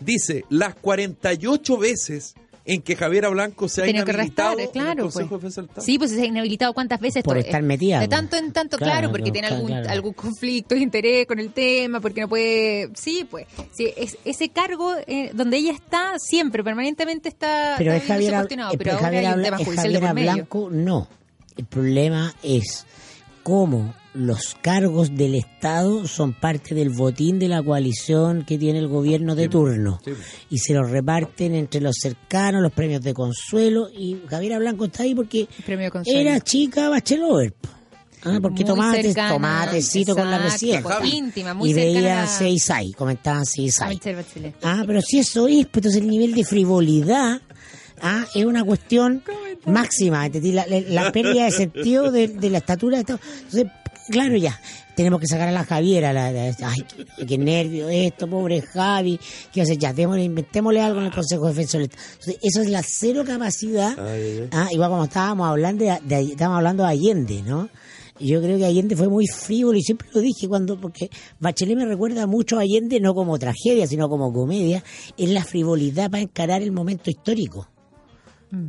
dice 0.01 0.45
las 0.51 0.75
48 0.75 1.79
veces 1.79 2.35
en 2.67 2.81
que 2.83 2.97
Javiera 2.97 3.29
Blanco 3.29 3.69
se 3.69 3.83
ha 3.83 3.85
Tenía 3.85 4.05
que 4.05 4.13
inhabilitado 4.13 4.55
en 4.55 4.61
el 4.61 4.71
claro. 4.71 5.03
Consejo 5.05 5.29
pues. 5.29 5.31
de 5.31 5.37
Defensa 5.37 5.61
del 5.61 5.69
Estado. 5.69 5.85
Sí, 5.85 5.99
pues 5.99 6.11
se 6.13 6.23
ha 6.23 6.25
inhabilitado 6.25 6.73
cuántas 6.73 7.01
veces. 7.01 7.23
Por 7.23 7.37
Esto, 7.37 7.49
estar 7.49 7.63
eh, 7.63 7.67
metida, 7.67 8.01
De 8.01 8.09
pues. 8.09 8.19
tanto 8.19 8.37
en 8.37 8.53
tanto, 8.53 8.79
claro, 8.79 8.93
Claro, 8.93 9.11
porque 9.11 9.31
tiene 9.31 9.49
claro, 9.49 9.57
algún, 9.57 9.71
claro. 9.71 9.91
algún 9.91 10.13
conflicto 10.15 10.75
de 10.75 10.81
interés 10.81 11.27
con 11.27 11.39
el 11.39 11.53
tema, 11.53 12.01
porque 12.01 12.23
no 12.23 12.29
puede... 12.29 12.91
Sí, 12.95 13.27
pues. 13.31 13.47
Sí, 13.73 13.93
es, 13.97 14.17
ese 14.25 14.49
cargo 14.49 14.95
eh, 15.07 15.31
donde 15.35 15.59
ella 15.59 15.73
está 15.73 16.15
siempre, 16.19 16.65
permanentemente 16.65 17.29
está, 17.29 17.75
pero 17.77 17.93
es 17.93 17.99
viéndose 17.99 18.13
Javier, 18.13 18.35
cuestionado, 18.35 18.73
eh, 18.73 18.79
pero 18.79 18.91
pero 18.93 19.05
ahora 19.05 19.19
hay 19.19 19.27
un 19.27 19.43
tema 19.43 19.57
de 19.59 19.65
Javiera 19.65 20.01
por 20.01 20.15
medio. 20.15 20.33
Blanco, 20.33 20.69
no. 20.71 21.09
El 21.57 21.65
problema 21.67 22.35
es 22.43 22.87
cómo 23.43 23.95
los 24.15 24.57
cargos 24.63 25.17
del 25.17 25.35
Estado 25.35 26.07
son 26.07 26.33
parte 26.35 26.75
del 26.75 26.91
botín 26.91 27.39
de 27.39 27.49
la 27.49 27.63
coalición 27.63 28.45
que 28.45 28.57
tiene 28.59 28.79
el 28.79 28.89
gobierno 28.89 29.35
de 29.35 29.49
turno. 29.49 30.01
Sí. 30.05 30.13
Y 30.51 30.59
se 30.59 30.73
los 30.75 30.89
reparten 30.91 31.55
entre 31.55 31.81
los 31.81 31.97
cercanos, 32.01 32.63
los 32.63 32.73
premios 32.73 33.03
de 33.03 33.13
consuelo. 33.13 33.89
Y 33.91 34.19
Javiera 34.29 34.59
Blanco 34.59 34.85
está 34.85 35.03
ahí 35.03 35.15
porque 35.15 35.49
era 36.07 36.41
chica 36.41 36.89
bachelover. 36.89 37.53
po. 37.53 37.69
Ah, 38.27 38.39
porque 38.41 38.63
Muy 38.63 38.71
tomaba, 38.73 38.95
cercana, 38.95 39.33
tomatecito 39.35 40.17
con 40.17 40.31
la 40.31 40.39
presidenta. 40.41 40.99
pues, 40.99 41.13
íntima, 41.13 41.53
muy 41.53 41.69
y 41.71 41.75
veía 41.75 42.23
a- 42.23 42.27
Seisai, 42.27 42.93
comentaban 42.93 43.43
a 43.43 43.45
Seisai. 43.45 43.91
Michelle 43.91 44.17
Bachelet. 44.17 44.55
Ah, 44.63 44.83
pero 44.87 45.03
si 45.03 45.19
eso 45.19 45.47
es, 45.47 45.67
pues 45.67 45.85
entonces 45.85 46.01
el 46.01 46.09
nivel 46.09 46.33
de 46.35 46.43
frivolidad 46.43 47.43
ah, 48.05 48.25
es 48.35 48.45
una 48.45 48.63
cuestión 48.65 49.23
máxima. 49.67 50.29
La, 50.29 50.67
la- 50.67 50.81
la 50.81 51.13
pérdida 51.13 51.47
de 51.47 51.51
sentido 51.51 52.11
de, 52.13 52.29
de 52.29 52.51
la 52.51 52.59
estatura. 52.59 52.99
de. 52.99 53.01
Entonces, 53.01 53.65
claro, 54.11 54.37
ya, 54.37 54.61
tenemos 54.95 55.21
que 55.21 55.27
sacar 55.27 55.49
a 55.49 55.53
la 55.53 55.65
Javiera. 55.65 56.13
La, 56.13 56.31
la- 56.31 56.55
ay, 56.63 56.85
qué, 57.17 57.27
qué 57.27 57.39
nervio 57.39 57.89
esto, 57.89 58.29
pobre 58.29 58.61
Javi. 58.63 59.19
¿Qué 59.53 59.63
hace? 59.63 59.77
Ya, 59.77 59.93
démosle, 59.93 60.25
inventémosle 60.25 60.81
algo 60.81 61.01
en 61.01 61.07
el 61.07 61.13
Consejo 61.13 61.45
de 61.47 61.51
Defensa 61.55 61.79
del 61.79 61.87
Estado. 61.89 62.03
Entonces, 62.13 62.37
eso 62.43 62.61
es 62.63 62.71
la 62.71 62.83
cero 62.87 63.25
capacidad. 63.27 63.99
Ay. 63.99 64.49
Ah, 64.53 64.69
igual 64.71 64.91
como 64.91 65.05
estábamos 65.05 65.49
hablando 65.49 65.85
de, 65.85 65.99
de- 66.05 66.33
estábamos 66.33 66.59
hablando 66.59 66.83
de 66.85 66.91
Allende, 66.91 67.43
¿no? 67.43 67.69
Yo 68.21 68.41
creo 68.41 68.57
que 68.59 68.65
Allende 68.65 68.95
fue 68.95 69.09
muy 69.09 69.27
frívolo 69.27 69.77
y 69.77 69.83
siempre 69.83 70.07
lo 70.15 70.21
dije 70.21 70.47
cuando, 70.47 70.81
porque 70.81 71.11
Bachelet 71.41 71.77
me 71.77 71.85
recuerda 71.85 72.29
mucho 72.29 72.59
a 72.59 72.61
Allende 72.61 73.01
no 73.01 73.13
como 73.13 73.37
tragedia, 73.41 73.89
sino 73.89 74.09
como 74.09 74.33
comedia, 74.33 74.85
es 75.17 75.31
la 75.31 75.43
frivolidad 75.43 76.13
para 76.13 76.23
encarar 76.23 76.63
el 76.63 76.71
momento 76.71 77.11
histórico. 77.11 77.67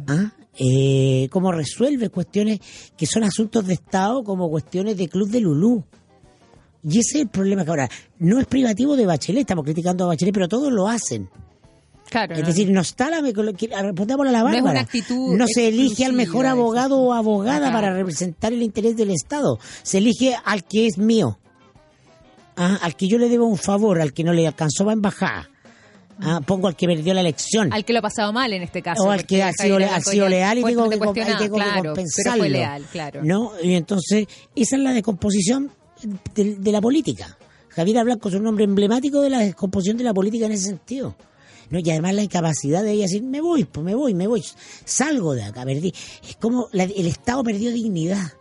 ¿Ah? 0.07 0.31
Eh, 0.57 1.27
cómo 1.31 1.51
resuelve 1.51 2.09
cuestiones 2.09 2.59
que 2.97 3.05
son 3.05 3.23
asuntos 3.23 3.65
de 3.65 3.73
Estado 3.73 4.23
como 4.23 4.49
cuestiones 4.49 4.97
de 4.97 5.07
club 5.09 5.29
de 5.29 5.41
Lulú. 5.41 5.83
Y 6.83 6.99
ese 6.99 7.17
es 7.17 7.21
el 7.23 7.29
problema 7.29 7.63
que 7.63 7.71
ahora 7.71 7.89
no 8.19 8.39
es 8.39 8.45
privativo 8.45 8.95
de 8.95 9.05
Bachelet, 9.05 9.41
estamos 9.41 9.65
criticando 9.65 10.03
a 10.05 10.07
Bachelet, 10.07 10.33
pero 10.33 10.47
todos 10.47 10.71
lo 10.71 10.87
hacen. 10.87 11.29
Claro. 12.09 12.35
Es 12.35 12.41
¿no? 12.41 12.47
decir, 12.47 12.69
no 12.69 12.81
está 12.81 13.09
la 13.09 13.19
respondamos 13.21 14.27
a 14.27 14.31
la 14.31 14.41
No 14.43 14.49
es 14.49 14.53
Bárbara. 14.53 14.71
una 14.71 14.79
actitud 14.81 15.35
No 15.35 15.47
se 15.47 15.67
elige 15.67 16.05
al 16.05 16.13
mejor 16.13 16.45
abogado 16.45 16.99
o 16.99 17.13
abogada 17.13 17.67
Ajá. 17.67 17.73
para 17.75 17.93
representar 17.93 18.53
el 18.53 18.61
interés 18.61 18.95
del 18.95 19.09
Estado. 19.09 19.57
Se 19.81 19.97
elige 19.97 20.35
al 20.45 20.63
que 20.63 20.85
es 20.85 20.97
mío. 20.99 21.39
Ah, 22.55 22.79
al 22.83 22.95
que 22.95 23.07
yo 23.07 23.17
le 23.17 23.27
debo 23.27 23.47
un 23.47 23.57
favor, 23.57 23.99
al 23.99 24.13
que 24.13 24.23
no 24.23 24.31
le 24.31 24.47
alcanzó 24.47 24.85
va 24.85 24.93
embajada. 24.93 25.49
Ah, 26.21 26.39
pongo 26.45 26.67
al 26.67 26.75
que 26.75 26.87
perdió 26.87 27.13
la 27.13 27.21
elección. 27.21 27.73
Al 27.73 27.83
que 27.83 27.91
lo 27.93 27.99
ha 27.99 28.01
pasado 28.01 28.31
mal 28.31 28.53
en 28.53 28.61
este 28.63 28.81
caso. 28.81 29.03
o 29.03 29.11
al 29.11 29.25
que 29.25 29.43
ha 29.43 29.51
sido, 29.51 29.77
ha 29.77 29.99
sido 29.99 30.29
leal 30.29 30.59
y 30.59 30.63
tengo 30.63 30.89
que, 30.89 30.95
hay 31.23 31.37
que 31.37 31.49
claro, 31.49 31.83
compensarlo. 31.93 32.43
Fue 32.43 32.49
leal, 32.49 32.85
claro. 32.91 33.21
¿No? 33.23 33.51
Y 33.61 33.73
entonces, 33.75 34.27
esa 34.55 34.75
es 34.77 34.81
la 34.81 34.93
descomposición 34.93 35.71
de, 36.33 36.55
de 36.55 36.71
la 36.71 36.79
política. 36.81 37.37
Javier 37.69 38.05
Blanco 38.05 38.29
es 38.29 38.35
un 38.35 38.43
nombre 38.43 38.63
emblemático 38.63 39.21
de 39.21 39.29
la 39.29 39.39
descomposición 39.39 39.97
de 39.97 40.05
la 40.05 40.13
política 40.13 40.45
en 40.45 40.53
ese 40.53 40.67
sentido. 40.67 41.15
¿no? 41.69 41.79
Y 41.79 41.89
además 41.89 42.13
la 42.13 42.23
incapacidad 42.23 42.83
de 42.83 42.91
ella 42.91 43.03
decir, 43.03 43.21
me 43.23 43.41
voy, 43.41 43.65
pues 43.65 43.83
me 43.83 43.95
voy, 43.95 44.13
me 44.13 44.27
voy, 44.27 44.41
salgo 44.85 45.33
de 45.33 45.43
acá, 45.43 45.65
perdí. 45.65 45.93
Es 46.27 46.37
como 46.37 46.69
la- 46.71 46.83
el 46.83 47.07
Estado 47.07 47.43
perdió 47.43 47.71
dignidad. 47.71 48.31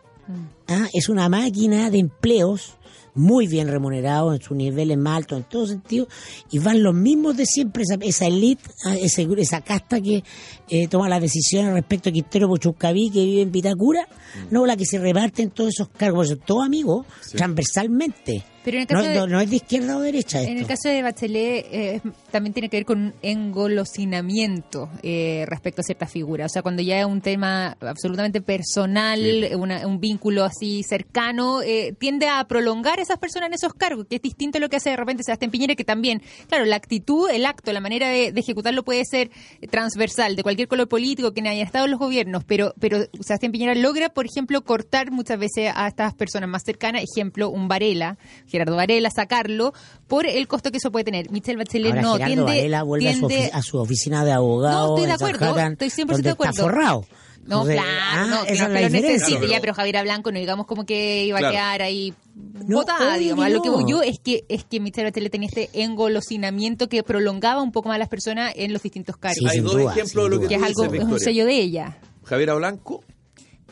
Ah, 0.68 0.86
Es 0.92 1.08
una 1.08 1.28
máquina 1.28 1.90
de 1.90 1.98
empleos 1.98 2.74
muy 3.14 3.46
bien 3.46 3.68
remunerados 3.68 4.34
en 4.34 4.42
sus 4.42 4.56
niveles 4.56 4.98
más 4.98 5.18
altos 5.18 5.38
en 5.38 5.44
todo 5.44 5.66
sentido 5.66 6.08
y 6.50 6.58
van 6.58 6.82
los 6.82 6.94
mismos 6.94 7.36
de 7.36 7.46
siempre, 7.46 7.84
esa, 7.84 7.94
esa 8.00 8.26
elite, 8.26 8.62
ah, 8.84 8.96
ese- 8.96 9.28
esa 9.38 9.60
casta 9.60 10.00
que 10.00 10.24
eh, 10.68 10.88
toma 10.88 11.08
las 11.08 11.20
decisiones 11.20 11.72
respecto 11.72 12.08
a 12.08 12.12
Quintero 12.12 12.48
Pochuscaví 12.48 13.10
que 13.10 13.24
vive 13.24 13.42
en 13.42 13.52
Vitacura, 13.52 14.08
no 14.50 14.66
la 14.66 14.76
que 14.76 14.84
se 14.84 14.98
reparten 14.98 15.50
todos 15.50 15.70
esos 15.74 15.88
cargos, 15.88 16.36
todos 16.44 16.64
amigos, 16.66 17.06
transversalmente. 17.36 18.44
Pero 18.64 18.78
en 18.78 18.82
el 18.82 18.88
No, 18.90 18.98
caso 19.00 19.08
de- 19.10 19.14
no- 19.16 19.26
no 19.26 19.40
es 19.40 19.50
de 19.50 19.56
izquierda 19.56 19.96
o 19.96 20.00
derecha 20.00 20.40
esto. 20.40 20.50
En 20.50 20.58
el 20.58 20.66
caso 20.66 20.88
de 20.88 21.02
Bachelet 21.02 21.66
eh, 21.70 22.00
también 22.30 22.52
tiene 22.54 22.68
que 22.70 22.78
ver 22.78 22.86
con 22.86 22.98
un 22.98 23.14
engolosinamiento 23.22 24.88
eh, 25.02 25.44
respecto 25.48 25.80
a 25.80 25.84
ciertas 25.84 26.10
figuras. 26.10 26.50
O 26.50 26.52
sea, 26.52 26.62
cuando 26.62 26.82
ya 26.82 26.98
es 27.00 27.06
un 27.06 27.20
tema 27.20 27.76
absolutamente 27.80 28.40
personal, 28.40 29.20
una- 29.56 29.86
un 29.86 30.00
vínculo 30.00 30.44
así 30.44 30.82
cercano, 30.82 31.62
eh, 31.62 31.94
tiende 31.98 32.26
a 32.28 32.44
prolongar 32.48 32.98
a 32.98 33.02
esas 33.02 33.18
personas 33.18 33.48
en 33.48 33.54
esos 33.54 33.74
cargos, 33.74 34.06
que 34.08 34.16
es 34.16 34.22
distinto 34.22 34.58
a 34.58 34.60
lo 34.60 34.68
que 34.68 34.76
hace 34.76 34.90
de 34.90 34.96
repente 34.96 35.22
Sebastián 35.24 35.50
Piñera, 35.50 35.74
que 35.74 35.84
también, 35.84 36.22
claro, 36.48 36.64
la 36.64 36.76
actitud, 36.76 37.28
el 37.30 37.46
acto, 37.46 37.72
la 37.72 37.80
manera 37.80 38.08
de, 38.08 38.32
de 38.32 38.40
ejecutarlo 38.40 38.82
puede 38.84 39.04
ser 39.04 39.30
transversal, 39.70 40.36
de 40.36 40.42
cualquier 40.42 40.68
color 40.68 40.88
político 40.88 41.32
que 41.32 41.40
haya 41.46 41.62
estado 41.62 41.84
en 41.84 41.90
los 41.90 42.00
gobiernos, 42.00 42.44
pero, 42.44 42.74
pero 42.80 42.98
Sebastián 43.20 43.52
Piñera 43.52 43.74
logra, 43.74 44.08
por 44.08 44.26
ejemplo, 44.26 44.62
cortar 44.64 45.10
muchas 45.10 45.38
veces 45.38 45.70
a 45.74 45.88
estas 45.88 46.14
personas 46.14 46.48
más 46.48 46.62
cercanas, 46.64 47.02
ejemplo, 47.14 47.50
un 47.50 47.68
Varela, 47.68 48.16
Gerardo 48.54 48.76
Varela, 48.76 49.10
sacarlo 49.10 49.72
por 50.06 50.26
el 50.26 50.46
costo 50.48 50.70
que 50.70 50.78
eso 50.78 50.90
puede 50.92 51.04
tener. 51.04 51.30
Michelle 51.30 51.56
Bachelet 51.58 51.90
Ahora 51.90 52.02
no 52.02 52.12
Gerardo 52.14 52.26
tiende, 52.34 52.44
Varela 52.44 52.82
vuelve 52.84 53.08
a 53.10 53.14
su, 53.16 53.28
a 53.52 53.62
su 53.62 53.78
oficina 53.78 54.24
de 54.24 54.32
abogado. 54.32 54.88
No, 54.88 54.94
estoy 54.96 55.06
de 55.06 55.12
acuerdo, 55.12 55.58
estoy 55.72 55.88
100% 55.88 56.06
donde 56.06 56.22
de 56.22 56.30
acuerdo. 56.30 56.50
Está 56.52 56.62
forrado. 56.62 57.04
No, 57.46 57.60
Entonces, 57.60 57.74
claro, 57.76 57.90
ah, 58.00 58.26
no, 58.30 58.44
esa 58.44 58.44
claro, 58.44 58.52
es 58.54 58.58
la 58.60 58.88
pero 58.88 58.88
necesita, 58.90 59.26
Claro, 59.26 59.42
ya, 59.42 59.48
pero- 59.48 59.60
pero 59.60 59.74
Javier 59.74 60.02
Blanco 60.04 60.32
no 60.32 60.38
digamos 60.38 60.66
como 60.66 60.86
que 60.86 61.24
iba 61.26 61.38
Claro. 61.40 61.48
a 61.54 61.60
quedar 61.60 61.82
ahí 61.82 62.14
No, 62.34 62.76
botada, 62.78 63.18
digamos. 63.18 63.50
lo 63.50 63.60
que 63.60 63.68
voy 63.68 63.84
yo 63.86 64.00
es 64.02 64.18
que 64.18 64.44
es 64.48 64.64
que 64.64 64.80
Michelle 64.80 65.08
Bachelet 65.10 65.30
tenía 65.30 65.48
este 65.48 65.68
engolosinamiento 65.74 66.88
que 66.88 67.02
prolongaba 67.02 67.60
un 67.62 67.70
poco 67.70 67.88
más 67.90 67.96
a 67.96 67.98
las 67.98 68.08
personas 68.08 68.54
en 68.56 68.72
los 68.72 68.82
distintos 68.82 69.18
cargos. 69.18 69.36
Sí, 69.38 69.46
Hay 69.46 69.60
dos 69.60 69.72
duda, 69.74 69.92
ejemplos 69.92 70.24
de 70.24 70.30
lo 70.30 70.40
que 70.40 70.48
que 70.48 70.56
tú 70.56 70.62
es 70.62 70.66
algo, 70.68 70.94
es 70.94 71.04
un 71.04 71.20
sello 71.20 71.44
de 71.44 71.54
ella. 71.60 71.98
Javier 72.24 72.54
Blanco 72.54 73.04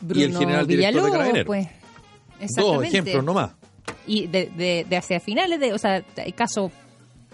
Bruno 0.01 0.21
y 0.21 0.23
el 0.25 0.37
general 0.37 0.67
director 0.67 0.93
de 0.93 0.99
Villalobos, 1.01 1.11
Carabineros. 1.11 1.47
pues. 1.47 1.67
Dos 2.57 2.83
ejemplos 2.83 3.23
nomás. 3.23 3.51
Y 4.07 4.27
de, 4.27 4.51
de, 4.55 4.85
de 4.89 4.97
hacia 4.97 5.19
finales 5.19 5.59
de, 5.59 5.73
o 5.73 5.77
sea, 5.77 6.03
hay 6.17 6.31
caso 6.33 6.71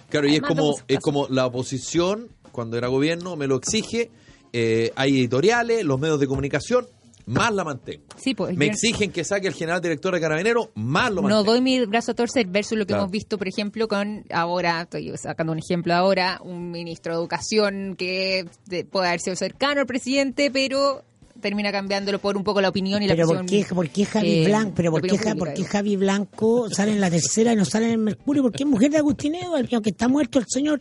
Claro, 0.09 0.27
y 0.27 0.35
es 0.35 0.41
como, 0.41 0.75
es 0.87 0.99
como 0.99 1.27
la 1.27 1.45
oposición, 1.45 2.29
cuando 2.51 2.77
era 2.77 2.87
gobierno, 2.87 3.35
me 3.35 3.45
lo 3.47 3.57
exige, 3.57 4.09
eh, 4.53 4.91
hay 4.95 5.19
editoriales, 5.19 5.83
los 5.83 5.99
medios 5.99 6.19
de 6.19 6.25
comunicación, 6.27 6.87
más 7.27 7.53
la 7.53 7.63
mantengo. 7.63 8.05
Sí, 8.17 8.33
pues, 8.33 8.57
me 8.57 8.65
exigen 8.65 9.11
que 9.11 9.23
saque 9.23 9.47
el 9.47 9.53
general 9.53 9.81
director 9.81 10.11
de 10.15 10.19
Carabineros, 10.19 10.69
más 10.73 11.11
lo 11.11 11.17
no 11.17 11.21
mantengo. 11.29 11.43
doy 11.43 11.61
mi 11.61 11.85
brazo 11.85 12.13
a 12.13 12.15
torcer 12.15 12.47
versus 12.47 12.75
lo 12.75 12.85
que 12.85 12.93
Claro. 12.93 13.03
hemos 13.03 13.11
visto, 13.11 13.37
por 13.37 13.47
ejemplo, 13.47 13.87
con 13.87 14.25
ahora, 14.31 14.81
estoy 14.81 15.11
sacando 15.15 15.53
un 15.53 15.59
ejemplo 15.59 15.93
ahora, 15.93 16.39
un 16.43 16.71
ministro 16.71 17.13
de 17.13 17.19
Educación 17.19 17.95
que 17.95 18.45
de- 18.65 18.83
puede 18.85 19.09
haber 19.09 19.19
sido 19.19 19.35
cercano 19.35 19.81
al 19.81 19.85
presidente, 19.85 20.49
pero 20.49 21.03
termina 21.39 21.71
cambiándolo 21.71 22.19
por 22.19 22.37
un 22.37 22.43
poco 22.43 22.61
la 22.61 22.69
opinión 22.69 23.01
y 23.01 23.07
la 23.07 23.15
Pero 23.15 23.27
¿por 23.27 23.45
qué, 23.45 23.65
por 23.65 23.89
qué 23.89 24.05
Javi 24.05 24.31
eh, 24.31 24.45
Blanco, 24.45 24.73
pero 24.75 24.91
por 24.91 25.01
qué, 25.01 25.07
opinión 25.07 25.37
pública, 25.37 25.53
por 25.53 25.53
qué. 25.53 25.63
Javi 25.63 25.95
Blanco 25.95 26.69
sale 26.69 26.91
en 26.91 27.01
la 27.01 27.09
tercera 27.09 27.53
y 27.53 27.55
no 27.55 27.65
sale 27.65 27.85
en 27.85 27.91
el 27.91 27.97
Mercurio? 27.97 28.43
Porque 28.43 28.63
es 28.63 28.69
mujer 28.69 28.91
de 28.91 28.99
y 28.99 29.75
aunque 29.75 29.89
está 29.89 30.07
muerto 30.07 30.39
el 30.39 30.45
señor, 30.47 30.79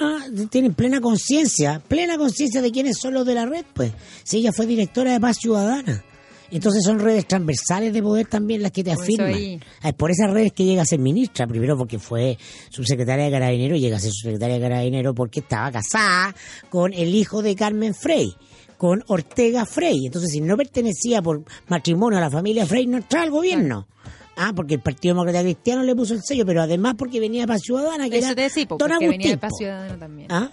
ah, 0.00 0.26
tiene 0.50 0.70
plena 0.70 1.00
conciencia, 1.00 1.82
plena 1.86 2.18
conciencia 2.18 2.60
de 2.60 2.70
quiénes 2.70 2.98
son 2.98 3.14
los 3.14 3.26
de 3.26 3.34
la 3.34 3.46
red, 3.46 3.64
pues. 3.72 3.92
Si 4.24 4.38
ella 4.38 4.52
fue 4.52 4.66
directora 4.66 5.12
de 5.12 5.20
Paz 5.20 5.38
Ciudadana. 5.40 6.04
Entonces 6.52 6.82
son 6.84 7.00
redes 7.00 7.26
transversales 7.26 7.94
de 7.94 8.02
poder 8.02 8.26
también 8.26 8.60
las 8.60 8.72
que 8.72 8.84
te 8.84 8.92
Por 8.94 9.02
afirman. 9.02 9.60
Ah, 9.80 9.88
Es 9.88 9.94
por 9.94 10.10
esas 10.10 10.30
redes 10.30 10.52
que 10.52 10.64
llega 10.64 10.82
a 10.82 10.84
ser 10.84 10.98
ministra, 10.98 11.46
primero 11.46 11.78
porque 11.78 11.98
fue 11.98 12.36
subsecretaria 12.68 13.24
de 13.24 13.30
Carabinero, 13.30 13.74
llega 13.74 13.96
a 13.96 14.00
ser 14.00 14.12
subsecretaria 14.12 14.56
de 14.56 14.60
Carabinero 14.60 15.14
porque 15.14 15.40
estaba 15.40 15.72
casada 15.72 16.34
con 16.68 16.92
el 16.92 17.14
hijo 17.14 17.42
de 17.42 17.56
Carmen 17.56 17.94
Frey, 17.94 18.34
con 18.82 19.04
Ortega 19.06 19.64
Frey. 19.64 20.06
Entonces, 20.06 20.32
si 20.32 20.40
no 20.40 20.56
pertenecía 20.56 21.22
por 21.22 21.44
matrimonio 21.68 22.18
a 22.18 22.20
la 22.20 22.30
familia 22.30 22.66
Frey, 22.66 22.88
no 22.88 22.96
entraba 22.96 23.22
al 23.22 23.30
gobierno. 23.30 23.86
Ah, 24.34 24.52
porque 24.56 24.74
el 24.74 24.80
Partido 24.80 25.14
Demócrata 25.14 25.40
Cristiano 25.40 25.84
le 25.84 25.94
puso 25.94 26.14
el 26.14 26.20
sello, 26.20 26.44
pero 26.44 26.62
además 26.62 26.96
porque 26.98 27.20
venía 27.20 27.46
para 27.46 27.60
Ciudadana, 27.60 28.10
que 28.10 28.18
Eso 28.18 28.32
era 28.32 28.48
te 28.48 28.66
Don 28.66 28.78
porque 28.78 29.08
venía 29.08 29.28
de 29.28 29.34
Agustín, 29.34 29.38
Paz 29.38 29.50
po. 29.50 29.56
Ciudadano 29.56 29.98
también. 30.00 30.32
¿Ah? 30.32 30.50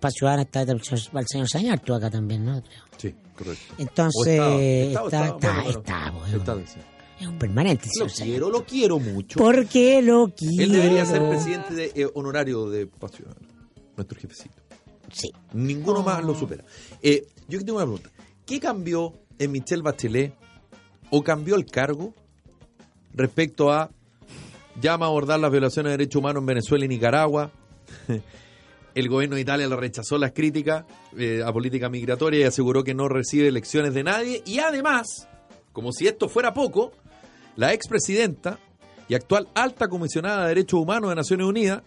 Para 0.00 0.12
Ciudadana 0.12 0.42
está 0.44 0.62
el 0.62 0.80
señor 1.26 1.46
Sañar, 1.46 1.80
tú 1.80 1.92
acá 1.92 2.08
también, 2.08 2.42
¿no? 2.42 2.62
Sí, 2.96 3.14
correcto. 3.36 3.74
Entonces, 3.76 4.40
está, 4.88 5.26
está, 5.26 5.62
está. 5.68 6.12
Es 7.20 7.26
un 7.26 7.38
permanente, 7.38 7.86
Lo 7.98 8.08
señor 8.08 8.30
quiero, 8.30 8.50
lo 8.50 8.64
quiero 8.64 8.98
mucho. 8.98 9.38
Porque 9.38 10.00
lo 10.00 10.32
quiero. 10.34 10.64
Él 10.64 10.72
debería 10.72 11.04
ser 11.04 11.28
presidente 11.28 11.74
de, 11.74 11.92
eh, 11.96 12.08
honorario 12.14 12.70
de 12.70 12.86
Paz 12.86 13.12
Ciudadana, 13.12 13.46
nuestro 13.94 14.18
jefecito. 14.18 14.61
Sí. 15.12 15.32
Ninguno 15.52 16.02
más 16.02 16.24
lo 16.24 16.34
supera. 16.34 16.64
Eh, 17.02 17.26
yo 17.48 17.58
tengo 17.58 17.76
una 17.76 17.84
pregunta. 17.84 18.10
¿Qué 18.46 18.58
cambió 18.58 19.12
en 19.38 19.52
Michelle 19.52 19.82
Bachelet 19.82 20.34
o 21.10 21.22
cambió 21.22 21.54
el 21.54 21.66
cargo 21.66 22.14
respecto 23.14 23.72
a 23.72 23.90
llama 24.80 25.06
a 25.06 25.08
abordar 25.08 25.38
las 25.38 25.50
violaciones 25.50 25.90
de 25.90 25.98
derechos 25.98 26.18
humanos 26.18 26.40
en 26.40 26.46
Venezuela 26.46 26.84
y 26.84 26.88
Nicaragua? 26.88 27.50
El 28.94 29.08
gobierno 29.08 29.36
de 29.36 29.42
Italia 29.42 29.66
le 29.66 29.76
rechazó 29.76 30.18
las 30.18 30.32
críticas 30.32 30.84
eh, 31.16 31.42
a 31.42 31.50
política 31.50 31.88
migratoria 31.88 32.40
y 32.40 32.42
aseguró 32.42 32.84
que 32.84 32.92
no 32.92 33.08
recibe 33.08 33.48
elecciones 33.48 33.94
de 33.94 34.04
nadie. 34.04 34.42
Y 34.44 34.58
además, 34.58 35.28
como 35.72 35.92
si 35.92 36.06
esto 36.06 36.28
fuera 36.28 36.52
poco, 36.52 36.92
la 37.56 37.72
expresidenta 37.72 38.58
y 39.08 39.14
actual 39.14 39.48
alta 39.54 39.88
comisionada 39.88 40.42
de 40.42 40.48
Derechos 40.48 40.80
Humanos 40.80 41.08
de 41.08 41.16
Naciones 41.16 41.46
Unidas 41.46 41.82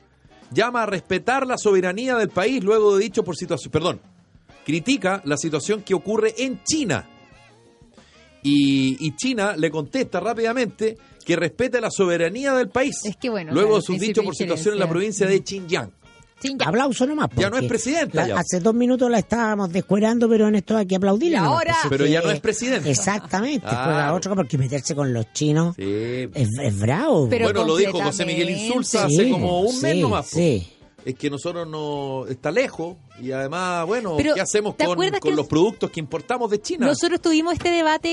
llama 0.52 0.84
a 0.84 0.86
respetar 0.86 1.46
la 1.48 1.58
soberanía 1.58 2.16
del 2.16 2.30
país 2.30 2.64
luego 2.64 2.96
de 2.96 3.04
dicho 3.04 3.24
por 3.24 3.36
situación, 3.36 3.72
perdón, 3.72 4.02
critica 4.66 5.22
la 5.26 5.38
situación 5.38 5.82
que 5.84 5.94
ocurre 5.94 6.34
en 6.38 6.64
China. 6.64 7.10
Y, 8.44 8.98
y 9.00 9.16
China 9.16 9.56
le 9.58 9.72
contesta 9.72 10.20
rápidamente 10.20 10.98
que 11.26 11.36
respete 11.36 11.82
la 11.82 11.90
soberanía 11.90 12.54
del 12.54 12.70
país. 12.70 12.96
Es 13.04 13.18
que 13.18 13.30
bueno, 13.30 13.52
luego 13.52 13.70
claro, 13.70 13.82
de 13.82 13.86
sus 13.86 14.00
dichos 14.00 14.24
por 14.24 14.36
situación 14.36 14.76
en 14.76 14.80
la 14.80 14.88
provincia 14.88 15.26
de 15.28 15.42
Xinjiang. 15.44 15.92
Sí, 16.42 16.56
ya. 16.60 16.68
Aplauso 16.68 17.06
nomás. 17.08 17.30
Ya 17.38 17.50
no 17.50 17.58
es 17.58 17.66
presidenta, 17.66 18.22
la- 18.22 18.28
ya. 18.28 18.40
Hace 18.40 18.60
dos 18.60 18.74
minutos 18.76 19.10
la 19.10 19.20
estábamos 19.20 19.72
descuerando, 19.72 20.28
pero 20.30 20.48
en 20.48 20.56
esto 20.56 20.76
hay 20.78 20.86
que 20.86 20.96
aplaudirla. 20.98 21.38
Y 21.38 21.42
ahora- 21.42 21.76
pues, 21.82 21.90
Pero 21.90 22.06
ya 22.06 22.22
no 22.22 22.30
es 22.32 22.40
presidenta. 22.40 22.90
Exactamente. 22.90 23.62
Claro. 23.68 23.84
juega 23.86 24.14
otro, 24.14 24.36
porque 24.36 24.58
meterse 24.58 24.94
con 24.96 25.14
los 25.14 25.32
chinos 25.34 25.76
Sí. 25.78 25.84
es, 26.34 26.50
es 26.62 26.80
bravo. 26.80 27.28
Pero 27.30 27.46
bueno, 27.46 27.64
lo 27.66 27.78
dijo 27.78 28.00
José 28.02 28.26
Miguel. 28.26 28.50
Insulza 28.50 29.08
Sí, 29.08 29.16
hace 29.22 29.30
como 29.32 29.62
un 29.62 29.82
mes 29.82 29.94
sí, 29.94 30.02
nomás. 30.02 30.30
po. 30.30 30.36
sí. 30.38 30.72
Es 31.06 31.16
que 31.16 31.30
nosotros 31.30 31.68
no. 31.68 32.26
Está 32.28 32.52
lejos. 32.52 32.98
Y 33.22 33.32
además, 33.32 33.86
bueno, 33.86 34.16
Pero, 34.18 34.34
¿qué 34.34 34.42
hacemos 34.42 34.76
¿te 34.76 34.84
con, 34.84 34.94
acuerdas 34.94 35.22
con 35.22 35.32
que- 35.32 35.36
los 35.38 35.48
productos 35.48 35.90
que 35.92 36.00
importamos 36.02 36.52
de 36.52 36.60
China? 36.62 36.86
Nosotros 36.88 37.22
tuvimos 37.22 37.54
este 37.54 37.70
debate 37.70 38.10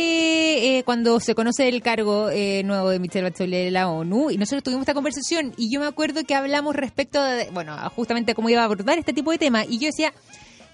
eh, 0.78 0.84
cuando 0.84 1.18
se 1.18 1.34
conoce 1.34 1.68
el 1.68 1.82
cargo 1.82 2.28
eh, 2.30 2.62
nuevo 2.64 2.90
de 2.90 2.99
Michelle 3.01 3.28
Bachelet 3.28 3.64
de 3.64 3.70
la 3.72 3.88
ONU 3.88 4.30
y 4.30 4.36
nosotros 4.36 4.62
tuvimos 4.62 4.82
esta 4.82 4.95
conversación 4.95 5.55
y 5.57 5.72
yo 5.72 5.80
me 5.80 5.86
acuerdo 5.86 6.22
que 6.24 6.34
hablamos 6.36 6.76
respecto 6.76 7.20
de, 7.22 7.51
bueno, 7.51 7.76
justamente 7.97 8.34
cómo 8.36 8.49
iba 8.51 8.61
a 8.61 8.64
abordar 8.66 8.97
este 8.99 9.12
tipo 9.12 9.32
de 9.32 9.38
temas 9.38 9.66
y 9.68 9.78
yo 9.78 9.86
decía, 9.86 10.12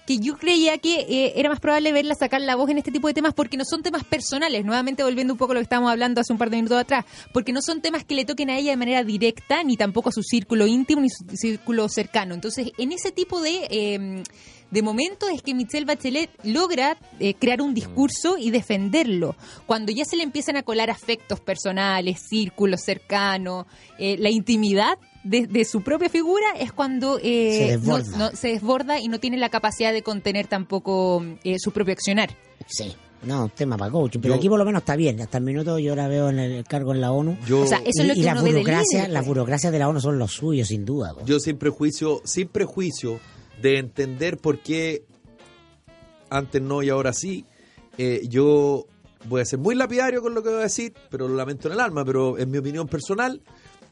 que 0.09 0.17
yo 0.17 0.39
creía 0.39 0.79
que 0.79 1.01
eh, 1.01 1.33
era 1.35 1.49
más 1.49 1.59
probable 1.59 1.91
verla 1.91 2.15
sacar 2.15 2.41
la 2.41 2.55
voz 2.55 2.67
en 2.71 2.79
este 2.79 2.91
tipo 2.91 3.07
de 3.07 3.13
temas 3.13 3.35
porque 3.35 3.57
no 3.57 3.63
son 3.63 3.83
temas 3.83 4.03
personales, 4.03 4.65
nuevamente 4.65 5.03
volviendo 5.03 5.35
un 5.35 5.37
poco 5.37 5.51
a 5.51 5.53
lo 5.53 5.59
que 5.59 5.65
estábamos 5.65 5.91
hablando 5.91 6.19
hace 6.19 6.33
un 6.33 6.39
par 6.39 6.49
de 6.49 6.57
minutos 6.57 6.79
atrás, 6.79 7.05
porque 7.31 7.53
no 7.53 7.61
son 7.61 7.79
temas 7.79 8.05
que 8.05 8.15
le 8.15 8.25
toquen 8.25 8.49
a 8.49 8.57
ella 8.57 8.71
de 8.71 8.77
manera 8.77 9.03
directa, 9.03 9.63
ni 9.63 9.77
tampoco 9.77 10.09
a 10.09 10.11
su 10.11 10.23
círculo 10.23 10.65
íntimo, 10.65 11.01
ni 11.01 11.11
su 11.11 11.23
círculo 11.35 11.87
cercano. 11.89 12.33
Entonces, 12.33 12.71
en 12.79 12.91
ese 12.91 13.11
tipo 13.11 13.39
de... 13.39 13.67
eh, 13.69 14.23
de 14.71 14.83
momento 14.83 15.27
es 15.27 15.41
que 15.41 15.55
Michelle 15.55 15.85
Bachelet 15.85 16.29
logra 16.43 16.95
eh, 17.19 17.33
crear 17.33 17.59
un 17.59 17.73
discurso 17.73 18.37
y 18.37 18.51
defenderlo. 18.51 19.35
Cuando 19.65 19.91
ya 19.91 20.05
se 20.05 20.15
le 20.15 20.21
empiezan 20.21 20.57
a 20.57 20.63
colar 20.63 20.91
afectos 20.91 21.39
personales, 21.39 22.21
círculos 22.29 22.81
cercanos, 22.81 23.65
eh, 23.97 24.17
la 24.19 24.29
intimidad 24.29 24.99
de, 25.23 25.47
de 25.47 25.65
su 25.65 25.81
propia 25.81 26.09
figura 26.09 26.45
es 26.57 26.71
cuando 26.71 27.19
eh, 27.21 27.53
Se 27.57 27.71
desborda. 27.77 28.17
no- 28.17 28.31
se 28.35 28.47
desborda 28.49 28.99
y 28.99 29.07
no 29.07 29.19
tiene 29.19 29.37
la 29.37 29.49
capacidad 29.49 29.91
de 29.93 30.01
contener 30.01 30.47
tampoco 30.47 31.23
eh, 31.43 31.57
su 31.59 31.71
propio 31.71 31.93
accionar. 31.93 32.29
Sí. 32.67 32.95
No, 33.21 33.49
tema 33.49 33.75
para 33.75 33.91
coach. 33.91 34.13
Pero 34.21 34.33
Yo- 34.33 34.35
aquí 34.35 34.47
por 34.47 34.57
lo 34.57 34.63
menos 34.63 34.81
está 34.81 34.95
bien. 34.95 35.19
Hasta 35.19 35.39
el 35.39 35.43
minuto 35.43 35.77
yo 35.77 35.93
la 35.93 36.07
veo 36.07 36.29
en 36.29 36.39
el 36.39 36.63
cargo 36.63 36.93
en 36.93 37.01
la 37.01 37.11
ONU. 37.11 37.37
Yo, 37.45 37.61
O 37.61 37.67
sea, 37.67 37.79
eso 37.79 37.89
y 37.97 38.01
es 38.01 38.07
lo 38.07 38.13
y 38.13 38.15
que 38.21 38.23
la 38.23 38.33
ve 38.35 38.41
del 38.43 38.51
burocracia, 38.53 39.07
las 39.09 39.21
pues. 39.23 39.27
burocracias 39.27 39.73
de 39.73 39.79
la 39.79 39.89
ONU 39.89 39.99
son 39.99 40.17
los 40.17 40.31
suyos, 40.31 40.69
sin 40.69 40.85
duda. 40.85 41.13
po. 41.13 41.25
yo 41.25 41.37
sin 41.41 41.57
prejuicio, 41.57 42.21
sin 42.23 42.47
prejuicio 42.47 43.19
de 43.61 43.77
entender 43.77 44.37
por 44.37 44.59
qué 44.59 45.03
antes 46.29 46.61
no 46.61 46.81
y 46.83 46.89
ahora 46.89 47.11
sí, 47.11 47.45
eh, 47.97 48.21
yo 48.29 48.85
voy 49.27 49.41
a 49.41 49.45
ser 49.45 49.59
muy 49.59 49.75
lapidario 49.75 50.21
con 50.21 50.33
lo 50.33 50.41
que 50.43 50.49
voy 50.49 50.59
a 50.59 50.63
decir, 50.63 50.93
pero 51.09 51.27
lo 51.27 51.35
lamento 51.35 51.67
en 51.67 51.73
el 51.73 51.79
alma, 51.81 52.05
pero 52.05 52.37
en 52.37 52.49
mi 52.49 52.57
opinión 52.59 52.87
personal, 52.87 53.41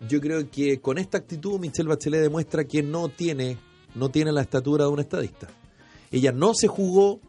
yo 0.07 0.21
creo 0.21 0.49
que 0.49 0.79
con 0.79 0.97
esta 0.97 1.17
actitud 1.17 1.59
Michelle 1.59 1.89
Bachelet 1.89 2.21
demuestra 2.21 2.65
que 2.65 2.83
no 2.83 3.09
tiene, 3.09 3.57
no 3.95 4.09
tiene 4.09 4.31
la 4.31 4.41
estatura 4.41 4.85
de 4.85 4.91
un 4.91 4.99
estadista. 4.99 5.47
Ella 6.11 6.31
no 6.31 6.53
se 6.53 6.67
jugó 6.67 7.19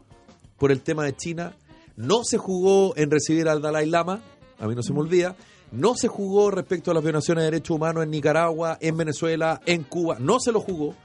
por 0.57 0.71
el 0.71 0.81
tema 0.81 1.05
de 1.05 1.15
China, 1.15 1.55
no 1.95 2.23
se 2.23 2.37
jugó 2.37 2.95
en 2.95 3.11
recibir 3.11 3.47
al 3.47 3.61
Dalai 3.61 3.87
Lama, 3.87 4.21
a 4.59 4.67
mí 4.67 4.75
no 4.75 4.83
se 4.83 4.93
me 4.93 4.99
olvida, 4.99 5.35
no 5.71 5.95
se 5.95 6.07
jugó 6.07 6.51
respecto 6.51 6.91
a 6.91 6.93
las 6.93 7.03
violaciones 7.03 7.43
de 7.43 7.51
derechos 7.51 7.75
humanos 7.75 8.03
en 8.03 8.11
Nicaragua, 8.11 8.77
en 8.81 8.97
Venezuela, 8.97 9.61
en 9.65 9.83
Cuba, 9.83 10.17
no 10.19 10.39
se 10.39 10.51
lo 10.51 10.59
jugó. 10.59 10.95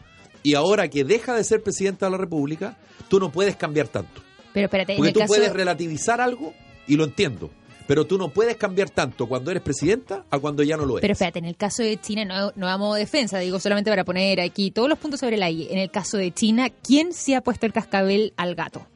Y 0.43 0.55
ahora 0.55 0.89
que 0.89 1.05
deja 1.05 1.35
de 1.35 1.45
ser 1.45 1.62
presidenta 1.62 2.07
de 2.07 2.12
la 2.12 2.19
República, 2.19 2.77
tú 3.09 3.19
no 3.19 3.33
puedes 3.33 3.57
cambiar 3.57 3.89
tanto. 3.89 4.23
Pero 4.53 4.67
espérate, 4.67 4.93
en 4.93 4.99
Porque 4.99 5.09
el 5.09 5.15
tú 5.15 5.21
caso... 5.21 5.35
puedes 5.35 5.53
relativizar 5.53 6.21
algo 6.21 6.53
y 6.87 6.97
lo 6.97 7.05
entiendo. 7.05 7.51
Pero 7.87 8.07
tú 8.07 8.16
no 8.16 8.28
puedes 8.28 8.57
cambiar 8.57 8.91
tanto 8.91 9.26
cuando 9.26 9.51
eres 9.51 9.62
presidenta 9.62 10.24
a 10.30 10.39
cuando 10.39 10.62
ya 10.62 10.76
no 10.76 10.87
lo 10.87 10.95
eres. 10.95 11.03
Pero 11.03 11.12
espérate, 11.12 11.39
en 11.39 11.45
el 11.45 11.57
caso 11.57 11.82
de 11.82 12.01
China, 12.01 12.24
no, 12.24 12.53
no 12.57 12.66
vamos 12.66 12.97
defensa, 12.97 13.39
digo 13.39 13.61
solamente 13.61 13.91
para 13.91 14.05
poner 14.05 14.41
aquí 14.41 14.70
todos 14.70 14.89
los 14.89 14.99
puntos 14.99 15.20
sobre 15.20 15.37
la 15.37 15.51
I. 15.51 15.68
En 15.70 15.78
el 15.78 15.91
caso 15.91 16.16
de 16.16 16.32
China, 16.32 16.70
¿quién 16.70 17.12
se 17.12 17.37
ha 17.37 17.43
puesto 17.43 17.66
el 17.66 17.72
cascabel 17.72 18.32
al 18.37 18.55
gato? 18.55 18.87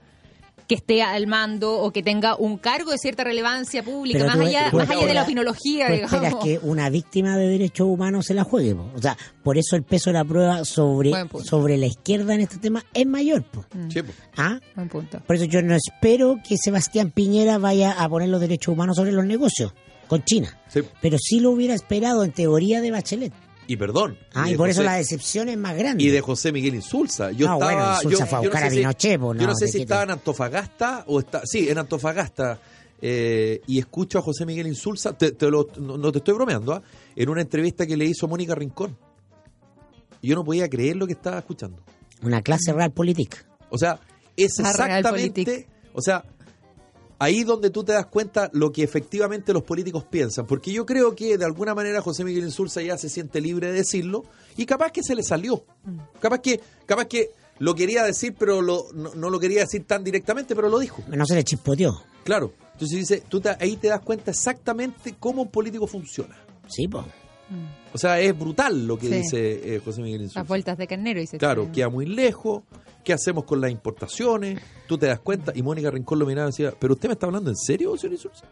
Que 0.69 0.75
esté 0.75 1.03
al 1.03 1.27
mando 1.27 1.73
o 1.81 1.91
que 1.93 2.03
tenga 2.03 2.37
un 2.37 2.59
cargo 2.59 2.91
de 2.93 2.99
cierta 2.99 3.25
relevancia 3.25 3.83
pública, 3.83 4.27
más 4.27 4.37
tú- 4.37 4.43
allá, 4.43 4.71
tú 4.71 4.77
más 4.77 4.91
allá 4.91 4.99
de 5.01 5.05
la 5.07 5.09
esperas- 5.23 5.25
opinología, 5.25 5.87
tú 5.87 5.93
esperas 5.95 6.11
digamos. 6.21 6.45
que 6.45 6.61
una 6.62 6.91
víctima 6.91 7.37
de 7.39 7.49
derechos 7.49 7.87
humanos 7.89 8.27
se 8.27 8.35
la 8.35 8.45
juegue. 8.45 8.75
po. 8.75 8.91
O 8.95 9.01
sea, 9.01 9.16
por 9.43 9.57
eso 9.57 9.77
el 9.77 9.83
peso 9.83 10.11
de 10.11 10.14
la 10.14 10.25
prueba 10.27 10.64
sobre, 10.66 11.12
sobre 11.43 11.79
la 11.79 11.87
izquierda 11.87 12.35
en 12.35 12.43
este 12.43 12.59
tema 12.59 12.85
es 12.93 13.07
mayor. 13.07 13.45
po. 13.45 13.64
Sí, 13.89 14.03
po. 14.03 14.12
¿Ah? 14.37 14.61
Buen 14.77 14.89
punto. 14.91 15.21
Por 15.27 15.37
eso 15.37 15.47
yo 15.47 15.62
no 15.62 15.75
espero 15.75 16.37
que 16.47 16.57
Sebastián 16.59 17.11
Piñera 17.12 17.57
vaya 17.57 17.93
a 17.93 18.07
poner 18.09 18.29
los 18.29 18.41
derechos 18.41 18.75
humanos 18.75 18.97
sobre 18.97 19.12
los 19.12 19.25
negocios 19.25 19.73
con 20.07 20.23
China. 20.25 20.59
Sí. 20.69 20.81
Pero 21.01 21.16
sí 21.19 21.41
lo 21.41 21.51
hubiera 21.51 21.73
esperado 21.75 22.25
en 22.25 22.33
teoría 22.33 22.83
de 22.83 22.91
Bachelet. 22.91 23.33
Y 23.69 23.77
perdón. 23.77 24.19
Ah, 24.35 24.51
y 24.51 24.57
por 24.57 24.69
eso 24.69 24.83
la 24.83 24.95
decepción 24.95 25.49
es 25.51 25.57
más 25.59 25.77
grande. 25.77 26.03
Y 26.03 26.09
de 26.09 26.21
José 26.23 26.51
Miguel 26.53 26.75
Insulza. 26.75 27.31
Yo 27.33 27.47
No, 27.47 27.55
estaba. 27.55 27.73
bueno, 27.75 27.95
Insulza 27.97 28.19
yo, 28.25 28.27
fue 28.27 28.39
a 28.39 28.43
yo 28.43 28.49
no 28.49 28.51
buscar 28.51 28.61
sé 28.62 28.66
a 28.66 28.71
si- 28.71 28.77
Pinochet, 28.79 29.21
po, 29.21 29.35
Yo 29.35 29.41
no 29.43 29.47
no, 29.49 29.55
sé 29.55 29.66
¿de 29.66 29.71
si 29.73 29.83
estaba 29.83 30.03
en 30.05 30.11
Antofagasta 30.11 31.05
o 31.07 31.21
está. 31.21 31.43
Sí, 31.45 31.69
en 31.69 31.79
Antofagasta. 31.79 32.59
eh, 33.01 33.61
y 33.69 33.79
escucho 33.79 34.19
a 34.19 34.23
José 34.23 34.45
Miguel 34.45 34.66
Insulza. 34.66 35.12
Te, 35.16 35.31
te 35.33 35.49
lo- 35.51 35.69
no, 35.79 35.97
no 35.99 36.11
te 36.11 36.19
estoy 36.19 36.35
bromeando, 36.35 36.73
¿ah? 36.73 36.83
En 37.14 37.29
una 37.29 37.43
entrevista 37.43 37.87
que 37.87 37.97
le 37.97 38.05
hizo 38.07 38.27
Mónica 38.27 38.57
Rincón. 38.57 38.97
Yo 40.23 40.35
no 40.35 40.45
podía 40.45 40.69
creer 40.69 40.97
lo 40.97 41.07
que 41.07 41.12
estaba 41.12 41.39
escuchando. 41.39 41.81
Una 42.23 42.43
clase 42.43 42.73
real 42.73 42.91
política. 42.91 43.39
O 43.71 43.79
sea, 43.79 44.01
es 44.37 44.59
exactamente. 44.59 45.69
O 45.93 46.01
sea, 46.03 46.25
ahí 47.19 47.43
donde 47.45 47.71
tú 47.71 47.85
te 47.85 47.93
das 47.93 48.07
cuenta 48.07 48.49
lo 48.53 48.71
que 48.73 48.83
efectivamente 48.83 49.53
los 49.53 49.62
políticos 49.62 50.05
piensan. 50.05 50.47
Porque 50.47 50.73
yo 50.73 50.87
creo 50.87 51.14
que 51.14 51.37
de 51.39 51.45
alguna 51.45 51.75
manera 51.75 52.01
José 52.03 52.25
Miguel 52.25 52.45
Insulza 52.45 52.81
ya 52.83 52.97
se 52.99 53.09
siente 53.09 53.41
libre 53.41 53.69
de 53.69 53.73
decirlo 53.75 54.25
y 54.57 54.66
capaz 54.66 54.93
que 54.93 55.03
se 55.03 55.14
le 55.14 55.23
salió. 55.23 55.64
Capaz 56.21 56.39
que, 56.41 56.61
capaz 56.87 57.07
que 57.07 57.31
lo 57.59 57.75
quería 57.75 58.05
decir, 58.05 58.35
pero 58.39 58.62
lo- 58.62 58.87
no, 58.95 59.14
no 59.14 59.31
lo 59.31 59.41
quería 59.41 59.61
decir 59.61 59.85
tan 59.85 60.05
directamente, 60.05 60.55
pero 60.55 60.69
lo 60.69 60.79
dijo. 60.79 61.03
No 61.09 61.27
se 61.27 61.35
le 61.35 61.43
chispoteó. 61.45 62.03
Claro. 62.25 62.53
Entonces 62.75 62.99
dice, 62.99 63.23
tú 63.29 63.41
te- 63.41 63.57
ahí 63.59 63.77
te 63.77 63.89
das 63.89 64.01
cuenta 64.01 64.31
exactamente 64.31 65.16
cómo 65.19 65.43
un 65.43 65.49
político 65.49 65.87
funciona. 65.89 66.37
Sí, 66.69 66.87
pues. 66.87 67.05
O 67.95 67.99
sea, 67.99 68.21
es 68.21 68.39
brutal 68.39 68.87
lo 68.87 68.99
que 68.99 69.09
Sí. 69.09 69.15
dice 69.15 69.75
eh, 69.77 69.81
José 69.85 70.03
Miguel 70.03 70.23
Insulza. 70.23 70.41
Las 70.41 70.49
vueltas 70.49 70.79
de 70.79 70.87
carnero, 70.87 71.21
dice. 71.21 71.39
Claro, 71.39 71.71
queda 71.73 71.89
muy 71.89 72.07
lejos. 72.07 72.63
¿Qué 73.05 73.13
hacemos 73.15 73.45
con 73.45 73.61
las 73.61 73.71
importaciones? 73.71 74.61
Tú 74.87 74.99
te 74.99 75.07
das 75.07 75.21
cuenta. 75.21 75.53
Y 75.55 75.63
Mónica 75.63 75.91
Rincón 75.91 76.19
lo 76.19 76.27
miraba 76.27 76.49
y 76.49 76.53
decía, 76.53 76.73
¿pero 76.79 76.93
usted 76.95 77.09
me 77.09 77.15
está 77.15 77.27
hablando 77.27 77.49
en 77.49 77.57
serio, 77.57 77.97
señor 77.97 78.15
Insulza? 78.15 78.45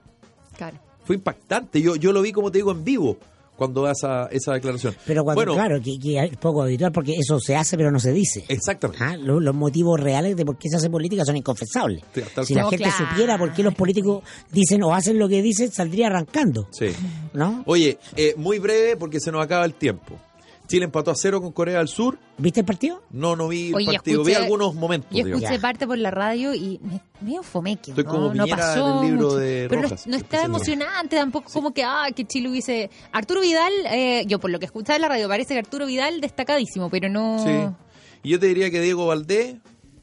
Claro. 0.56 0.78
Fue 1.04 1.16
impactante. 1.16 1.82
Yo, 1.82 1.96
yo 1.96 2.12
lo 2.12 2.22
vi, 2.22 2.32
como 2.32 2.50
te 2.50 2.58
digo, 2.58 2.72
en 2.72 2.82
vivo 2.82 3.18
cuando 3.56 3.82
da 3.82 3.92
esa, 3.92 4.26
esa 4.26 4.52
declaración. 4.54 4.94
Pero 5.06 5.24
cuando, 5.24 5.38
bueno, 5.44 5.54
claro, 5.54 5.80
que, 5.82 5.98
que 5.98 6.18
es 6.22 6.36
poco 6.36 6.62
habitual 6.62 6.92
porque 6.92 7.14
eso 7.18 7.38
se 7.40 7.56
hace 7.56 7.76
pero 7.76 7.90
no 7.90 7.98
se 7.98 8.12
dice. 8.12 8.44
exactamente. 8.48 9.02
Ah, 9.02 9.16
lo- 9.16 9.40
los 9.40 9.54
motivos 9.54 9.98
reales 9.98 10.36
de 10.36 10.44
por 10.44 10.56
qué 10.58 10.68
se 10.68 10.76
hace 10.76 10.90
política 10.90 11.24
son 11.24 11.36
inconfesables. 11.36 12.02
Sí, 12.14 12.22
si 12.44 12.54
la 12.54 12.62
No, 12.62 12.70
gente 12.70 12.84
claro. 12.84 13.06
supiera 13.10 13.38
por 13.38 13.52
qué 13.52 13.62
los 13.62 13.74
políticos 13.74 14.22
dicen 14.52 14.82
o 14.82 14.94
hacen 14.94 15.18
lo 15.18 15.28
que 15.28 15.42
dicen, 15.42 15.70
saldría 15.72 16.06
arrancando. 16.08 16.68
Sí. 16.70 16.88
¿No? 17.32 17.62
Oye, 17.66 17.98
eh, 18.16 18.34
muy 18.36 18.58
breve 18.58 18.96
porque 18.96 19.20
se 19.20 19.32
nos 19.32 19.42
acaba 19.42 19.64
el 19.64 19.74
tiempo. 19.74 20.18
Chile 20.66 20.84
empató 20.86 21.10
a 21.10 21.14
cero 21.14 21.40
con 21.40 21.52
Corea 21.52 21.78
del 21.78 21.88
Sur. 21.88 22.18
¿Viste 22.38 22.60
el 22.60 22.66
partido? 22.66 23.02
No, 23.10 23.36
no 23.36 23.48
vi 23.48 23.68
el 23.68 23.74
Oye, 23.76 23.86
partido. 23.94 24.22
escuché- 24.22 24.26
vi 24.38 24.42
algunos 24.42 24.74
momentos. 24.74 25.10
Yo 25.12 25.26
escuché 25.26 25.58
parte 25.60 25.86
por 25.86 25.96
la 25.98 26.10
radio 26.10 26.54
y 26.54 26.80
me, 26.82 27.00
medio 27.20 27.42
fomequio. 27.42 27.92
Estoy 27.92 28.04
¿no? 28.04 28.10
como 28.10 28.34
no 28.34 28.46
pasó 28.46 28.98
en 29.00 29.04
el 29.04 29.10
libro 29.12 29.26
mucho. 29.28 29.36
de 29.38 29.66
Pero 29.68 29.82
no- 29.82 29.88
Rojas, 29.88 30.06
no, 30.06 30.16
estaba 30.16 30.44
emocionante 30.44 31.16
tampoco, 31.16 31.50
como 31.52 31.72
que, 31.72 31.84
ah, 31.84 32.06
que 32.14 32.24
Chile 32.24 32.48
hubiese... 32.48 32.90
Arturo 33.12 33.40
Vidal, 33.40 33.72
eh, 33.90 34.24
yo 34.26 34.38
por 34.38 34.50
lo 34.50 34.58
que 34.58 34.66
escuchaba 34.66 34.96
en 34.96 35.02
la 35.02 35.08
radio, 35.08 35.28
parece 35.28 35.54
que 35.54 35.60
Arturo 35.60 35.86
Vidal 35.86 36.20
destacadísimo, 36.20 36.90
pero 36.90 37.08
no... 37.08 37.38
Sí. 37.44 37.74
Y 38.22 38.30
yo 38.30 38.40
te 38.40 38.46
diría 38.46 38.70
que 38.70 38.80
Diego 38.80 39.06
Valdés, 39.06 39.56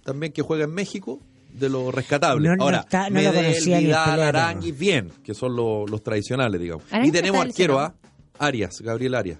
también 0.04 0.32
que 0.32 0.42
juega 0.42 0.64
en 0.64 0.74
México, 0.74 1.20
de 1.52 1.70
lo 1.70 1.92
rescatable. 1.92 2.48
No, 2.50 2.56
no 2.56 2.64
Ahora, 2.64 2.80
está- 2.80 3.10
no 3.10 3.22
lo 3.22 3.30
Medel, 3.32 3.36
conocía 3.46 3.78
ni 3.78 3.84
en 3.84 3.88
Vidal, 3.90 4.22
Arangui, 4.24 4.72
bien, 4.72 5.12
que 5.24 5.34
son 5.34 5.56
los, 5.56 5.90
los 5.90 6.02
tradicionales, 6.02 6.60
digamos. 6.60 6.84
Arangui 6.90 7.10
y 7.10 7.12
tenemos 7.12 7.42
arquero, 7.46 7.80
¿ah? 7.80 7.94
Arias, 8.40 8.82
Gabriel 8.82 9.14
Arias, 9.14 9.40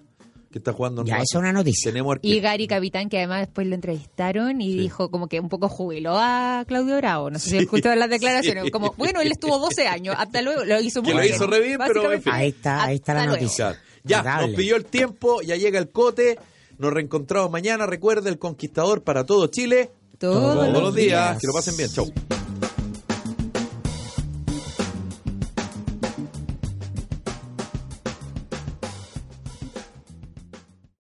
que 0.54 0.60
está 0.60 0.72
jugando 0.72 1.02
en 1.02 1.08
Ya, 1.08 1.16
Racing. 1.16 1.26
es 1.26 1.36
una 1.36 1.52
noticia. 1.52 1.92
Tenemos 1.92 2.18
Y. 2.22 2.40
Gary 2.40 2.68
Capitán, 2.68 3.10
que 3.10 3.18
además 3.18 3.40
después 3.42 3.66
lo 3.68 3.74
entrevistaron 3.76 4.62
y 4.62 4.72
Sí. 4.74 4.78
dijo 4.82 5.10
como 5.10 5.28
que 5.28 5.40
un 5.40 5.50
poco 5.50 5.68
jubiló 5.68 6.14
a 6.18 6.64
Claudio 6.68 6.96
Bravo. 6.98 7.32
No 7.32 7.40
sé 7.40 7.50
si 7.50 7.58
escuchó 7.58 7.94
las 7.96 8.10
declaraciones. 8.12 8.64
sí. 8.66 8.70
Como, 8.72 8.94
bueno, 8.96 9.20
él 9.22 9.32
estuvo 9.32 9.58
12 9.58 9.88
años, 9.88 10.16
hasta 10.18 10.42
luego, 10.44 10.64
lo 10.64 10.80
hizo 10.80 11.02
muy 11.02 11.10
Que 11.12 11.16
lo 11.16 11.22
bien. 11.24 11.34
hizo 11.36 11.48
re 11.48 11.60
bien, 11.60 11.78
pero, 11.80 11.86
en 11.90 11.94
Básicamente, 11.96 12.24
fin. 12.24 12.34
Ahí 12.34 12.50
está, 12.50 12.84
ahí 12.86 12.96
está 12.96 13.14
la 13.16 13.20
hasta 13.22 13.30
luego. 13.32 13.42
noticia. 13.44 13.66
Claro. 13.66 13.80
Ya, 14.06 14.18
Notable. 14.18 14.48
nos 14.48 14.56
pilló 14.56 14.76
el 14.76 14.86
tiempo, 14.86 15.42
ya 15.42 15.56
llega 15.56 15.80
el 15.80 15.90
cote. 15.90 16.38
Nos 16.78 16.94
reencontramos 16.94 17.50
mañana. 17.52 17.86
Recuerde, 17.88 18.30
el 18.30 18.38
conquistador 18.38 19.04
para 19.04 19.26
todo 19.26 19.48
Chile. 19.48 19.92
Todos 20.20 20.56
Todos 20.70 20.84
los 20.84 20.94
días. 20.96 21.38
Que 21.40 21.48
lo 21.48 21.54
pasen 21.54 21.76
bien. 21.78 21.90
Chau. 21.90 22.12